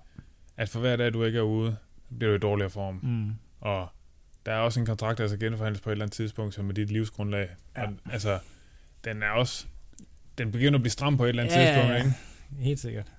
[0.57, 1.75] at for hver dag, du ikke er ude,
[2.17, 2.99] bliver du i dårligere form.
[3.03, 3.31] Mm.
[3.61, 3.87] Og
[4.45, 6.73] der er også en kontrakt, der skal genforhandles på et eller andet tidspunkt, som er
[6.73, 7.49] dit livsgrundlag.
[7.77, 7.83] Ja.
[7.83, 8.39] Og, altså,
[9.03, 9.65] den er også,
[10.37, 12.03] den begynder at blive stram på et eller andet Ja, tidspunkt, ja, ja.
[12.03, 12.17] ikke?
[12.63, 13.11] Helt sikkert.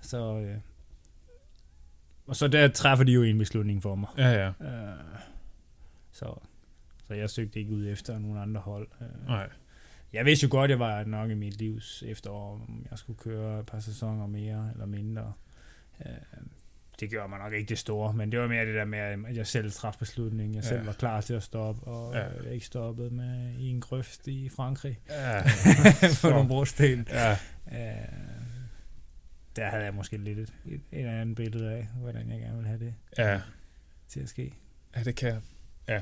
[0.00, 0.56] Så, øh,
[2.28, 4.08] og så der træffer de jo en beslutning for mig.
[4.18, 4.48] Ja, ja.
[4.48, 4.96] Øh,
[6.12, 6.34] så,
[7.06, 8.88] så jeg søgte ikke ud efter nogle andre hold.
[9.00, 9.48] Øh, Nej.
[10.12, 13.60] jeg vidste jo godt, jeg var nok i mit livs efterår, om jeg skulle køre
[13.60, 15.32] et par sæsoner mere eller mindre.
[16.06, 16.12] Øh,
[17.00, 19.36] det gjorde mig nok ikke det store, men det var mere det der med, at
[19.36, 20.54] jeg selv traf beslutningen.
[20.54, 20.68] Jeg Ja.
[20.68, 22.20] selv var klar til at stoppe, og Ja.
[22.20, 22.28] ja.
[22.44, 25.42] jeg ikke stoppet med i en grøft i Frankrig Ja.
[26.22, 27.08] på nogle brosten.
[27.10, 27.32] ja.
[27.72, 28.37] Øh,
[29.58, 32.68] der havde jeg måske lidt et, et, et andet billede af, hvordan jeg gerne ville
[32.68, 33.40] have det Ja.
[34.08, 34.52] til at ske.
[34.96, 35.34] Ja, det kan.
[35.88, 36.00] Ja.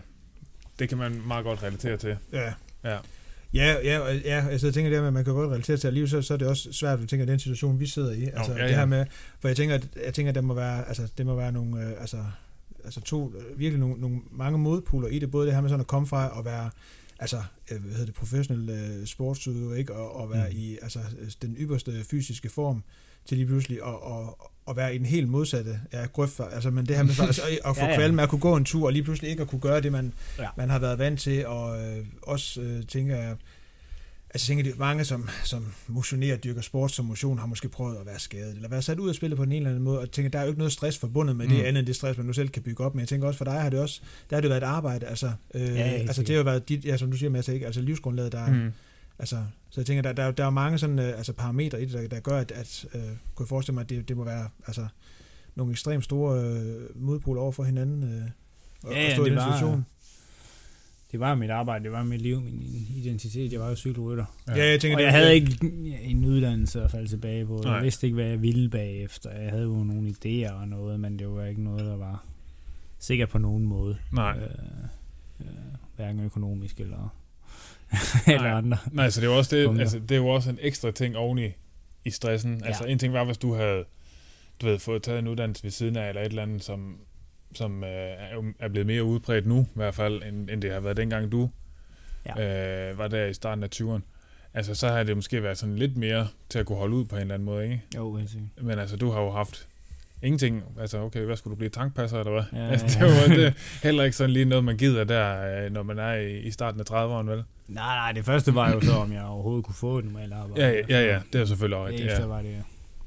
[0.79, 2.17] det kan man meget godt relatere til.
[2.33, 2.53] Ja.
[2.85, 2.99] Ja.
[3.55, 5.87] Ja, ja, ja, altså jeg tænker det her med, at man kan godt relatere til,
[5.87, 8.25] at alligevel så, så er det også svært, at tænke, den situation, vi sidder i,
[8.25, 8.77] altså ja, det ja.
[8.77, 9.07] her med,
[9.41, 11.83] for jeg tænker, at, jeg tænker, at der må være, altså det må være nogle,
[11.85, 12.25] øh, altså,
[12.85, 15.81] altså to, øh, virkelig nogle, nogle mange modpoler i det, både det her med sådan
[15.81, 16.71] at komme fra at være,
[17.19, 20.57] altså, øh, hvad hedder det, professionel øh, sportsudøver, ikke, og, og være Mm.
[20.57, 20.99] i, altså,
[21.43, 22.83] den ypperste fysiske form,
[23.27, 24.35] til lige pludselig at, at,
[24.69, 27.77] at være i den helt modsatte ja, grøft, altså, men det her med altså, at
[27.77, 29.49] få Ja, ja, kvalme med at kunne gå en tur, og lige pludselig ikke at
[29.49, 30.49] kunne gøre det, man, ja.
[30.57, 33.37] man har været vant til, og øh, også øh, tænker jeg,
[34.37, 37.97] Altså jeg tænker, at mange, som, som motionerer, dyrker sport som motion, har måske prøvet
[37.97, 40.11] at være skadet, eller være sat ud af spillet på ene eller anden måde, og
[40.11, 41.65] tænker, der er jo ikke noget stress forbundet med det, Mm.
[41.65, 42.95] andet end det stress, man nu selv kan bygge op.
[42.95, 45.07] Men jeg tænker også, for dig har det også, der har det været et arbejde,
[45.07, 47.67] altså, øh, Ja, altså det har jo været dit, ja, som du siger, Mads, ikke?
[47.67, 48.73] altså livsgrundlaget, der, mm.
[49.19, 49.37] Altså,
[49.71, 52.09] så jeg tænker, der, der, der er mange sådan, øh, altså parametre i det, der,
[52.09, 54.87] der gør, at, at øh, kunne jeg forestille mig, at det, det må være, altså,
[55.55, 58.23] nogle ekstremt store øh, modpoler over for hinanden, øh,
[58.83, 59.87] og, Ja, ja, stå i det den var- situation.
[61.13, 63.53] Det var mit arbejde, det var mit liv, min identitet.
[63.53, 64.25] Jeg var jo cykelrytter.
[64.49, 65.59] Ja, jeg tænker, Og det- jeg havde ikke
[66.03, 67.61] en uddannelse at falde tilbage på.
[67.65, 67.73] Nej.
[67.75, 69.31] Jeg vidste ikke, hvad jeg ville bagefter.
[69.31, 72.25] Jeg havde jo nogle idéer og noget, men det var ikke noget, der var
[72.99, 73.97] sikkert på nogen måde.
[74.13, 74.37] Nej.
[74.39, 74.51] Øh,
[75.41, 75.47] øh,
[75.97, 77.17] hverken økonomisk eller,
[78.35, 78.77] eller andre.
[78.93, 81.17] Nej, så det er jo også det, altså, det er jo også en ekstra ting
[81.17, 81.39] oven
[82.05, 82.59] i, stressen.
[82.61, 82.67] Ja.
[82.67, 83.85] Altså en ting var, hvis du havde
[84.61, 86.97] du ved, fået taget en uddannelse ved siden af, eller et eller andet, som,
[87.55, 87.91] som øh,
[88.59, 91.51] er, blevet mere udbredt nu, i hvert fald, end, end det har været dengang du
[92.37, 92.91] ja.
[92.91, 94.01] øh, var der i starten af 20'erne.
[94.55, 97.17] Altså, så har det måske været sådan lidt mere til at kunne holde ud på
[97.17, 97.83] en eller anden måde, ikke?
[97.97, 98.51] Jo, helt sikkert.
[98.63, 99.69] Men altså, du har jo haft
[100.23, 100.65] ingenting.
[100.81, 101.69] Altså, okay, hvad skulle du blive?
[101.71, 102.61] Tankpasser, eller hvad?
[102.61, 103.01] Ja, altså, det ja.
[103.01, 105.99] er jo det, er heller ikke sådan lige noget, man gider der, øh, når man
[105.99, 107.45] er i, i starten af 30'erne, vel?
[107.69, 110.63] Nej, nej, det første var jo så, om jeg overhovedet kunne få et normalt arbejde.
[110.67, 111.21] Ja, ja, ja, ja.
[111.33, 112.11] det er selvfølgelig også rigtigt.
[112.11, 112.29] Efter Ja.
[112.29, 112.63] var det,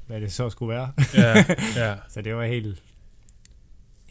[0.06, 0.92] hvad det så skulle være.
[1.14, 1.44] ja,
[1.76, 2.82] ja, Så det var helt,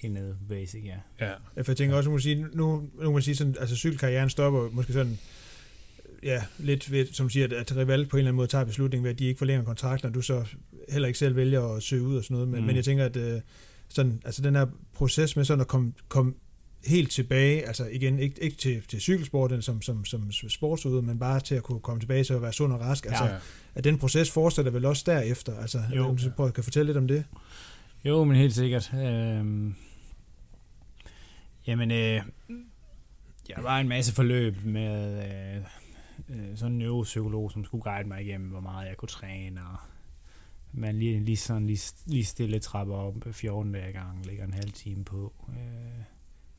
[0.01, 1.25] helt nede basic, ja.
[1.25, 1.31] ja.
[1.57, 3.75] Ja, for jeg tænker også, at man sige, nu, nu kan man sige sådan, altså
[3.75, 5.19] cykelkarrieren stopper måske sådan,
[6.23, 8.63] ja, lidt ved, som du siger, at, at Rival på en eller anden måde tager
[8.65, 10.45] beslutningen ved, at de ikke forlænger kontrakten, og du så
[10.89, 12.47] heller ikke selv vælger at søge ud og sådan noget.
[12.47, 12.65] Men, Mm.
[12.65, 13.41] men jeg tænker, at øh,
[13.89, 16.33] sådan, altså den her proces med sådan at komme, komme
[16.85, 21.39] helt tilbage, altså igen, ikke, ikke til, til cykelsporten som, som, som sportsudøver, men bare
[21.39, 23.05] til at kunne komme tilbage til at være sund og rask.
[23.05, 23.35] Altså, ja.
[23.75, 25.55] at den proces fortsætter vel også derefter.
[25.57, 26.17] Altså, Jo.
[26.35, 27.23] prøv at kan fortælle lidt om det.
[28.05, 28.91] Jo, men helt sikkert.
[28.95, 29.75] Øhm,
[31.69, 32.21] jamen, øh,
[33.49, 35.63] jeg var en masse forløb med øh,
[36.29, 39.77] øh, sådan en neuropsykolog, som skulle guide mig igennem, hvor meget jeg kunne træne, og
[40.71, 44.71] man lige, lige sådan lige, lige stille trapper op 14 dage gang, lægger en halv
[44.71, 46.03] time på øh,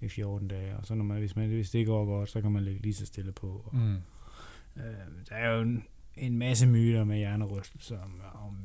[0.01, 2.53] i 14 dage, og så når man, hvis, man, hvis det går godt, så kan
[2.53, 3.63] man lægge lige så stille på.
[3.67, 3.97] Og, Mm.
[4.77, 4.83] Øh,
[5.29, 5.85] der er jo en,
[6.17, 7.99] en masse myter med hjernerystelser,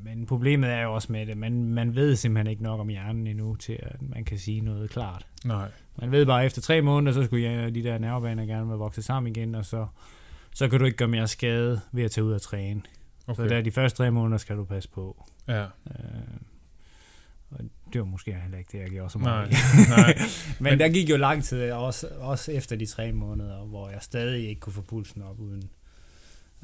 [0.04, 3.28] men problemet er jo også med det, man, man ved simpelthen ikke nok om hjernen
[3.28, 5.28] endnu, til at man kan sige noget klart.
[5.46, 5.72] Nej.
[6.00, 8.78] Man ved bare, at efter tre måneder, så skulle jeg, de der nervebaner gerne være
[8.78, 9.88] vokset sammen igen, og så,
[10.54, 12.82] så kan du ikke gøre mere skade ved at tage ud og træne.
[13.28, 13.44] Okay.
[13.44, 15.26] Så der de første tre måneder skal du passe på.
[15.48, 15.64] Ja.
[15.64, 15.70] Øh,
[17.52, 17.60] og
[17.94, 19.28] det var måske heller ikke det, jeg gjorde så Nej.
[19.28, 19.50] meget.
[19.98, 20.18] Nej.
[20.60, 24.00] Men, Men der gik jo lang tid, også, også efter de tre måneder, hvor jeg
[24.02, 25.70] stadig ikke kunne få pulsen op uden...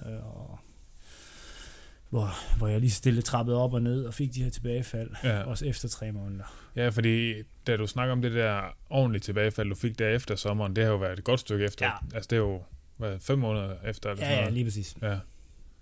[0.06, 0.60] Øh, og,
[2.12, 5.42] hvor, hvor jeg lige stille trappede op og ned og fik de her tilbagefald, Ja.
[5.44, 6.44] også efter tre måneder.
[6.76, 7.34] ja, fordi
[7.68, 10.92] da du snakker om det der ordentlige tilbagefald, du fik der efter sommeren, det har
[10.92, 11.86] jo været et godt stykke efter.
[11.86, 11.92] Ja.
[12.16, 12.62] Altså, det er jo
[12.98, 14.10] hvad, fem måneder efter.
[14.10, 14.54] Eller Ja, sådan ja, noget.
[14.54, 14.96] lige præcis.
[15.02, 15.18] ja.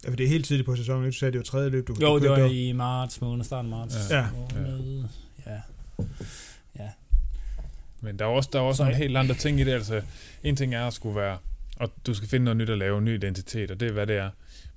[0.06, 1.06] Ja, for det er helt tidligt på sæsonen.
[1.06, 3.74] Du sagde, det var tredje løb, du Jo, du det var i marts måned, starten
[3.74, 3.96] af marts.
[4.12, 4.26] Ja.
[4.56, 5.04] Måned,
[5.46, 5.60] ja.
[8.02, 9.72] Men der er også, der er også Så- nogle helt andre ting i det.
[9.72, 10.02] Altså,
[10.44, 11.38] en ting er at skulle være,
[11.76, 14.08] og du skal finde noget nyt at lave, en ny identitet, og det er, hvad
[14.08, 14.30] det er.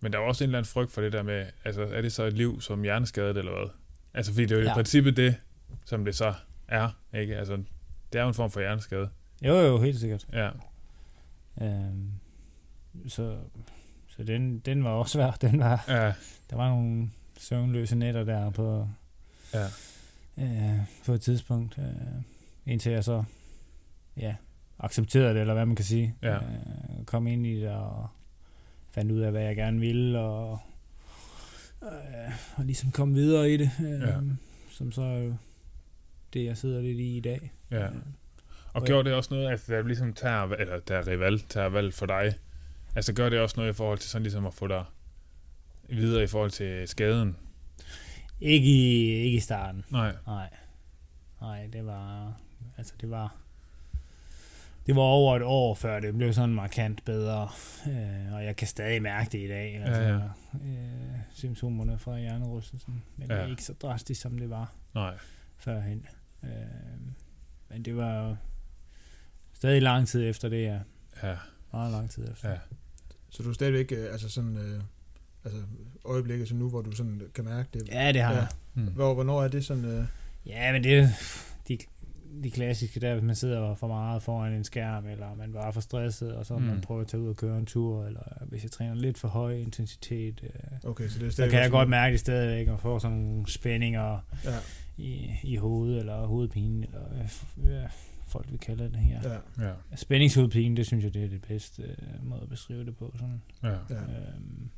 [0.03, 2.13] Men der er også en eller anden frygt for det der med, altså, er det
[2.13, 3.71] så et liv som hjerneskadet, eller hvad?
[4.15, 4.73] Altså, fordi det er jo ja.
[4.73, 5.37] I princippet det,
[5.85, 6.35] som det så
[6.69, 7.37] er, ikke?
[7.37, 7.57] Altså,
[8.13, 9.09] det er jo en form for hjerneskade.
[9.43, 10.27] Jo, jo, helt sikkert.
[10.33, 10.51] Ja,
[11.63, 12.11] Øhm,
[13.09, 13.37] så
[14.09, 15.31] så den, den var også svær.
[15.31, 16.13] Den var, ja,
[16.51, 18.89] der var nogle søvnløse nætter der på,
[19.55, 19.67] ja.
[20.39, 22.23] øh, på et tidspunkt, øh,
[22.67, 23.25] indtil jeg så
[24.17, 24.35] ja,
[24.79, 26.15] accepterede det, eller hvad man kan sige.
[26.23, 26.35] Ja.
[26.35, 28.09] Øh, kom ind i det og
[28.93, 30.59] fandt ud af, hvad jeg gerne ville, og,
[31.83, 31.89] øh,
[32.57, 34.15] og ligesom kom videre i det, øh, Ja.
[34.71, 35.35] som så er jo
[36.33, 37.53] det, jeg sidder lidt i i dag.
[37.71, 37.87] ja.
[37.87, 37.93] Øh,
[38.75, 41.95] Og Og- gjorde det også noget, altså, der ligesom tager, eller der rival tager valg
[41.95, 42.35] for dig,
[42.97, 44.85] altså gør det også noget i forhold til sådan ligesom at få dig
[45.89, 47.37] videre i forhold til skaden?
[48.41, 49.85] ikke, i, ikke i starten.
[49.91, 50.15] Nej.
[50.27, 50.49] Nej.
[51.41, 52.33] Nej, det var...
[52.77, 53.37] Altså, det var...
[54.87, 57.49] Det var over et år, før det blev sådan markant bedre.
[57.87, 59.77] Øh, og jeg kan stadig mærke det i dag.
[59.85, 60.15] Altså, ja.
[60.15, 63.03] Øh, symptomerne fra hjernerystelsen.
[63.17, 63.35] Men ja.
[63.35, 63.47] det Ja.
[63.47, 65.15] er ikke så drastisk, som det var Nej.
[65.57, 66.07] førhen.
[66.45, 66.51] Øh,
[67.71, 68.37] men det var jo
[69.53, 70.81] stadig lang tid efter det, jeg
[71.23, 71.37] Ja,
[71.73, 72.51] Meget lang tid efter.
[72.51, 72.57] ja.
[73.31, 74.83] Så du er stadigvæk, øh, altså sådan, øh,
[75.45, 75.61] altså
[76.05, 77.89] øjeblikket som nu, hvor du sådan kan mærke det.
[77.89, 78.39] Ja, det har Ja.
[78.39, 78.49] jeg.
[78.75, 78.85] Mm.
[78.87, 80.05] Hvor, hvornår er det sådan, øh,
[80.47, 81.09] Ja, men det
[82.43, 85.71] de, klassiske der, hvis man sidder for meget foran en skærm, eller man bare er
[85.71, 86.63] for stresset, og så mm.
[86.63, 89.29] Man prøver at tage ud og køre en tur, eller hvis jeg træner lidt for
[89.29, 92.81] høj intensitet, øh, okay, så det er så kan jeg godt mærke det stadigvæk, og
[92.81, 94.59] få sådan nogle spændinger Ja,
[94.97, 97.01] i, i hovedet, eller hovedpine, eller
[97.57, 97.87] hvad ja,
[98.27, 99.21] folk vil kalde det her.
[99.59, 99.67] Ja.
[99.67, 103.15] ja, Spændingshovedpine, det synes jeg, det er det bedste øh, måde at beskrive det på.
[103.19, 103.43] Sådan.
[103.63, 103.69] ja.
[103.69, 104.01] ja.
[104.01, 104.71] Øhm,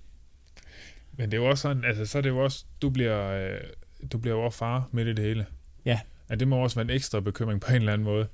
[1.12, 3.60] Men det er jo også sådan, altså så er det jo også, du bliver, øh,
[4.12, 5.46] du bliver jo også far midt i det hele.
[5.84, 6.00] Ja.
[6.34, 8.26] Ja, det må også være en ekstra bekymring på en eller anden måde.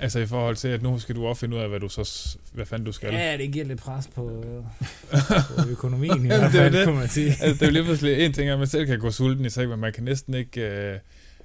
[0.00, 2.36] Altså i forhold til, at nu skal du også finde ud af, hvad du så,
[2.52, 3.12] hvad fanden du skal.
[3.12, 4.44] ja, det giver lidt pres på,
[5.58, 6.86] på økonomien i hvert det er fald, det.
[6.86, 7.26] kunne man sige.
[7.26, 9.50] Altså, det er jo lige pludselig en ting, at man selv kan gå sulten i
[9.50, 10.60] seng, men man kan næsten ikke...
[10.60, 10.98] Øh,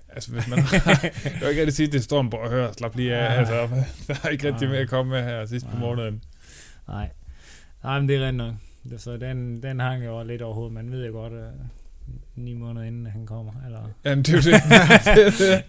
[0.10, 0.60] altså, hvis man...
[0.64, 1.12] jeg
[1.42, 3.30] vil ikke rigtig sige, at det står en og hør, slap lige af.
[3.30, 3.38] Nej.
[3.38, 5.80] Altså, der er ikke rigtig mere at komme med her sidst på Nej.
[5.82, 6.24] måneden.
[6.88, 7.10] Nej.
[7.84, 8.54] Nej, men det er rent nok.
[8.98, 10.74] Så den, den hang jo lidt overhovedet.
[10.74, 11.50] Man ved jo godt, at
[12.36, 13.54] ni måneder inden han kommer.
[13.66, 14.54] Eller, Jamen, det er jo det.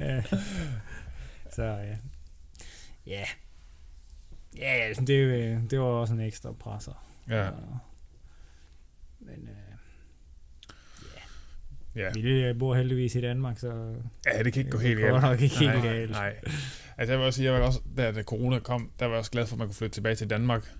[0.09, 0.23] ja.
[1.53, 1.97] Så ja.
[3.07, 3.25] Ja.
[4.59, 7.05] Ja, altså, det, øh, det var også en ekstra presser.
[7.29, 7.57] ja, Så,
[9.21, 9.57] men øh,
[11.97, 12.11] ja.
[12.15, 13.95] vi øh, bor heldigvis i Danmark, så
[14.27, 15.23] ja, det kan ikke gå det helt galt.
[15.23, 16.11] nok ikke helt nej, galt.
[16.11, 16.35] Nej.
[16.99, 19.19] Altså, jeg vil også sige, jeg var også, da, da corona kom, der var jeg
[19.19, 20.73] også glad for, at man kunne flytte tilbage til Danmark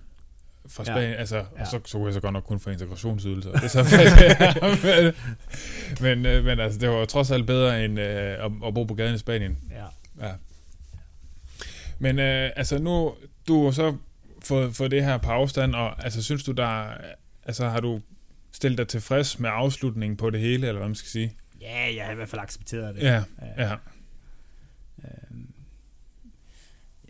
[0.67, 0.93] fra Ja.
[0.93, 1.13] Spanien.
[1.13, 1.43] Altså, Ja.
[1.61, 3.51] og så, så kunne jeg så godt nok kun få integrationsydelser.
[3.51, 3.83] Det så
[6.01, 8.83] men, men, øh, men altså, det var trods alt bedre end øh, at, at bo
[8.83, 9.57] på gaden i Spanien.
[9.71, 9.85] Ja.
[10.27, 10.33] Ja.
[11.99, 13.13] Men øh, altså nu,
[13.47, 13.95] du har så
[14.43, 16.85] fået, fået det her på afstand, og altså synes du der,
[17.45, 18.01] altså har du
[18.51, 21.33] stillet dig tilfreds med afslutningen på det hele, eller hvad man skal sige?
[21.61, 23.01] ja, jeg har i hvert fald accepteret det.
[23.03, 23.23] Ja,
[23.57, 23.75] ja,
[25.03, 25.47] Øhm,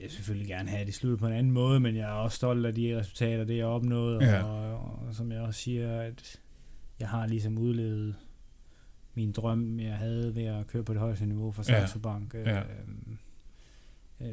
[0.01, 2.65] jeg selvfølgelig gerne have det sluttet på en anden måde, men jeg er også stolt
[2.65, 4.43] af de resultater, det jeg opnået, Ja.
[4.43, 6.39] og, og, som jeg også siger, at
[6.99, 8.15] jeg har ligesom udlevet
[9.13, 11.79] min drøm, jeg havde ved at køre på det højeste niveau for Ja.
[11.79, 12.33] Saxo Bank.
[12.33, 12.59] Ja.
[12.59, 13.17] Øhm,
[14.21, 14.27] øh,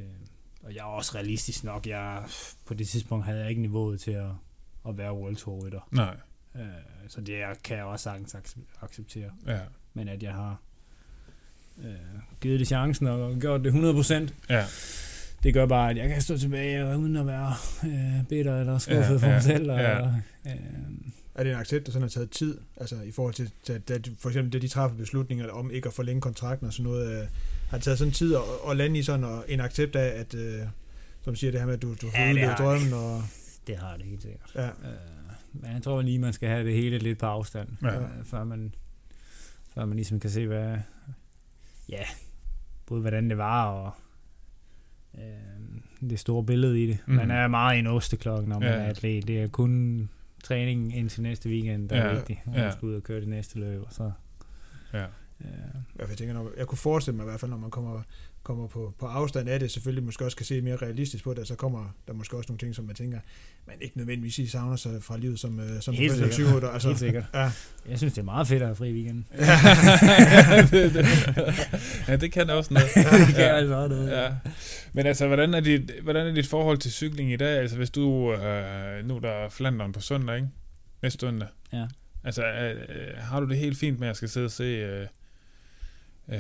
[0.62, 1.86] og jeg er også realistisk nok.
[1.86, 2.23] Jeg,
[2.66, 4.31] på det tidspunkt havde jeg ikke niveauet til at,
[4.89, 5.89] at være World Tour rytter.
[5.93, 6.16] nej,
[6.55, 6.62] Øh,
[7.09, 9.31] så det kan jeg også sagtens acce- acceptere.
[9.47, 9.61] ja,
[9.95, 10.61] Men at jeg har
[11.85, 11.95] øh,
[12.40, 14.65] givet det chancen og gjort det 100%, ja,
[15.43, 17.55] det gør bare, at jeg kan stå tilbage uden at være
[17.86, 19.70] øh, bitter eller skuffet Ja, for ja, mig selv.
[19.73, 20.06] Og, ja.
[20.47, 20.52] øh,
[21.35, 23.90] er det en accept, der sådan har taget tid, altså i forhold til, til at,
[23.90, 27.20] at for eksempel det, de træffer beslutninger om ikke at forlænge kontrakten og sådan noget,
[27.23, 27.27] øh,
[27.69, 28.40] har det taget sådan tid at,
[28.70, 30.60] at lande i sådan og en accept af, at, øh,
[31.23, 33.23] som siger det her med, at du, du får Ja, ja, udlevet har drømmen, og
[33.66, 34.51] det har det helt sikkert.
[34.55, 34.73] ja, Øh,
[35.52, 37.94] men jeg tror lige, man skal have det hele lidt på afstand, Ja.
[38.01, 38.74] øh, før, man,
[39.74, 40.77] før man ligesom kan se, hvad,
[41.89, 42.02] ja,
[42.86, 43.93] både hvordan det var og
[45.14, 46.98] øh, det store billede i det.
[47.06, 47.16] Mhm.
[47.16, 48.74] Man er meget i en osteklokke, når man Ja.
[48.74, 49.28] er atlet.
[49.28, 50.09] Det er kun
[50.44, 52.39] træning indtil næste weekend, der Ja, er vigtigt.
[52.47, 52.62] Og ja.
[52.62, 54.10] man skal ud og køre det næste løb, og så...
[54.93, 55.05] ja,
[55.40, 55.48] Øh,
[56.09, 58.02] jeg, tænker, nok, jeg kunne forestille mig i hvert fald, når man kommer,
[58.48, 61.48] kommer på, på afstand af det, selvfølgelig måske også kan se mere realistisk på det,
[61.48, 63.18] så kommer der måske også nogle ting, som man tænker,
[63.66, 66.34] man ikke nødvendigvis i savner sig fra livet som, øh, som Helt sikkert.
[66.34, 66.68] cykelrytter.
[66.68, 67.24] altså, helt sikkert.
[67.34, 67.50] Ja,
[67.88, 69.24] Jeg synes, det er meget fedt at have fri weekend.
[70.70, 71.06] det, det,
[72.08, 72.88] ja, det kan også noget.
[73.26, 73.56] det kan Ja.
[73.56, 74.10] altså også noget.
[74.10, 74.32] Ja.
[74.92, 77.58] Men altså, hvordan er, dit, hvordan er dit forhold til cykling i dag?
[77.58, 80.48] Altså, hvis du, øh, nu er der Flandern på søndag, ikke?
[81.02, 81.48] Næste søndag.
[81.72, 81.86] Ja.
[82.24, 84.64] Altså, øh, øh, har du det helt fint med, at jeg skal sidde og se...
[84.64, 85.06] Øh,
[86.28, 86.38] øh,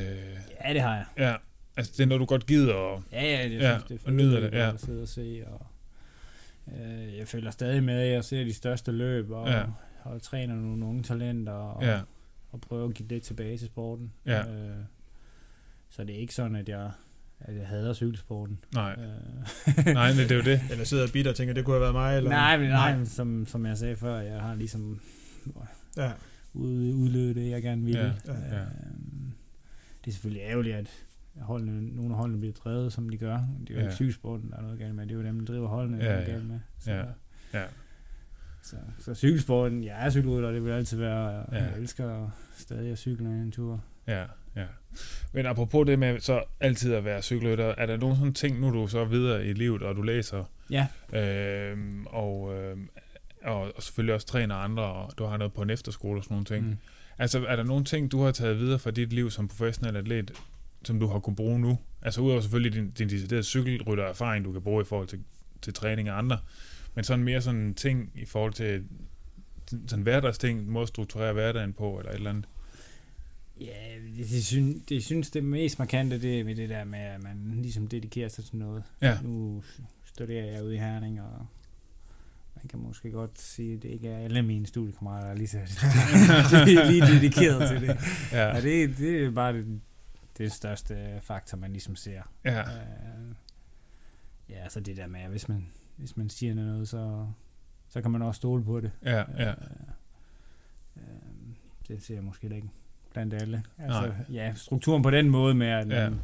[0.64, 1.04] ja, det har jeg.
[1.18, 1.34] ja,
[1.78, 3.02] altså, det er noget, du godt gider, og...
[3.12, 4.72] Ja, ja, jeg Ja, synes, det er og nyder det, ja.
[4.72, 5.42] at sidde og se.
[5.46, 5.66] Og,
[6.78, 9.62] øh, jeg følger stadig med, jeg ser de største løb, og, Ja.
[10.04, 12.00] og træner nogle unge talenter, og, Ja,
[12.50, 14.12] og prøver at give det tilbage til sporten.
[14.26, 14.40] Ja.
[14.40, 14.76] Øh,
[15.90, 16.90] så det er ikke sådan, at jeg,
[17.40, 18.58] at jeg hader cykelsporten.
[18.74, 18.96] nej.
[18.98, 20.60] Øh, Nej, men det er jo det.
[20.70, 22.30] eller sidder bitter og tænker, det kunne have været mig, eller?
[22.30, 25.00] nej, men nej, men som, som jeg sagde før, jeg har ligesom
[25.96, 26.10] Ja,
[26.54, 28.00] ud, udløbet det, jeg gerne ville.
[28.26, 28.60] Ja, ja, ja.
[28.62, 28.66] Øh,
[30.04, 30.90] det er selvfølgelig ærgerligt, at
[31.40, 33.36] holdene, nogle af holdene bliver drevet, som de gør.
[33.36, 33.82] Det er jo Ja.
[33.84, 35.06] ikke cykelsporten, der er noget galt med.
[35.06, 36.30] Det er jo dem, der driver holdene, Ja, der er ja.
[36.30, 36.60] galt med.
[36.78, 37.04] Så, Ja,
[37.54, 37.64] ja.
[38.62, 41.28] Så, så cykelsporten, jeg er cykelrytter, det vil altid være.
[41.28, 41.56] Jeg, Ja.
[41.64, 43.84] jeg elsker stadig at cykle en tur.
[44.06, 44.24] Ja,
[44.56, 44.64] ja.
[45.32, 48.70] Men apropos det med så altid at være cykelrytter, er der nogle sådan ting, nu
[48.70, 52.88] du så videre i livet, og du læser, Ja, øhm, og, øhm,
[53.44, 56.34] og, og selvfølgelig også træner andre, og du har noget på en efterskole og sådan
[56.34, 56.66] nogle ting.
[56.66, 56.76] Mm.
[57.18, 60.30] Altså, er der nogle ting, du har taget videre fra dit liv som professionel atlet,
[60.88, 61.78] som du har kunnet bruge nu?
[62.02, 65.20] Altså, udover selvfølgelig din, din deciderede cykelrytter-erfaring, du kan bruge i forhold til,
[65.62, 66.38] til træning af andre,
[66.94, 68.84] men sådan mere sådan ting i forhold til
[69.86, 72.44] sådan hverdagsting, måde at strukturere hverdagen på, eller et eller andet.
[73.60, 73.74] Ja,
[74.18, 77.22] det, det, synes, det synes det mest markante, det er med det der med, at
[77.22, 78.82] man ligesom dedikerer sig til noget.
[79.02, 79.62] Ja, Nu
[80.04, 81.46] studerer jeg ude i Herning, og
[82.56, 85.48] man kan måske godt sige, at det ikke er alle mine studiekammerater, der er lige,
[85.48, 85.58] så,
[86.90, 87.96] lige dedikeret til det.
[88.32, 89.80] Ja, Ja, det, det er bare det,
[90.38, 92.22] det største faktor, man ligesom ser.
[92.44, 93.34] ja, Øh,
[94.48, 95.66] ja, så det der med, at hvis man,
[95.96, 97.26] hvis man siger noget, så,
[97.88, 98.90] så kan man også stole på det.
[99.04, 99.50] ja, ja.
[99.50, 99.56] Øh,
[100.96, 101.02] øh,
[101.88, 102.68] det ser jeg måske ikke
[103.12, 103.62] blandt alle.
[103.78, 104.14] Altså, Nej.
[104.32, 106.10] ja, strukturen på den måde med, at Ja.
[106.10, 106.20] man,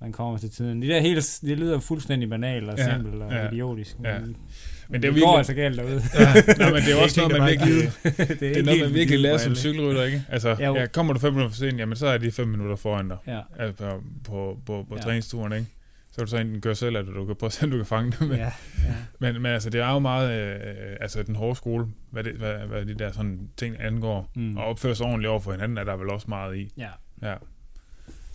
[0.00, 0.82] man kommer til tiden.
[0.82, 3.96] Det der helt, det lyder fuldstændig banalt og Ja, simpelt og ja, idiotisk.
[4.04, 4.20] ja.
[4.88, 6.02] Men, det er det går altså galt derude.
[6.14, 9.20] ja, nå, men det er også noget, man virkelig, ikke, det er noget, man virkelig
[9.20, 9.74] lærer som cykel.
[9.74, 10.22] cykelrytter, ikke?
[10.28, 10.74] Altså, Jo.
[10.76, 13.16] ja, kommer du fem minutter for sent, jamen så er de fem minutter foran dig
[13.26, 15.00] Ja, altså, på, på, på, på Ja.
[15.02, 15.66] træningsturen, ikke?
[16.10, 17.76] Så kan du så enten køre selv, eller du kan prøve at se, om du
[17.76, 18.32] kan fange dem.
[18.32, 18.50] ja, ja.
[19.18, 22.54] Men, men altså, det er jo meget, øh, altså den hårde skole, hvad, det, hvad,
[22.54, 24.56] hvad de der sådan ting angår, mm.
[24.56, 26.72] og opføre sig ordentligt over for hinanden, er der vel også meget i.
[26.76, 26.88] ja.
[27.22, 27.34] Ja.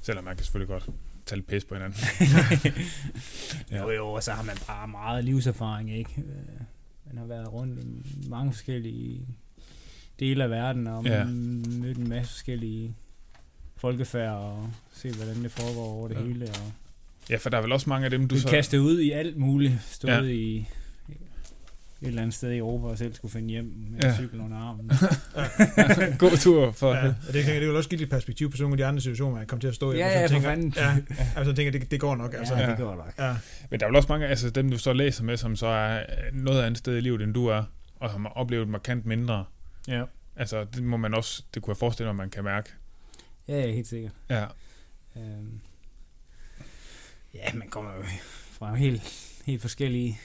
[0.02, 0.90] Selvom man kan selvfølgelig godt
[1.30, 2.00] tage lidt pis på hinanden.
[3.72, 3.78] Ja.
[3.82, 6.12] Jo, jo, og så har man bare meget livserfaring, ikke?
[6.18, 6.62] Øh,
[7.08, 9.28] Man har været rundt i mange forskellige
[10.20, 11.18] dele af verden, og Ja.
[11.18, 11.26] ja.
[11.26, 12.96] mødt en masse forskellige
[13.78, 16.22] folkefærd, og set, hvordan det foregår over det Ja.
[16.22, 16.72] hele, og
[17.30, 18.48] Ja, for der er vel også mange af dem, du så...
[18.48, 20.22] kastet ud i alt muligt, stået ja.
[20.22, 20.68] i
[22.02, 24.08] et eller andet sted i Europa, og selv skulle finde hjem med Ja.
[24.08, 24.16] ja.
[24.16, 24.92] cykel under armen.
[26.20, 26.94] God tur for...
[26.94, 28.86] Ja, og det, kan, det vil også give lidt perspektiv på sådan nogle af de
[28.86, 29.98] andre situationer, man kommer til at stå i.
[29.98, 30.74] ja, og ja, for tænker, fanden.
[30.78, 30.98] Ja,
[31.36, 32.34] altså tænker, det, det går nok.
[32.34, 32.70] Altså, ja, ja.
[32.70, 33.14] det går nok.
[33.20, 33.36] Ja,
[33.70, 36.04] Men der er vel også mange, altså dem, du så læser med, som så er
[36.34, 37.64] noget andet sted i livet, end du er,
[37.96, 39.46] og som har oplevet markant mindre.
[39.88, 40.04] Ja.
[40.36, 42.70] Altså, det må man også, det kunne jeg forestille mig, man kan mærke.
[43.48, 44.12] ja, ja, helt sikkert.
[44.30, 44.46] Ja,
[45.18, 45.60] Øhm,
[47.34, 48.04] ja, man kommer jo
[48.52, 49.02] fra helt,
[49.46, 50.20] helt forskellige,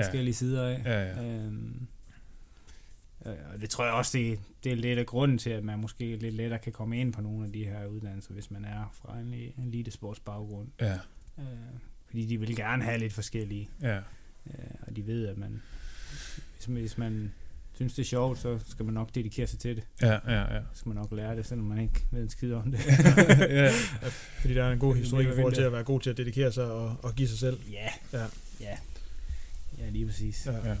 [0.00, 0.06] Ja.
[0.06, 0.82] forskellige sider af.
[0.84, 1.24] ja, ja.
[1.24, 1.86] Øhm,
[3.26, 5.78] øh, og det tror jeg også, det, det er lidt af grunden til, at man
[5.78, 8.94] måske lidt lettere kan komme ind på nogle af de her uddannelser, hvis man er
[9.02, 10.68] fra en en elitesports baggrund.
[10.80, 10.98] Ja,
[11.38, 11.44] Øh,
[12.06, 14.02] fordi de vil gerne have lidt forskellige, ja, øh,
[14.82, 15.62] og de ved, at man,
[16.56, 17.32] hvis, man- hvis man
[17.74, 19.84] synes, det er sjovt, så skal man nok dedikere sig til det.
[20.02, 20.60] ja, ja, ja.
[20.72, 22.80] Så skal man nok lære det, selvom man ikke ved en skid om det.
[23.38, 23.70] ja.
[24.40, 26.52] fordi der er en god historik i forhold til at være god til at dedikere
[26.52, 27.58] sig og, og give sig selv.
[27.72, 28.26] ja, Ja.
[28.60, 28.78] ja,
[29.80, 30.46] ja, lige præcis.
[30.46, 30.68] Ja.
[30.68, 30.76] Ja.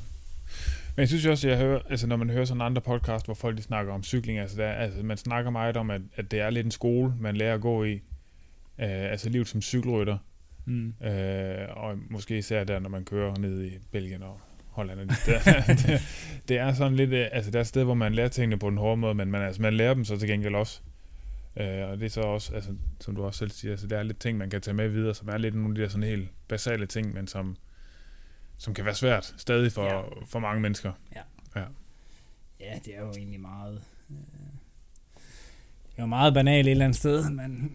[0.96, 3.34] Men jeg synes jo også, jeg hører, altså når man hører sådan andre podcast, hvor
[3.34, 6.40] folk de snakker om cykling, altså, der, altså man snakker meget om, at, at det
[6.40, 7.92] er lidt en skole, man lærer at gå i.
[7.92, 10.18] Øh, altså livet som cykelrytter.
[10.64, 10.94] Mm.
[11.02, 14.40] Øh, og måske især der, når man kører ned i Belgien og
[14.70, 15.00] Holland.
[15.00, 15.62] Og de steder.
[15.86, 16.00] det,
[16.48, 18.70] det er sådan lidt, øh, altså der er et sted, hvor man lærer tingene på
[18.70, 20.80] den hårde måde, men man, altså, man lærer dem så til gengæld også.
[21.56, 22.70] Øh, og det er så også, altså,
[23.00, 25.14] som du også selv siger, altså, der er lidt ting, man kan tage med videre,
[25.14, 27.56] som er lidt nogle af de der sådan helt basale ting, men som,
[28.60, 30.00] som kan være svært stadig for, Ja.
[30.26, 30.92] for mange mennesker.
[32.60, 33.80] Ja, det er jo egentlig meget...
[34.10, 34.16] Øh,
[35.90, 37.72] det er jo meget banalt et eller andet sted, men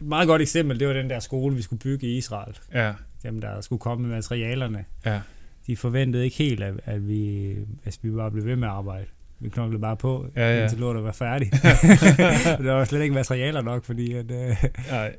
[0.00, 2.58] et meget godt eksempel, det var den der skole, vi skulle bygge i Israel.
[2.74, 2.92] Ja,
[3.22, 4.84] Dem, der skulle komme med materialerne.
[5.04, 5.20] ja,
[5.66, 7.50] De forventede ikke helt, at, at vi,
[7.84, 9.06] altså, vi bare blev ved med at arbejde.
[9.40, 10.62] Vi knoklede bare på, Ja, ja.
[10.62, 11.52] indtil lortet var færdig.
[12.66, 14.56] der var slet ikke materialer nok, fordi at, øh,
[14.90, 15.16] Nej,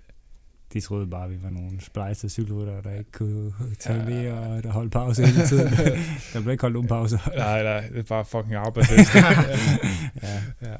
[0.74, 4.64] de troede bare, at vi var nogle splejsede cykelryttere, der ikke kunne tage med og
[4.64, 5.68] der holdt pause hele tiden.
[6.34, 7.18] der blev ikke holdt nogen pauser.
[7.38, 8.88] nej, nej, det er bare fucking arbejde.
[10.24, 10.42] ja.
[10.62, 10.76] Ja.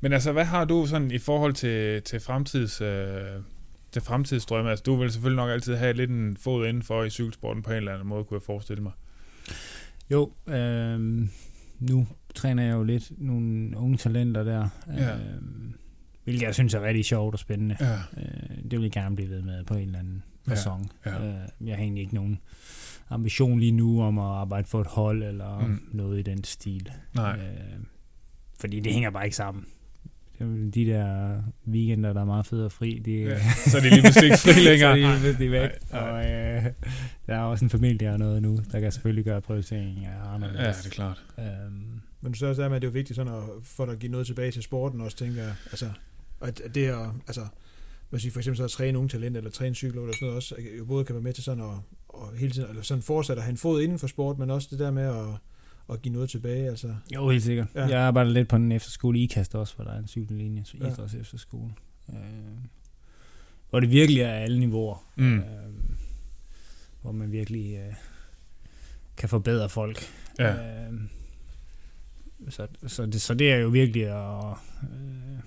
[0.00, 2.80] Men altså, hvad har du sådan i forhold til, til fremtids...
[2.80, 3.20] Øh,
[3.92, 4.70] til fremtidsdrømme?
[4.70, 7.76] Altså, du vil selvfølgelig nok altid have lidt en fod indenfor i cykelsporten på en
[7.76, 8.92] eller anden måde, kunne jeg forestille mig.
[10.10, 11.28] Jo, øh,
[11.80, 15.14] nu træner jeg jo lidt nogle unge talenter der, Ja.
[15.14, 15.18] øh,
[16.26, 17.76] hvilket jeg synes er rigtig sjovt og spændende.
[17.80, 17.94] Ja.
[17.94, 20.90] Øh, det vil jeg gerne blive ved med på en eller anden Ja, fasong.
[21.06, 21.26] ja.
[21.26, 21.34] Øh,
[21.66, 22.40] jeg har egentlig ikke nogen
[23.10, 25.80] ambition lige nu om at arbejde for et hold eller Mm.
[25.92, 26.90] noget i den stil.
[27.14, 27.36] Nej.
[27.38, 27.80] Øh,
[28.60, 29.64] fordi det hænger bare ikke sammen.
[30.38, 33.38] Det er De der weekender, der er meget fede og fri, de, Ja.
[33.66, 34.90] Så er det lige pludselig ikke fri så længere.
[34.90, 35.70] er de lige pludselig væk.
[35.92, 36.10] Nej, nej.
[36.10, 36.30] Og
[36.64, 36.72] øh,
[37.26, 40.34] der er også en familie og noget nu, der kan selvfølgelig gøre prioriteringen af Ja,
[40.34, 40.76] anderledes.
[40.76, 41.24] det er klart.
[41.38, 43.84] Øhm, Men du så også der med, at det er jo vigtigt sådan at, for
[43.84, 45.54] dig at give noget tilbage til sporten også, tænker jeg.
[45.72, 45.86] Altså,
[46.40, 47.46] at at det er, altså,
[48.10, 50.36] hvad siger, for eksempel så at træne unge talenter, eller træne cykler, eller sådan noget
[50.36, 51.76] også, jo både kan være med til sådan at,
[52.08, 54.68] og hele tiden, eller sådan fortsat at have en fod inden for sport, men også
[54.70, 55.26] det der med at,
[55.94, 56.94] at give noget tilbage, altså.
[57.14, 57.66] jo, helt sikkert.
[57.74, 57.86] Ja.
[57.86, 60.76] Jeg arbejder lidt på en efterskole i IKAST også, hvor der er en cykellinje, så
[60.80, 60.88] Ja.
[60.88, 61.72] idræts efterskole.
[62.10, 62.16] Øh,
[63.70, 65.06] hvor det virkelig er alle niveauer.
[65.16, 65.38] Mm.
[65.38, 65.44] Øh,
[67.02, 67.94] hvor man virkelig øh,
[69.16, 69.98] kan forbedre folk.
[70.38, 70.54] Ja.
[70.54, 70.92] Øh,
[72.48, 75.38] så, så, det, så det er jo virkelig at øh,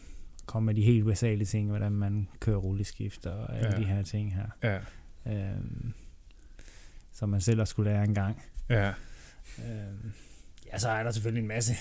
[0.50, 3.78] komme med de helt basale ting, hvordan man kører rulleskift og alle Ja.
[3.78, 4.48] de her ting her.
[4.64, 4.80] Ja.
[5.34, 5.62] Øh,
[7.12, 8.42] som man selv har skulle lære engang.
[8.70, 8.90] Ja.
[9.60, 10.12] Øh,
[10.74, 11.74] ja, så er der selvfølgelig en masse,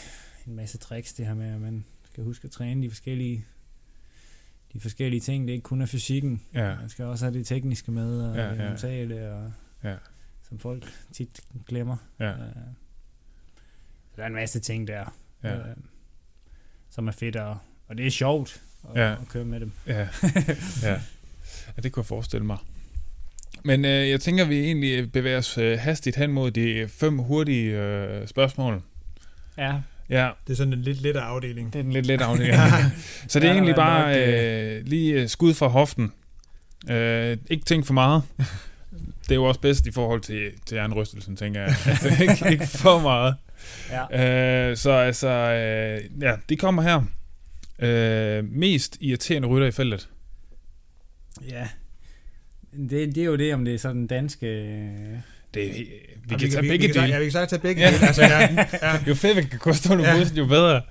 [0.47, 3.45] en masse tricks, det her med, at man skal huske at træne de forskellige
[4.73, 5.45] de forskellige ting.
[5.45, 6.43] Det er ikke kun af fysikken.
[6.55, 6.77] Ja.
[6.77, 8.63] Man skal også have det tekniske med, og Ja, ja, ja.
[8.63, 9.53] det mentale, og
[9.85, 9.97] Ja.
[10.43, 11.97] som folk tit glemmer.
[12.19, 12.39] Ja, Øh,
[14.17, 15.77] der er en masse ting der, ja, øh,
[16.91, 17.59] som er fedt, og,
[17.89, 18.61] og det er sjovt
[18.95, 19.13] at, Ja.
[19.13, 19.73] at køre med dem.
[19.87, 19.99] ja,
[20.83, 20.91] ja.
[21.77, 22.57] ja det kunne jeg forestille mig.
[23.65, 27.71] Men øh, jeg tænker, vi egentlig bevæger os øh, hastigt hen mod de fem hurtige
[27.81, 28.83] øh, spørgsmål.
[29.59, 29.75] Ja,
[30.11, 31.73] Ja, Det er sådan en lidt lettere afdeling.
[31.73, 32.55] det er den lidt let afdeling.
[33.29, 34.17] Så det er Ja, egentlig bare nok,
[34.79, 36.13] øh, lige øh, skud fra hoften.
[36.91, 38.23] Øh, ikke tænk for meget.
[39.23, 41.77] Det er jo også bedst i forhold til, til jernrystelsen, tænker jeg.
[41.87, 43.35] Altså, ikke, ikke for meget.
[43.91, 44.71] ja.
[44.71, 47.03] Øh, så altså, øh, ja, de kommer her.
[47.79, 50.09] Øh, mest irriterende rytter i feltet.
[51.49, 51.69] ja.
[52.91, 54.47] Det, det er jo det, om det er sådan danske...
[55.55, 55.85] Det, er-
[56.29, 57.13] vi Og kan tage vi, begge vi, kan, dele.
[57.15, 57.91] ja, vi kan sagtens tage begge Ja.
[57.91, 58.07] dele.
[58.07, 58.41] Altså, ja,
[58.93, 59.05] ja.
[59.09, 60.15] Jo fedt, vi kan gå stå Ja.
[60.17, 60.25] ja.
[60.37, 60.83] jo bedre.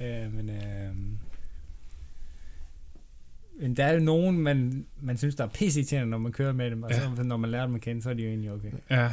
[0.00, 0.94] Øh, men, øh,
[3.60, 6.52] men der er jo nogen, man, man synes, der er pisse irriterende, når man kører
[6.52, 7.00] med dem, og Ja.
[7.16, 8.70] så når man lærer dem at kende, så er de jo egentlig okay.
[8.90, 9.10] Ja.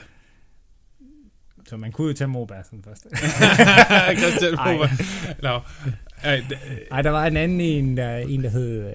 [1.68, 3.08] Så man kunne jo tage Mobassen først.
[4.20, 4.58] Christian.
[4.66, 4.88] Bober.
[5.42, 5.60] Nå.
[6.24, 8.94] Ej, d- Ej, der var en anden en, der, en, der hed øh,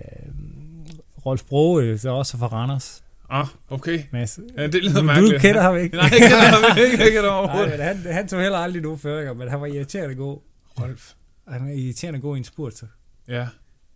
[1.27, 3.03] Rolf Broge, så også fra Randers.
[3.31, 4.03] Ah, okay.
[4.13, 4.39] Mads.
[4.57, 5.35] Ja, det lyder du, mærkeligt.
[5.35, 5.97] du kender ham ikke?
[5.97, 7.05] Nej, jeg kender ham ikke.
[7.05, 7.71] Jeg kender ham Nej, overhovedet.
[7.79, 10.39] men han, han tog heller aldrig nogen føringer, men han var irriterende god.
[10.81, 11.13] Rolf.
[11.49, 12.87] Han er irriterende god i en spurt, så.
[13.29, 13.47] Ja.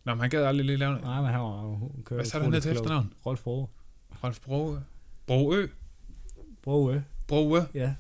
[0.05, 1.05] Nå, men han gad aldrig lige lave noget.
[1.05, 3.13] Nej, men han var kører Hvad sagde du ned til efternavn?
[3.27, 3.67] Rolf Broge.
[4.25, 4.81] Rolf Broe.
[5.27, 5.67] Broø.
[6.63, 7.67] Broge, Broe.
[7.75, 7.91] ja.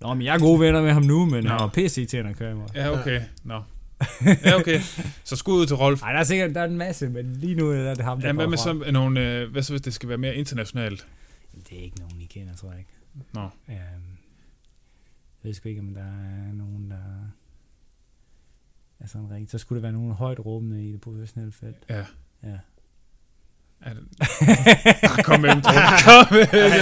[0.00, 1.50] Nå, men jeg er gode venner med ham nu, men Nå.
[1.50, 2.64] han var pisse irriterende at køre med.
[2.74, 3.20] Ja, okay.
[3.44, 3.62] Nå.
[4.44, 4.80] Ja, okay.
[5.24, 6.02] Så skud ud til Rolf.
[6.02, 8.26] Ej, der er sikkert der er en masse, men lige nu er det ham, der
[8.26, 11.06] Ja, hvad med så nogle, øh, hvad så hvis det skal være mere internationalt?
[11.70, 12.90] Det er ikke nogen, I kender, tror jeg ikke.
[13.32, 13.40] Nå.
[13.42, 13.78] Øhm, jeg
[15.42, 17.30] ved sgu ikke, om der er nogen, der
[19.00, 19.50] er sådan rigtigt.
[19.50, 21.76] Så skulle det være nogen højt råbende i det professionelle felt.
[21.88, 22.04] Ja.
[22.42, 22.58] Ja.
[23.82, 24.02] Er det...
[25.26, 25.60] Kom med dem.
[26.06, 26.72] Kom med dem.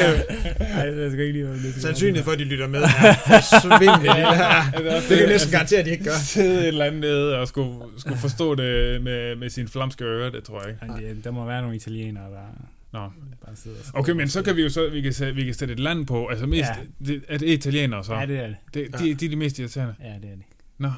[0.61, 1.81] Ej, det er sgu ikke lige, det er.
[1.81, 4.71] Sandsynligheden for, at de lytter med, er forsvindende lille her.
[4.73, 6.13] Det kan jeg næsten garantere, at de ikke gør.
[6.25, 10.31] Sidde et eller andet nede og skulle, skulle forstå det med, med sine flamske ører,
[10.31, 10.93] det tror jeg ikke.
[10.93, 12.99] Ej, det- Der må være nogle italienere, der Nå.
[13.45, 13.55] bare
[13.95, 16.07] Okay, men så kan vi jo så, vi kan, sætte, vi kan sætte et land
[16.07, 16.75] på, altså mest, Ja.
[17.01, 17.13] ja.
[17.13, 18.15] det, er det italienere så?
[18.15, 18.57] Ja, det er det.
[18.75, 19.95] det, de, de er de mest irriterende.
[20.03, 20.43] Ja, det er det.
[20.79, 20.91] Nå.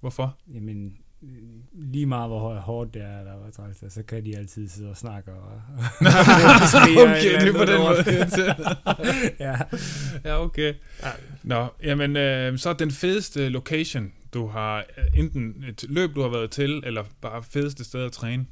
[0.00, 0.36] Hvorfor?
[0.54, 0.92] Jamen,
[1.72, 4.96] lige meget hvor hårdt det er, der var træls, så kan de altid sidde og
[4.96, 5.32] snakke.
[5.32, 5.52] Og,
[7.04, 8.04] okay, det er på den måde.
[9.46, 9.56] ja.
[10.24, 10.74] ja, okay.
[11.42, 16.28] Nå, jamen, øh, så den fedeste location, du har, øh, enten et løb, du har
[16.28, 18.46] været til, eller bare fedeste sted at træne.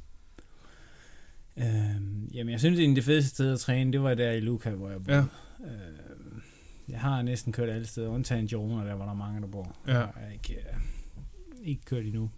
[1.57, 4.69] Øhm, jamen, jeg synes egentlig, det fedeste sted at træne, det var der i Luca,
[4.69, 5.17] hvor jeg boede.
[5.17, 5.65] Ja.
[5.65, 6.41] Øhm,
[6.89, 9.75] jeg har næsten kørt alle steder, undtagen Jona, der hvor der er mange, der bor.
[9.87, 9.93] Ja.
[9.93, 10.79] Jeg har ikke, øh,
[11.63, 12.29] ikke kørt endnu.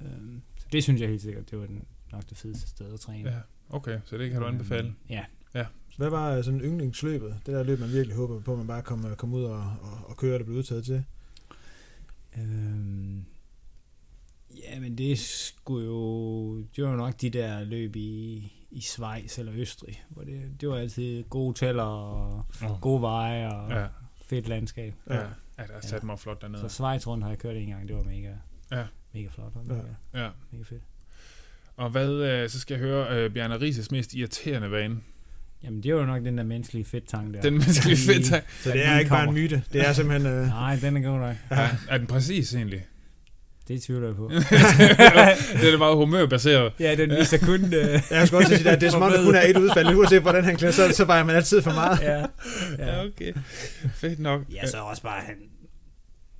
[0.00, 3.00] Øhm, så det synes jeg helt sikkert, det var den, nok det fedeste sted at
[3.00, 3.30] træne.
[3.30, 3.38] Ja,
[3.76, 4.86] okay, så det kan du anbefale.
[4.86, 5.24] Øhm, ja.
[5.96, 7.36] Hvad var sådan yndlingsløbet?
[7.46, 9.98] Det der løb, man virkelig håber på, at man bare kommer kom ud og, og,
[10.06, 11.04] og kører, det bliver udtaget til.
[12.38, 13.24] Øhm,
[14.62, 16.56] ja, men det skulle jo...
[16.76, 20.68] Det var jo nok de der løb i, i Schweiz eller Østrig, hvor det, det
[20.68, 22.80] var altid gode hoteller og Oh.
[22.80, 23.86] gode veje og Ja, ja.
[24.24, 24.94] fedt landskab.
[25.10, 25.14] ja.
[25.20, 25.22] ja,
[25.58, 26.62] der er sat mig flot dernede.
[26.62, 28.32] Så Schweiz rundt har jeg kørt en gang, det var mega,
[28.72, 28.86] Ja.
[29.14, 29.52] Mega flot.
[29.54, 29.72] Og Ja.
[29.74, 30.28] mega, Ja.
[30.52, 30.82] mega fedt.
[31.76, 34.96] Og hvad, øh, så skal jeg høre øh, Bjarne Rises mest irriterende vane.
[35.62, 37.40] Jamen, det var jo nok den der menneskelige fedt-tank der.
[37.42, 38.26] Den menneskelige Lige- fedt.
[38.26, 39.40] Så Ja, det er ikke bare en kommer.
[39.42, 39.62] myte.
[39.72, 40.32] Det er simpelthen...
[40.32, 41.36] Øh, Nej, den er god nok.
[41.50, 42.86] Er, er den præcis egentlig?
[43.68, 44.28] Det tvivler jeg på.
[45.60, 46.72] det er da meget humørbaseret.
[46.80, 47.64] ja, den viser kun...
[47.74, 49.96] Øh, jeg skal også sige, at det er som om, der kun er et udfald.
[49.96, 52.00] Uanset hvordan han klæder, så, så vejer man altid for meget.
[52.00, 52.18] ja.
[52.18, 52.26] Ja,
[52.78, 53.04] ja.
[53.06, 53.32] okay.
[53.94, 54.42] Fedt nok.
[54.52, 55.34] Ja, så også bare, han,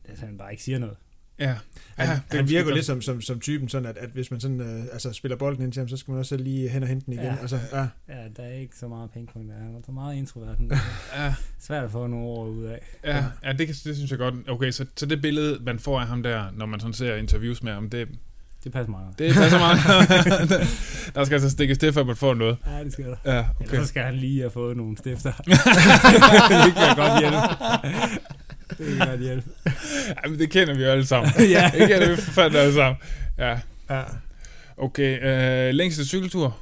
[0.04, 0.96] at han bare ikke siger noget.
[1.38, 1.54] Ja.
[1.96, 4.30] Han, ja, ja, det han virker lidt som, som, som typen, sådan at, at hvis
[4.30, 6.82] man sådan, øh, altså spiller bolden ind til ham, så skal man også lige hen
[6.82, 7.24] og hente den igen.
[7.24, 7.36] Ja.
[7.40, 7.78] Altså, ja.
[8.08, 9.54] Ja, der er ikke så meget pengepung der.
[9.54, 10.58] Han er så meget introvert.
[10.58, 10.78] Det
[11.16, 12.78] Ja, svært at få nogle ord ud af.
[13.04, 14.34] ja, ja det, kan, det synes jeg godt.
[14.48, 17.62] Okay, så, så det billede, man får af ham der, når man sådan ser interviews
[17.62, 18.08] med ham, det,
[18.64, 19.18] Det passer meget.
[19.18, 19.78] det passer meget.
[21.14, 22.56] der skal altså stikkes til, før man får noget.
[22.66, 23.16] Ja, det skal der.
[23.36, 23.72] Ja, Okay.
[23.72, 25.32] Ellers skal han lige have fået nogle stifter.
[26.64, 27.38] det kan godt hjælpe.
[28.78, 29.50] Det kan godt hjælpe.
[30.24, 31.32] Ja, men det kender vi jo alle sammen.
[31.56, 31.70] ja.
[31.78, 32.96] Det kender vi for fanden alle sammen.
[33.38, 33.58] Ja,
[33.90, 34.02] ja.
[34.76, 35.22] okay.
[35.68, 36.58] Øh, længste cykeltur?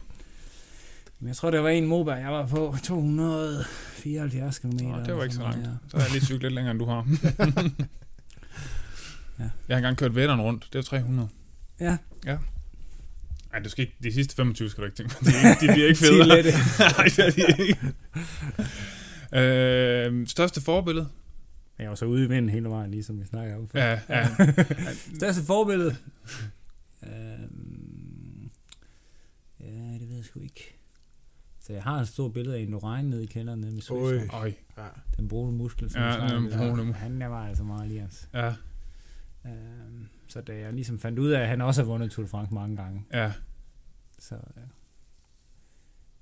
[1.27, 4.69] Jeg tror, det var en Moba, jeg var på 274 km.
[4.69, 5.59] Nå, det var ikke så langt.
[5.59, 5.71] Ja.
[5.91, 7.07] Så har jeg lige cyklet lidt længere, end du har.
[9.39, 9.45] Ja.
[9.69, 10.69] Jeg har engang kørt Vætteren rundt.
[10.73, 11.29] Det er 300.
[11.81, 11.97] ja.
[13.53, 15.25] Nej, du skal ikke, de sidste 25 skal du ikke tænke på.
[15.25, 15.31] De,
[15.67, 16.29] de bliver ikke federe.
[16.29, 16.51] lette.
[16.79, 17.79] Nej, det er de ikke.
[20.21, 21.09] Øh, største forbillede?
[21.83, 23.69] Jeg var så ude i vinden hele vejen, ligesom vi snakker om.
[23.75, 24.27] Ja, ja.
[25.19, 25.97] Største forbillede?
[27.03, 28.51] Øhm,
[29.61, 29.67] ja,
[30.01, 30.79] det ved jeg sgu ikke.
[31.61, 34.09] Så jeg har et stort billede af Indurain nede i kælderen nede med Oj.
[34.19, 34.33] Swiss.
[34.35, 34.87] Øj, Ja.
[35.17, 36.93] Den brune muskel, som Ja, ja, den brune.
[36.95, 38.29] Han jeg var altså meget lige os.
[38.35, 38.55] ja,
[39.47, 42.29] Øhm, så da jeg ligesom fandt ud af, at han også har vundet Tour de
[42.29, 43.33] France mange gange, ja,
[44.19, 44.63] så, øh,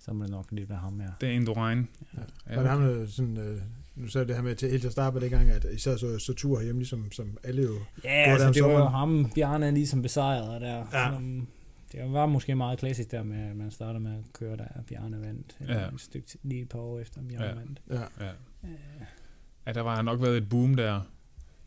[0.00, 1.10] så må det nok lidt være ham her.
[1.20, 1.88] det er Indurain.
[2.16, 2.20] Ja.
[2.50, 3.60] Ja, Var det ham, der sådan, øh,
[3.96, 5.96] nu sagde det her med til helt til at starte med det gang, at især
[5.96, 7.74] så, så tur herhjemme, ligesom som alle jo.
[8.04, 8.92] Ja, altså det var jo sommeren?
[9.24, 10.84] ham, Bjarne ligesom besejrede der.
[10.92, 11.10] Ja.
[11.92, 15.20] Det var måske meget klassisk der med, at man starter med at køre der, Bjarne
[15.20, 15.56] vandt.
[15.68, 15.88] Ja.
[15.88, 17.50] Et stykke lige et par år efter, Bjarne Ja.
[17.50, 17.54] ja.
[17.58, 17.80] vandt.
[17.90, 18.26] Ja.
[18.26, 18.30] ja.
[18.64, 18.70] Øh,
[19.66, 20.92] ja, der var nok været et boom der.
[20.92, 21.00] Ja.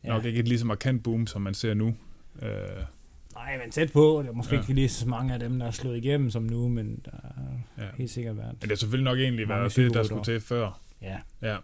[0.03, 0.09] ja.
[0.09, 1.95] Nok ikke et lige så markant boom, som man ser nu.
[2.41, 2.49] Øh,
[3.35, 4.19] Nej, men tæt på.
[4.23, 4.61] Det er måske Ja.
[4.61, 7.83] ikke lige så mange af dem, der er slået igennem som nu, men der er
[7.83, 7.89] ja.
[7.97, 8.51] helt sikkert været.
[8.51, 10.79] Men det har selvfølgelig nok egentlig været det, der skulle til før.
[11.01, 11.17] Ja.
[11.41, 11.57] Ja.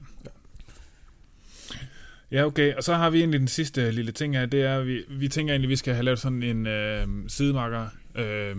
[2.32, 2.74] Ja, okay.
[2.76, 4.46] Og så har vi egentlig den sidste lille ting her.
[4.46, 7.08] Det er, at vi, vi tænker egentlig, at vi skal have lavet sådan en øh,
[7.28, 7.86] sidemarker
[8.16, 8.56] øh,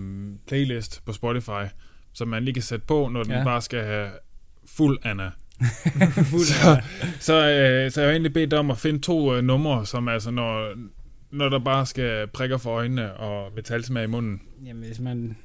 [0.48, 1.64] playlist på Spotify,
[2.12, 3.44] som man lige kan sætte på, når den ja.
[3.44, 4.08] Bare skal have
[4.66, 5.30] fuld Anna.
[6.30, 6.80] Fuld så,
[7.20, 10.08] så, øh, så jeg har egentlig bedt dig om at finde to øh, numre, som
[10.08, 10.74] altså, når,
[11.32, 14.42] når der bare skal prikker for øjnene og metalsmag i munden.
[14.66, 15.36] Jamen, hvis man,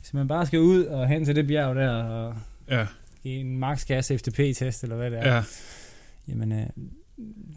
[0.00, 2.34] hvis man bare skal ud og hen til det bjerg der, og
[2.70, 2.86] Ja,
[3.22, 5.42] give en max-gas FTP-test, eller hvad det er, ja.
[6.28, 6.66] jamen, øh,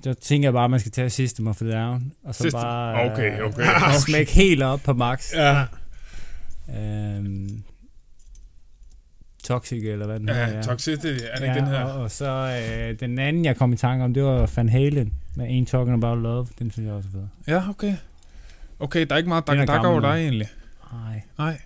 [0.04, 2.52] så tænker jeg bare, at man skal tage System of a Down, og så System-
[2.62, 3.66] bare okay, okay, okay.
[4.08, 5.34] smække helt op på max.
[5.34, 5.66] Ja,
[6.78, 7.64] Øhm,
[9.44, 10.56] Toxic, eller hvad den ja, hedder.
[10.58, 10.62] ja.
[10.62, 11.84] Toxicity, er det ja, ikke den her?
[11.84, 15.14] Og, og så øh, den anden, jeg kom i tanke om, det var Van Halen
[15.36, 16.48] med Ain't Talking About Love.
[16.60, 17.28] Den synes jeg også er fed.
[17.48, 17.94] Ja, okay.
[18.80, 20.48] Okay, der er ikke meget dak dak over dig egentlig.
[20.94, 21.62] Nej, Nej.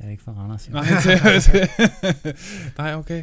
[0.00, 0.70] jeg er ikke fra Randers.
[0.70, 0.84] Nej,
[2.24, 2.36] det,
[2.78, 3.22] Nej, okay.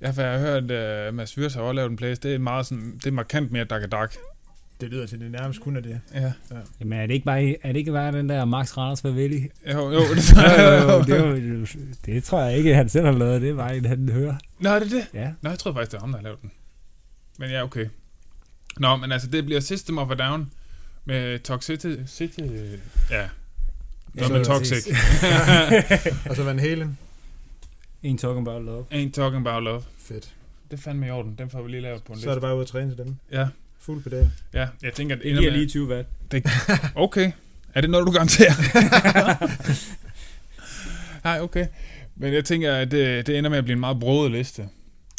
[0.00, 2.20] Ja, for jeg har hørt, at uh, Mads Vyrs har også lavet en place.
[2.22, 4.14] Det er meget sådan, det er markant mere dak dak.
[4.82, 6.00] Det lyder til, det nærmest kun af det.
[6.14, 6.32] Ja.
[6.80, 9.36] Jamen er det ikke bare, er det ikke bare den der Max Randers Favelli?
[9.72, 11.06] Jo, jo, det tror jo, jo, jo, jeg.
[11.06, 11.66] det, er jo,
[12.06, 13.42] det tror jeg ikke, han selv har lavet.
[13.42, 14.36] Det er bare en, han hører.
[14.58, 15.06] Nå, er det det?
[15.14, 15.32] Ja.
[15.42, 16.50] Nå, jeg tror faktisk, det er ham, der har lavet den.
[17.38, 17.86] Men ja, okay.
[18.78, 20.52] Nå, men altså, det bliver System of a Down
[21.04, 21.96] med Toxicity.
[22.06, 22.40] City,
[23.10, 23.28] ja.
[24.18, 24.86] Så med Toxic.
[26.30, 26.98] Og så Van Halen.
[28.04, 28.84] Ain't Talking About Love.
[28.92, 29.82] Ain't talking about love.
[29.98, 30.34] Fedt.
[30.70, 31.34] Det er fandme i orden.
[31.38, 32.34] Den får vi lige lavet på en Så er liste.
[32.34, 33.16] det bare ud at træne til dem.
[33.32, 33.46] Ja,
[33.82, 34.30] Fuld pedal.
[34.54, 34.68] ja.
[34.82, 35.58] Jeg tænker, at Det giver med...
[35.58, 36.08] lige 20 watt.
[36.94, 37.32] Okay.
[37.74, 38.52] Er det noget, du garanterer?
[41.24, 41.66] Nej, okay.
[42.16, 44.68] Men jeg tænker, at det, det ender med at blive en meget broet liste.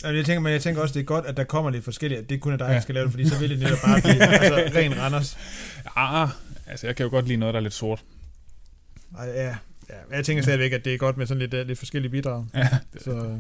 [0.04, 2.22] Jeg tænker, men jeg tænker også, det er godt, at der kommer lidt forskellige.
[2.22, 2.80] Det kun er dig, der Ja.
[2.82, 5.38] skal lave det, fordi så vil det netop bare blive altså, ren Randers.
[5.96, 6.30] Ah,
[6.68, 8.04] altså jeg kan jo godt lide noget, der er lidt sort.
[9.20, 9.46] Ej, ja,
[9.90, 9.96] ja.
[10.12, 12.46] Jeg tænker stadigvæk, at det er godt med sådan lidt, uh, lidt forskellige bidrag.
[12.56, 12.68] Ja,
[13.04, 13.40] Så øh,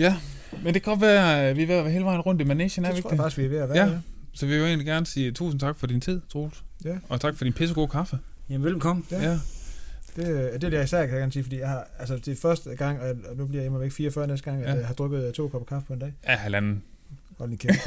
[0.00, 0.16] ja.
[0.62, 2.44] Men det kan godt være, at vi er ved at være hele vejen rundt i
[2.44, 3.22] Managen, er vi det ikke tror jeg det?
[3.24, 3.78] faktisk, vi er ved at være.
[3.86, 3.92] Ja.
[3.92, 3.98] Ja.
[4.32, 6.64] Så vi vil jo egentlig gerne sige tusind tak for din tid, Troels.
[6.84, 6.96] Ja.
[7.08, 8.18] Og tak for din pissegode kaffe.
[8.50, 9.04] Jamen velkommen.
[9.10, 9.22] Ja.
[9.30, 9.38] ja.
[10.16, 12.16] Det, øh, det er det, jeg især kan jeg gerne sige, fordi jeg har, altså,
[12.16, 14.74] det er første gang, og nu bliver jeg immer væk 44 næste gang, at Ja.
[14.78, 16.12] jeg har drukket to kopper kaffe på en dag.
[16.28, 16.82] Ja, halvanden.
[17.38, 17.86] Hold lige kæft.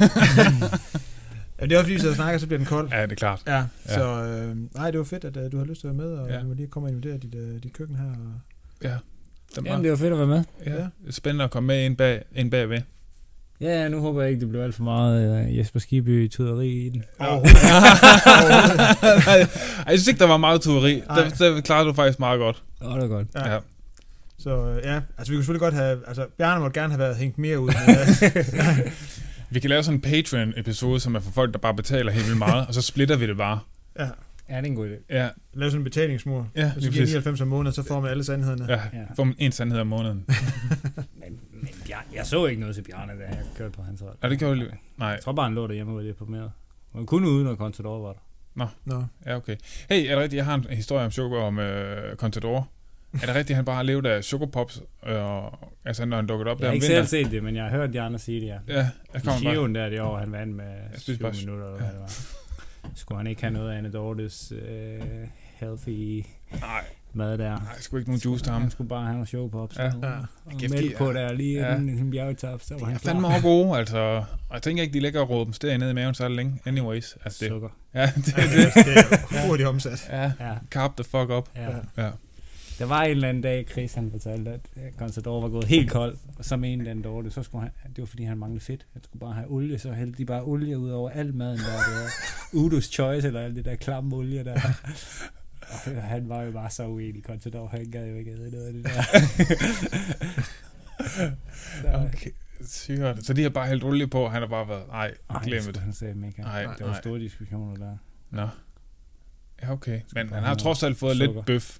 [1.60, 2.88] ja, det er også fordi, hvis jeg snakker, så bliver den kold.
[2.92, 3.42] Ja, det er klart.
[3.46, 3.56] Ja,
[3.88, 3.94] Ja.
[3.94, 6.16] så øh, nej, det var fedt, at uh, du har lyst til at være med,
[6.18, 6.40] og ja.
[6.40, 8.04] du må lige komme og invitere dit, uh, dit køkken her.
[8.10, 8.40] Og,
[8.82, 8.96] Ja.
[9.56, 10.42] Det Jamen, det var fedt at være med.
[10.66, 10.72] ja.
[10.72, 12.80] det er spændende at komme med ind, bag, ind bagved.
[13.60, 16.68] Ja, ja, nu håber jeg ikke, det bliver alt for meget uh, Jesper Skibby tuderi
[16.86, 17.04] i den.
[17.20, 17.28] Nej,
[19.86, 20.94] jeg synes ikke, der var meget tuderi.
[20.94, 22.62] Det, det klarede du faktisk meget godt.
[22.82, 23.26] Åh, det er godt.
[23.34, 23.52] Ja.
[23.52, 23.58] Ja.
[24.38, 27.16] Så øh, ja, altså vi kunne selvfølgelig godt have, altså Bjarne måtte gerne have været
[27.16, 27.70] hængt mere ud.
[27.86, 27.96] Men,
[28.76, 28.92] øh,
[29.50, 32.38] Vi kan lave sådan en Patreon-episode, som er for folk, der bare betaler helt vildt
[32.38, 33.58] meget, og så splitter vi det bare.
[33.98, 34.08] ja,
[34.48, 35.14] Ja, det er en god idé.
[35.16, 36.48] Ja, lave sådan en betalingsmur.
[36.56, 37.14] ja Hvis du giver præcis.
[37.14, 38.66] 99 om måneden, så får man alle sandhederne.
[38.68, 39.04] Ja, Ja.
[39.16, 40.24] få en sandhed om måneden.
[41.20, 44.16] Men, men jeg, jeg så ikke noget til Bjarne, da jeg kørte på hans hold.
[44.22, 44.78] Ja, det gjorde jeg lige.
[44.96, 46.50] Nej, Jeg tror bare, han lå derhjemme og var lidt på mere.
[46.94, 48.20] Men kun uden, når Contador var der.
[48.84, 49.04] Nå.
[49.26, 49.56] ja, okay.
[49.90, 52.68] Hey, er det rigtigt, jeg har en historie om Sugar om øh, Contador?
[53.12, 55.14] Er det rigtigt, at han bare har levet af Sugar Pops, øh,
[55.84, 57.06] altså når han dukkede op Jeg der har om ikke vinteren?
[57.06, 58.58] selv set det, men jeg har hørt de andre sige det, ja.
[58.68, 59.72] Ja, jeg I kommer bare.
[59.74, 60.64] Der det år, han vandt med
[60.96, 62.12] synes 7 bare- minutter, eller hvad det var.
[62.94, 65.00] Skulle han ikke have noget af Anne Dortes øh,
[65.54, 66.24] healthy
[66.60, 67.48] Nej, mad der?
[67.50, 68.62] nej, jeg skulle ikke nogen juice til ham.
[68.62, 69.76] Han skulle bare have noget show på op.
[69.78, 69.84] Ja.
[69.84, 69.90] Ja.
[70.44, 71.74] Og mælk på er- der lige Ja.
[71.76, 73.12] inden en bjergetap, så var De han er klar.
[73.12, 73.98] fandme også gode, altså.
[74.48, 76.60] Og jeg tænker ikke, de ligger og råber dem steder nede i maven så længe.
[76.66, 77.48] Anyways, altså det.
[77.48, 77.68] Sukker.
[77.94, 78.84] Ja, det, Ja, det, det,
[79.30, 80.08] det er hurtigt omsat.
[80.10, 81.48] ja, Ja, carb the fuck up.
[81.56, 81.68] ja.
[82.04, 82.10] Ja.
[82.78, 85.90] Der var en eller anden dag, Chris han fortalte, at øh, Contador var gået helt
[85.90, 88.38] kold, og så med en eller anden dårlig, så skulle han, det var fordi han
[88.38, 88.86] manglede fedt.
[88.92, 91.64] Han skulle bare have olie, så hældte de bare olie ud over al maden der.
[91.64, 92.08] Det var
[92.66, 94.60] Udo's Choice, eller alt det der klamme olie der.
[95.70, 98.84] Og han var jo bare så uenig, Contador, han gad jo ikke noget af det
[98.84, 99.02] der.
[102.06, 102.30] Okay,
[102.66, 103.26] sygt.
[103.26, 105.62] Så de har bare hældt olie på, og han har bare været, nej, Ej, glem
[105.62, 106.42] det han sagde ikke.
[106.42, 107.96] Nej, Der var store diskussioner der.
[108.30, 108.48] Nå.
[109.62, 110.00] Ja, okay.
[110.12, 111.34] Men han har trods alt fået sukker.
[111.34, 111.78] lidt bøf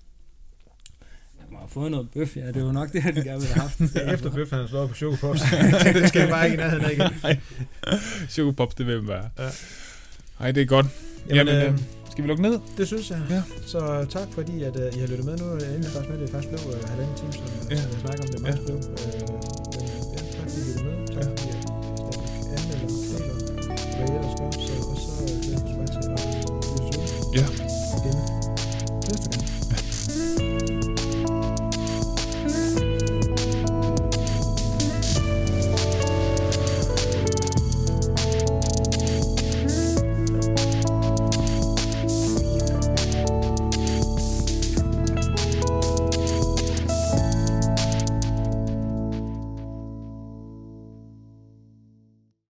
[1.53, 2.37] mig og fået noget bøf.
[2.37, 3.81] Ja, det er jo nok det, han gerne ville have haft.
[3.97, 5.41] ja, efter bøf, han har slået på chokopops.
[6.01, 7.41] det skal jeg bare ikke i nærheden af igen.
[8.29, 9.31] chokopops, det vil man være.
[9.39, 9.49] Ja.
[10.41, 10.87] Ej, det er godt.
[11.29, 11.79] Jamen, Jamen øh, øh,
[12.11, 12.59] skal vi lukke ned?
[12.79, 13.21] Det synes jeg.
[13.31, 13.43] Ja.
[13.67, 15.45] Så tak fordi, at uh, I har lyttet med nu.
[15.45, 17.71] Jeg er egentlig faktisk med, at det faktisk blev uh, øh, halvanden time, som, øh,
[17.71, 17.77] ja.
[17.77, 18.29] som jeg snakker om.
[18.29, 18.65] Det er meget ja.
[18.65, 18.77] blev.
[18.77, 21.07] Øh, men, ja, tak fordi I lyttede med.
[21.15, 21.31] Tak ja.
[21.31, 21.65] fordi I
[22.57, 22.89] anmelder,
[23.19, 23.37] deler,
[23.97, 24.48] hvad I ellers gør.